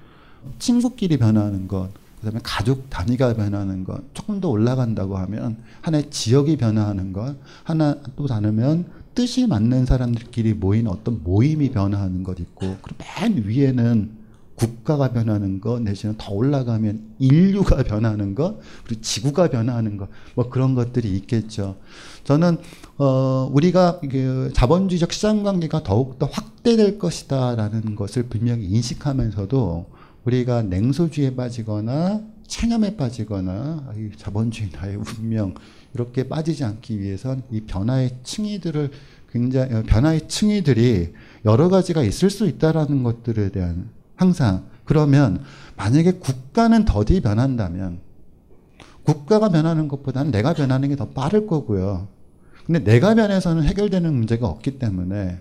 [0.60, 1.90] 친구끼리 변하는 것,
[2.20, 8.28] 그다음에 가족 단위가 변하는 것, 조금 더 올라간다고 하면 하나의 지역이 변화하는 것, 하나 또
[8.28, 8.86] 다르면
[9.16, 14.20] 뜻이 맞는 사람들끼리 모인 어떤 모임이 변화하는 것 있고, 그리고 맨 위에는
[14.56, 20.76] 국가가 변하는 것 내지는 더 올라가면 인류가 변하는 것 그리고 지구가 변하는 것 뭐 그런
[20.76, 21.76] 것들이 있겠죠.
[22.24, 22.58] 저는
[22.98, 29.86] 어 우리가 그 자본주의적 시장 관계가 더욱 더 확대될 것이다라는 것을 분명히 인식하면서도
[30.30, 35.54] 우리가 냉소주의에 빠지거나 체념에 빠지거나 이 자본주의 나의 운명
[35.94, 38.92] 이렇게 빠지지 않기 위해선 이 변화의 층위들을
[39.32, 41.14] 굉장히 어, 변화의 층위들이
[41.46, 45.44] 여러 가지가 있을 수 있다라는 것들에 대한 항상 그러면
[45.78, 48.00] 만약에 국가는 더디 변한다면
[49.04, 52.08] 국가가 변하는 것보다는 내가 변하는 게 더 빠를 거고요.
[52.66, 55.40] 근데 내가 변해서는 해결되는 문제가 없기 때문에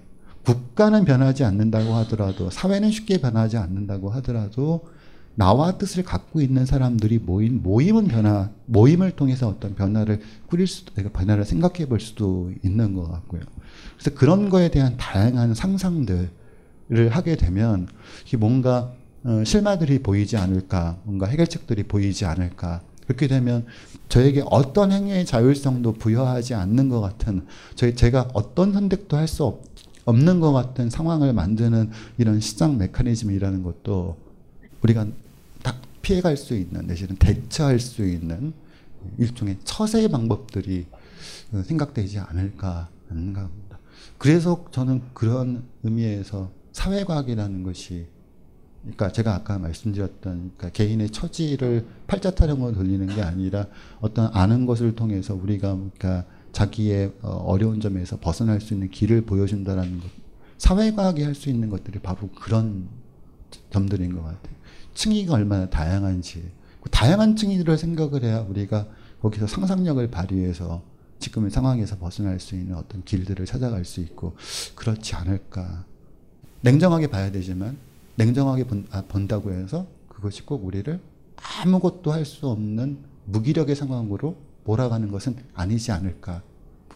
[0.48, 4.88] 국가는 변하지 않는다고 하더라도 사회는 쉽게 변하지 않는다고 하더라도
[5.34, 11.44] 나와 뜻을 갖고 있는 사람들이 모인 모임은 변화 모임을 통해서 어떤 변화를 꾸릴 수도 변화를
[11.44, 13.42] 생각해 볼 수도 있는 것 같고요.
[13.98, 16.30] 그래서 그런 거에 대한 다양한 상상들
[16.90, 17.86] 를 하게 되면
[18.38, 22.80] 뭔가 어, 실마들이 보이지 않을까, 뭔가 해결책들이 보이지 않을까.
[23.04, 23.66] 그렇게 되면
[24.08, 27.44] 저에게 어떤 행위의 자율성도 부여하지 않는 것 같은,
[27.74, 29.44] 저희 제가 어떤 선택도 할 수
[30.08, 34.16] 없는 것 같은 상황을 만드는 이런 시장 메커니즘이라는 것도
[34.82, 35.06] 우리가
[35.62, 38.54] 딱 피해갈 수 있는 내지는 대처할 수 있는
[39.18, 40.86] 일종의 처세의 방법들이
[41.62, 43.78] 생각되지 않을까 겁니다.
[44.16, 48.06] 그래서 저는 그런 의미에서 사회과학이라는 것이
[48.80, 53.66] 그러니까 제가 아까 말씀드렸던 그러니까 개인의 처지를 팔자 타령으로 돌리는 게 아니라
[54.00, 56.24] 어떤 아는 것을 통해서 우리가 그러니까
[56.58, 60.08] 자기의 어, 어려운 점에서 벗어날 수 있는 길을 보여준다라는 것.
[60.58, 62.88] 사회과학이 할 수 있는 것들이 바로 그런
[63.70, 64.56] 점들인 것 같아요.
[64.94, 66.50] 층위가 얼마나 다양한지.
[66.80, 68.88] 그 다양한 층위들을 생각을 해야 우리가
[69.22, 70.82] 거기서 상상력을 발휘해서
[71.20, 74.34] 지금의 상황에서 벗어날 수 있는 어떤 길들을 찾아갈 수 있고
[74.74, 75.84] 그렇지 않을까.
[76.62, 77.76] 냉정하게 봐야 되지만
[78.16, 81.00] 냉정하게 본, 아, 본다고 해서 그것이 꼭 우리를
[81.62, 86.42] 아무것도 할 수 없는 무기력의 상황으로 몰아가는 것은 아니지 않을까.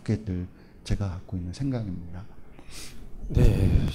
[0.02, 0.46] 그게 늘
[0.84, 2.26] 제가 갖고 있는 생각입니다.
[3.28, 3.86] 네.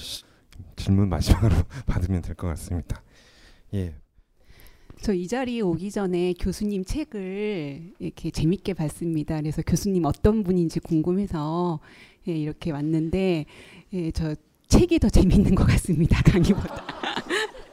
[0.76, 1.56] 질문 마지막으로
[1.86, 3.04] 받으면 될 것 같습니다.
[3.74, 3.96] 예.
[5.02, 9.40] 저 이 자리에 오기 전에 교수님 책을 이렇게 재밌게 봤습니다.
[9.40, 11.80] 그래서 교수님 어떤 분인지 궁금해서
[12.28, 13.46] 예, 이렇게 왔는데
[13.94, 14.34] 예, 저
[14.70, 16.22] 책이 더 재밌는 것 같습니다.
[16.24, 16.86] 강의보다.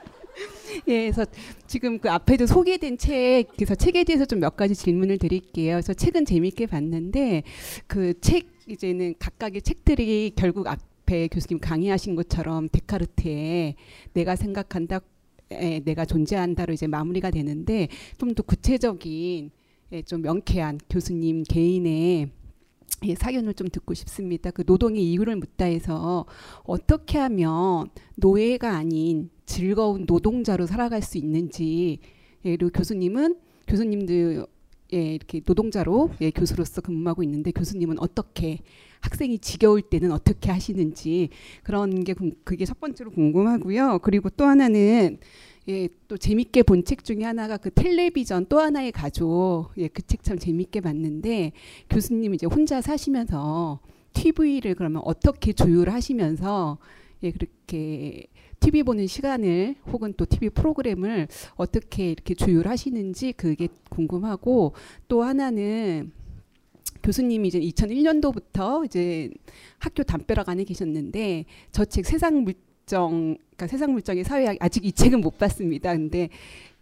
[0.89, 1.25] 예, 그래서
[1.67, 5.75] 지금 그 앞에도 소개된 책, 그래서 책에 대해서 좀 몇 가지 질문을 드릴게요.
[5.77, 7.43] 그래서 책은 재밌게 봤는데
[7.87, 13.75] 그 책 이제는 각각의 책들이 결국 앞에 교수님 강의하신 것처럼 데카르트의
[14.15, 15.01] 내가 생각한다,
[15.51, 17.89] 에, 내가 존재한다로 이제 마무리가 되는데
[18.19, 19.51] 좀 더 구체적인
[19.93, 22.29] 예, 좀 명쾌한 교수님 개인의
[23.07, 24.51] 예, 사연을 좀 듣고 싶습니다.
[24.51, 26.25] 그 노동의 이유를 묻다 해서
[26.65, 31.99] 어떻게 하면 노예가 아닌 즐거운 노동자로 살아갈 수 있는지
[32.45, 33.37] 예, 그리고 교수님은
[33.67, 34.47] 교수님도
[34.93, 38.59] 예, 이렇게 노동자로 예, 교수로서 근무하고 있는데 교수님은 어떻게
[39.01, 41.29] 학생이 지겨울 때는 어떻게 하시는지
[41.63, 43.99] 그런 게 궁- 그게 첫 번째로 궁금하고요.
[44.03, 45.19] 그리고 또 하나는
[45.69, 49.71] 예, 또 재밌게 본 책 중에 하나가 그 텔레비전 또 하나의 가족.
[49.79, 51.53] 예, 그 책 참 재밌게 봤는데
[51.91, 53.81] 교수님 이제 혼자 사시면서
[54.13, 56.79] TV를 그러면 어떻게 조율하시면서
[57.23, 58.27] 예, 그렇게
[58.61, 64.75] TV 보는 시간을 혹은 또 TV 프로그램을 어떻게 이렇게 조율하시는지 그게 궁금하고
[65.09, 66.13] 또 하나는
[67.03, 69.31] 교수님이 이제 2001년도부터 이제
[69.79, 72.55] 학교 담벼락 안에 계셨는데 저 책 세상 물
[72.87, 75.93] 정 그러니까 세상 물정의 사회학 아직 이 책은 못 봤습니다.
[75.95, 76.29] 근데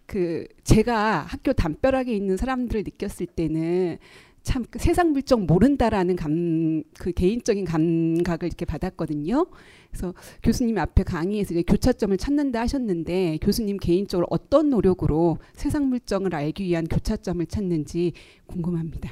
[0.06, 3.98] 그 제가 학교 담벼락에 있는 사람들을 느꼈을 때는
[4.42, 9.46] 참 그 세상 물정 모른다라는 감 그 개인적인 감각을 이렇게 받았거든요.
[9.90, 16.64] 그래서 교수님 앞에 강의에서 이제 교차점을 찾는다 하셨는데 교수님 개인적으로 어떤 노력으로 세상 물정을 알기
[16.64, 18.12] 위한 교차점을 찾는지
[18.46, 19.10] 궁금합니다.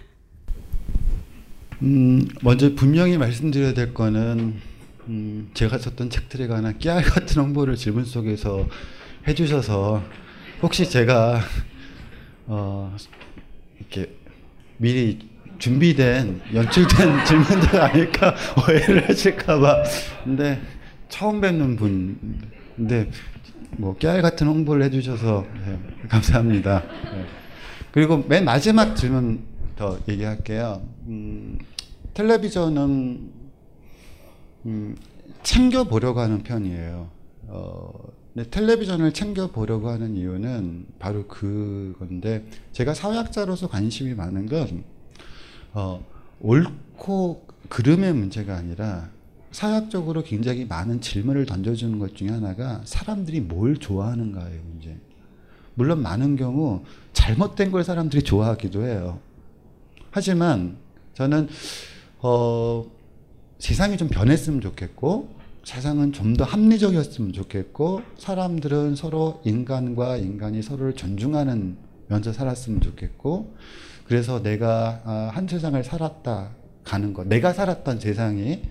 [1.83, 4.55] 음, 먼저 분명히 말씀드려야 될 거는
[5.11, 8.69] 음, 제가 썼던 책들에 관한 깨알 같은 홍보를 질문 속에서
[9.27, 10.05] 해주셔서
[10.63, 11.41] 혹시 제가
[12.47, 12.97] 어,
[13.81, 14.15] 이렇게
[14.77, 15.19] 미리
[15.59, 19.83] 준비된 연출된 질문들 아닐까 오해를 하실까봐
[20.23, 20.61] 근데
[21.09, 22.17] 처음 뵙는 분
[22.77, 23.11] 근데
[23.73, 25.79] 뭐 깨알 같은 홍보를 해주셔서 네,
[26.09, 26.85] 감사합니다.
[27.13, 27.27] 네.
[27.91, 29.43] 그리고 맨 마지막 질문
[29.75, 30.83] 더 얘기할게요.
[31.07, 31.59] 음,
[32.15, 33.40] 텔레비전은
[34.67, 34.97] 음,
[35.43, 37.09] 챙겨 보려고 하는 편이에요.
[37.49, 37.93] 어,
[38.51, 44.85] 텔레비전을 챙겨 보려고 하는 이유는 바로 그건데 제가 사회학자로서 관심이 많은 건
[45.73, 46.05] 어,
[46.41, 49.11] 옳고 그름의 문제가 아니라
[49.51, 54.97] 사회학적으로 굉장히 많은 질문을 던져주는 것 중에 하나가 사람들이 뭘 좋아하는가의 문제.
[55.75, 59.19] 물론 많은 경우 잘못된 걸 사람들이 좋아하기도 해요.
[60.11, 60.77] 하지만
[61.15, 61.49] 저는
[62.19, 62.85] 어,
[63.61, 65.29] 세상이 좀 변했으면 좋겠고
[65.65, 71.77] 세상은 좀 더 합리적이었으면 좋겠고 사람들은 서로 인간과 인간이 서로를 존중하는
[72.09, 73.55] 면서 살았으면 좋겠고
[74.07, 76.51] 그래서 내가 아, 한 세상을 살았다
[76.83, 78.63] 가는 것 내가 살았던 세상이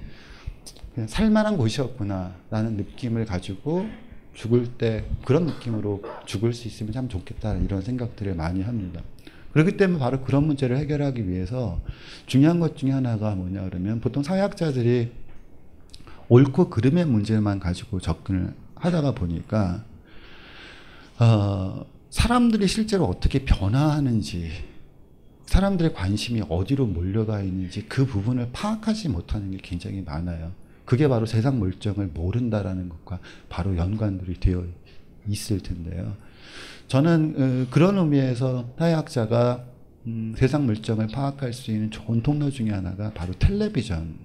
[1.07, 3.85] 살만한 곳이었구나 라는 느낌을 가지고
[4.33, 9.01] 죽을 때 그런 느낌으로 죽을 수 있으면 참 좋겠다 이런 생각들을 많이 합니다.
[9.53, 11.79] 그렇기 때문에 바로 그런 문제를 해결하기 위해서
[12.25, 15.11] 중요한 것 중에 하나가 뭐냐 그러면 보통 사회학자들이
[16.29, 19.83] 옳고 그름의 문제만 가지고 접근을 하다가 보니까
[21.19, 24.51] 어, 사람들이 실제로 어떻게 변화하는지
[25.47, 30.51] 사람들의 관심이 어디로 몰려가 있는지 그 부분을 파악하지 못하는 게 굉장히 많아요.
[30.85, 33.19] 그게 바로 세상 물정을 모른다라는 것과
[33.49, 34.65] 바로 연관들이 되어
[35.27, 36.15] 있을 텐데요.
[36.87, 39.65] 저는 어, 그런 의미에서 사회학자가
[40.07, 44.15] 음, 세상 물정을 파악할 수 있는 좋은 통로 중에 하나가 바로 텔레비전.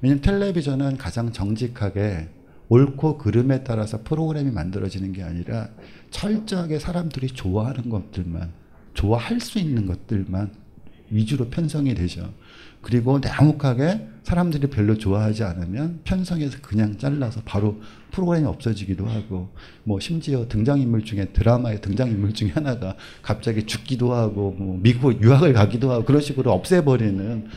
[0.00, 2.28] 왜냐하면 텔레비전은 가장 정직하게
[2.68, 5.68] 옳고 그름에 따라서 프로그램이 만들어지는 게 아니라
[6.10, 8.52] 철저하게 사람들이 좋아하는 것들만
[8.94, 10.52] 좋아할 수 있는 것들만
[11.10, 12.32] 위주로 편성이 되죠.
[12.86, 17.80] 그리고 냉혹하게 사람들이 별로 좋아하지 않으면 편성해서 그냥 잘라서 바로
[18.12, 19.48] 프로그램이 없어지기도 하고
[19.82, 25.90] 뭐 심지어 등장인물 중에 드라마의 등장인물 중에 하나가 갑자기 죽기도 하고 뭐 미국 유학을 가기도
[25.90, 27.48] 하고 그런 식으로 없애버리는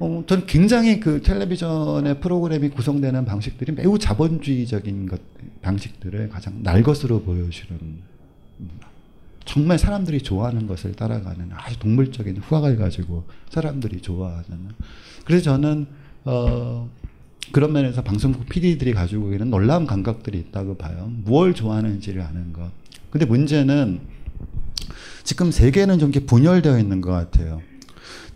[0.00, 5.20] 어, 저는 굉장히 그 텔레비전의 프로그램이 구성되는 방식들이 매우 자본주의적인 것,
[5.62, 8.70] 방식들을 가장 날 것으로 보여주는 음,
[9.50, 14.44] 정말 사람들이 좋아하는 것을 따라가는 아주 동물적인 후각을 가지고 사람들이 좋아하는.
[15.24, 15.88] 그래서 저는
[16.24, 16.88] 어,
[17.50, 21.10] 그런 면에서 방송국 PD들이 가지고 있는 놀라운 감각들이 있다고 봐요.
[21.24, 22.70] 무엇을 좋아하는지를 아는 것.
[23.10, 23.98] 근데 문제는
[25.24, 27.60] 지금 세계는 좀 이렇게 분열되어 있는 것 같아요.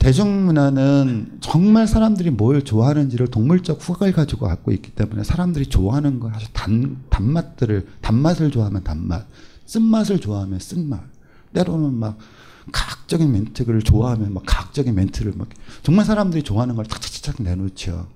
[0.00, 6.48] 대중문화는 정말 사람들이 뭘 좋아하는지를 동물적 후각을 가지고 갖고 있기 때문에 사람들이 좋아하는 거 아주
[6.52, 9.26] 단, 단맛들을, 단맛을 좋아하면 단맛,
[9.66, 11.00] 쓴맛을 좋아하면 쓴맛,
[11.52, 12.18] 때로는 막
[12.72, 15.48] 가학적인 멘트를 좋아하면 막 가학적인 멘트를 막
[15.82, 18.08] 정말 사람들이 좋아하는 걸 탁탁탁 내놓죠.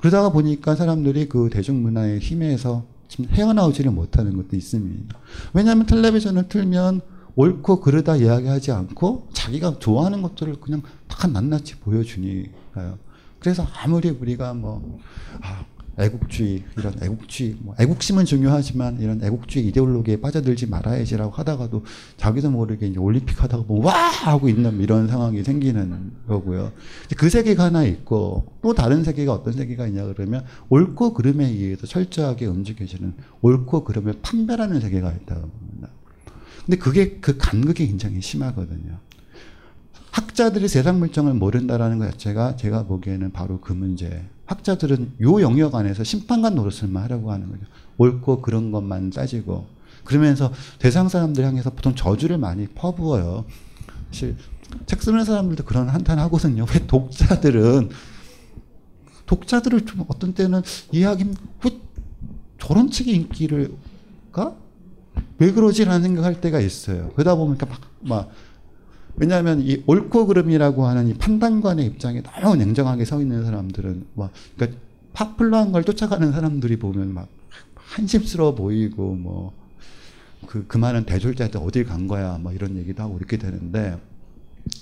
[0.00, 5.16] 그러다가 보니까 사람들이 그 대중문화의 힘에서 지금 헤어나오지를 못하는 것도 있습니다.
[5.52, 7.00] 왜냐하면 텔레비전을 틀면
[7.36, 12.98] 옳고 그르다 이야기하지 않고 자기가 좋아하는 것들을 그냥 다 낱낱이 보여주니까요.
[13.38, 14.98] 그래서 아무리 우리가 뭐
[15.42, 15.64] 아,
[15.98, 21.84] 애국주의 이런 애국주의 뭐 애국심은 중요하지만 이런 애국주의 이데올로기에 빠져들지 말아야지라고 하다가도
[22.16, 26.72] 자기도 모르게 올림픽 하다가 뭐와 하고 있는 이런 상황이 생기는 거고요.
[27.16, 32.46] 그 세계가 하나 있고 또 다른 세계가 어떤 세계가 있냐 그러면 옳고 그름에 의해서 철저하게
[32.46, 35.88] 움직여지는 옳고 그름을 판별하는 세계가 있다고 봅니다.
[36.66, 38.98] 근데 그게 그 간극이 굉장히 심하거든요.
[40.36, 44.22] 학자들이 세상 물정을 모른다라는 것 자체가 제가 보기에는 바로 그 문제.
[44.44, 47.62] 학자들은 요 영역 안에서 심판관 노릇을만 하려고 하는 거죠.
[47.96, 49.64] 옳고 그런 것만 따지고
[50.04, 53.46] 그러면서 대상 사람들 향해서 보통 저주를 많이 퍼부어요.
[54.10, 54.36] 사실
[54.84, 56.66] 책 쓰는 사람들도 그런 한탄 하거든요.
[56.70, 57.88] 왜 독자들은
[59.24, 60.60] 독자들을 좀 어떤 때는
[60.92, 61.24] 이해하기
[61.64, 61.70] 왜
[62.58, 64.54] 저런 책의 인기를가
[65.38, 67.08] 왜 그러지라는 생각할 때가 있어요.
[67.14, 68.30] 그러다 보니까 막, 막
[69.16, 74.78] 왜냐하면 이 옳고 그름이라고 하는 이 판단관의 입장에 너무 냉정하게 서 있는 사람들은 막 그러니까
[75.14, 77.28] 파플러한 걸 쫓아가는 사람들이 보면 막
[77.74, 79.52] 한심스러워 보이고 뭐
[80.46, 83.98] 그그 많은 대졸자들 어딜 간 거야 뭐 이런 얘기도 하고 이렇게 되는데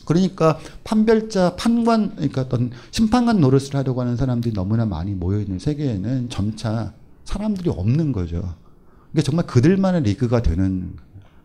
[0.05, 6.31] 그러니까 판별자 판관 그러니까 어떤 심판관 노릇을 하려고 하는 사람들이 너무나 많이 모여 있는 세계에는
[6.31, 6.93] 점차
[7.24, 8.55] 사람들이 없는 거죠.
[9.12, 10.97] 그러니까 정말 그들만의 리그가 되는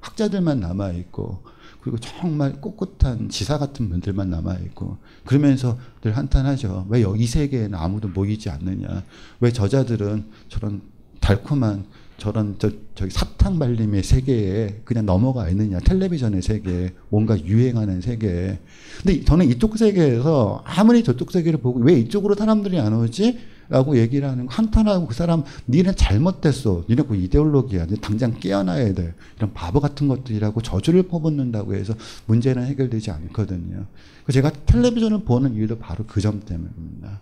[0.01, 1.43] 학자들만 남아 있고
[1.81, 6.87] 그리고 정말 꼿꼿한 지사 같은 분들만 남아 있고 그러면서 늘 한탄하죠.
[6.89, 9.03] 왜 이 세계에는 아무도 모이지 않느냐?
[9.39, 10.81] 왜 저자들은 저런
[11.21, 11.85] 달콤한
[12.17, 15.79] 저런 저 저기 사탕 발림의 세계에 그냥 넘어가 있느냐?
[15.79, 18.59] 텔레비전의 세계, 뭔가 유행하는 세계.
[19.01, 23.39] 근데 저는 이쪽 세계에서 아무리 저쪽 세계를 보고 왜 이쪽으로 사람들이 안 오지?
[23.69, 26.85] 라고 얘기를 하는 거 한탄하고 그 사람 니네 잘못됐어.
[26.89, 27.85] 니네 그 이데올로기야.
[27.85, 29.13] 니 당장 깨어나야 돼.
[29.37, 31.93] 이런 바보 같은 것들이라고 저주를 퍼붓는다고 해서
[32.25, 33.85] 문제는 해결되지 않거든요.
[34.25, 37.21] 그 제가 텔레비전을 보는 이유도 바로 그 점 때문입니다.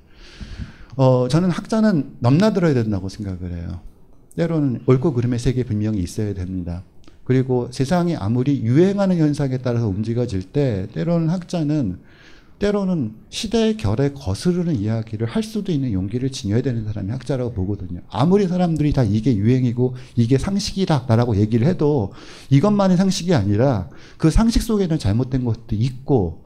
[0.95, 3.81] 어 저는 학자는 넘나들어야 된다고 생각을 해요.
[4.35, 6.83] 때로는 옳고 그름의 세계 분명히 있어야 됩니다.
[7.23, 11.99] 그리고 세상이 아무리 유행하는 현상에 따라서 움직여질 때 때로는 학자는
[12.59, 18.01] 때로는 시대의 결에 거스르는 이야기를 할 수도 있는 용기를 지녀야 되는 사람이 학자라고 보거든요.
[18.09, 22.13] 아무리 사람들이 다 이게 유행이고 이게 상식이다라고 얘기를 해도
[22.49, 26.45] 이것만이 상식이 아니라 그 상식 속에는 잘못된 것도 있고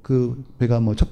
[0.00, 1.08] 그 제가 뭐첫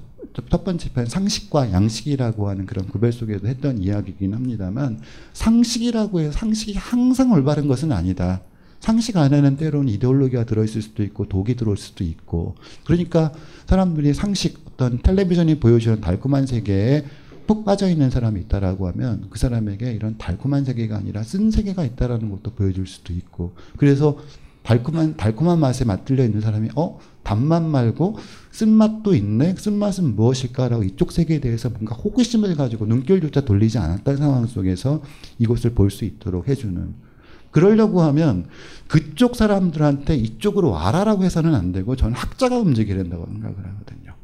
[0.48, 5.00] 첫 번째 편 상식과 양식이라고 하는 그런 구별 속에도 했던 이야기이긴 합니다만
[5.32, 8.40] 상식이라고 해서 상식이 항상 올바른 것은 아니다.
[8.80, 12.54] 상식 안에는 때로는 이데올로기가 들어있을 수도 있고 독이 들어올 수도 있고
[12.84, 13.32] 그러니까
[13.66, 17.04] 사람들이 상식 어떤 텔레비전이 보여주는 달콤한 세계에
[17.46, 22.30] 푹 빠져 있는 사람이 있다라고 하면 그 사람에게 이런 달콤한 세계가 아니라 쓴 세계가 있다라는
[22.30, 24.18] 것도 보여줄 수도 있고 그래서
[24.62, 26.98] 달콤한 달콤한 맛에 맛들려 있는 사람이 어?
[27.22, 28.18] 단맛 말고
[28.52, 29.54] 쓴맛도 있네?
[29.56, 35.02] 쓴맛은 무엇일까라고 이쪽 세계에 대해서 뭔가 호기심을 가지고 눈길조차 돌리지 않았던 상황 속에서
[35.38, 36.94] 이것을 볼 수 있도록 해주는
[37.50, 38.46] 그러려고 하면
[38.88, 44.14] 그쪽 사람들한테 이쪽으로 와라라고 해서는 안 되고 저는 학자가 움직여야 된다고 생각을 하거든요.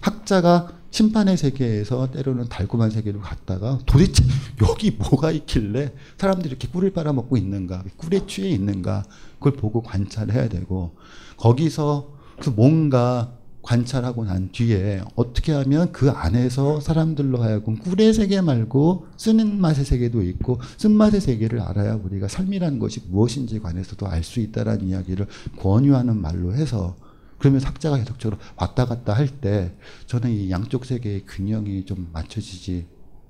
[0.00, 4.24] 학자가 심판의 세계에서 때로는 달콤한 세계로 갔다가 도대체
[4.60, 9.04] 여기 뭐가 있길래 사람들이 이렇게 꿀을 빨아먹고 있는가, 꿀에 취해 있는가,
[9.38, 10.94] 그걸 보고 관찰해야 되고,
[11.38, 13.32] 거기서 그 뭔가
[13.62, 20.22] 관찰하고 난 뒤에 어떻게 하면 그 안에서 사람들로 하여금 꿀의 세계 말고 쓰는 맛의 세계도
[20.22, 25.26] 있고 쓴맛의 세계를 알아야 우리가 삶이라는 것이 무엇인지 관해서도 알 수 있다라는 이야기를
[25.58, 26.96] 권유하는 말로 해서
[27.38, 29.72] 그러면 학자가 계속적으로 왔다 갔다 할 때
[30.06, 32.86] 저는 이 양쪽 세계의 균형이 좀 맞춰지지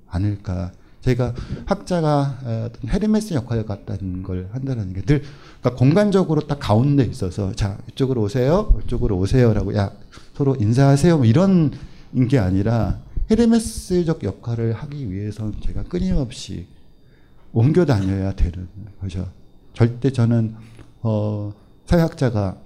[0.07, 0.71] 않을까.
[1.01, 1.33] 제가
[1.65, 2.37] 학자가
[2.71, 5.21] 어떤 헤르메스 역할 같다는 걸 한다는 게 늘
[5.59, 9.91] 그러니까 공간적으로 딱 가운데 있어서 자 이쪽으로 오세요 이쪽으로 오세요라고 야
[10.33, 11.71] 서로 인사하세요 뭐 이런
[12.29, 12.99] 게 아니라
[13.29, 16.67] 헤르메스적 역할을 하기 위해서는 제가 끊임없이
[17.51, 18.67] 옮겨 다녀야 되는
[18.99, 19.29] 거죠.
[19.73, 20.55] 절대 저는
[21.01, 21.53] 어,
[21.85, 22.57] 사회학자가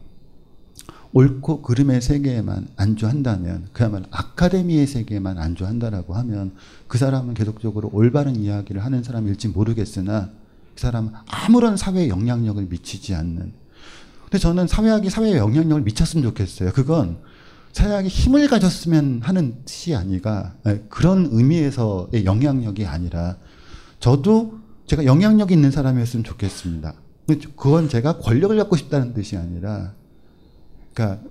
[1.14, 6.54] 옳고 그름의 세계에만 안주한다면 그야말로 아카데미의 세계에만 안주한다라고 하면
[6.88, 10.30] 그 사람은 계속적으로 올바른 이야기를 하는 사람일지 모르겠으나
[10.76, 13.52] 그 사람은 아무런 사회에 영향력을 미치지 않는
[14.24, 16.72] 근데 저는 사회학이 사회에 영향력을 미쳤으면 좋겠어요.
[16.74, 17.18] 그건
[17.74, 20.56] 사회학이 힘을 가졌으면 하는 뜻이 아니라
[20.90, 23.38] 그런 의미에서의 영향력이 아니라
[24.00, 26.94] 저도 제가 영향력 있는 사람이었으면 좋겠습니다.
[27.56, 29.94] 그건 제가 권력을 갖고 싶다는 뜻이 아니라
[30.94, 31.22] 그러니까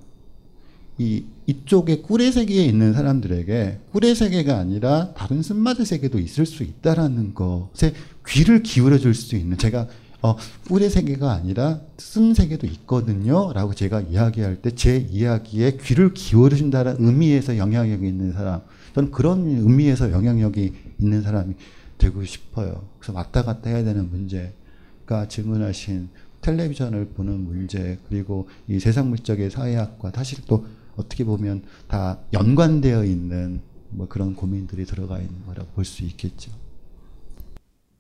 [0.99, 7.35] 이 이쪽에 꿀의 세계에 있는 사람들에게 꿀의 세계가 아니라 다른 쓴맛의 세계도 있을 수 있다라는
[7.35, 7.93] 것에
[8.27, 9.89] 귀를 기울여 줄 수 있는 제가
[10.27, 10.37] 어,
[10.69, 16.97] 꿀의 세계가 아니라 쓴 세계도 있거든요 라고 제가 이야기할 때 제 이야기에 귀를 기울여 준다는
[16.99, 18.61] 의미에서 영향력이 있는 사람
[18.95, 21.55] 저는 그런 의미에서 영향력이 있는 사람이
[21.99, 22.83] 되고 싶어요.
[22.99, 26.09] 그래서 왔다 갔다 해야 되는 문제가 질문하신
[26.43, 30.67] 텔레비전을 보는 문제 그리고 이 세상 물적의 사회학과 사실 또
[30.97, 36.51] 어떻게 보면 다 연관되어 있는 뭐 그런 고민들이 들어가 있는 거라고 볼 수 있겠죠.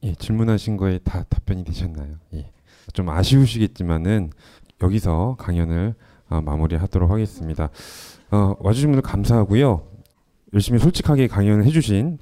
[0.07, 2.15] 예, 질문하신 거에 다 답변이 되셨나요?
[2.35, 2.53] 예.
[2.93, 4.31] 좀 아쉬우시겠지만은
[4.81, 5.97] 여기서 강연을
[6.29, 7.71] 어, 마무리하도록 하겠습니다.
[8.31, 9.85] 어, 와주신 분들 감사하고요.
[10.55, 12.19] 열심히 솔직하게 강연을 해주신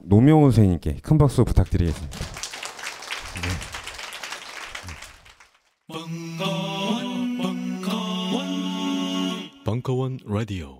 [0.00, 2.18] 노명훈 선생님께 큰 박수 부탁드리겠습니다.
[5.88, 8.46] 벙커원, 벙커원,
[9.64, 10.77] 벙커원 라디오.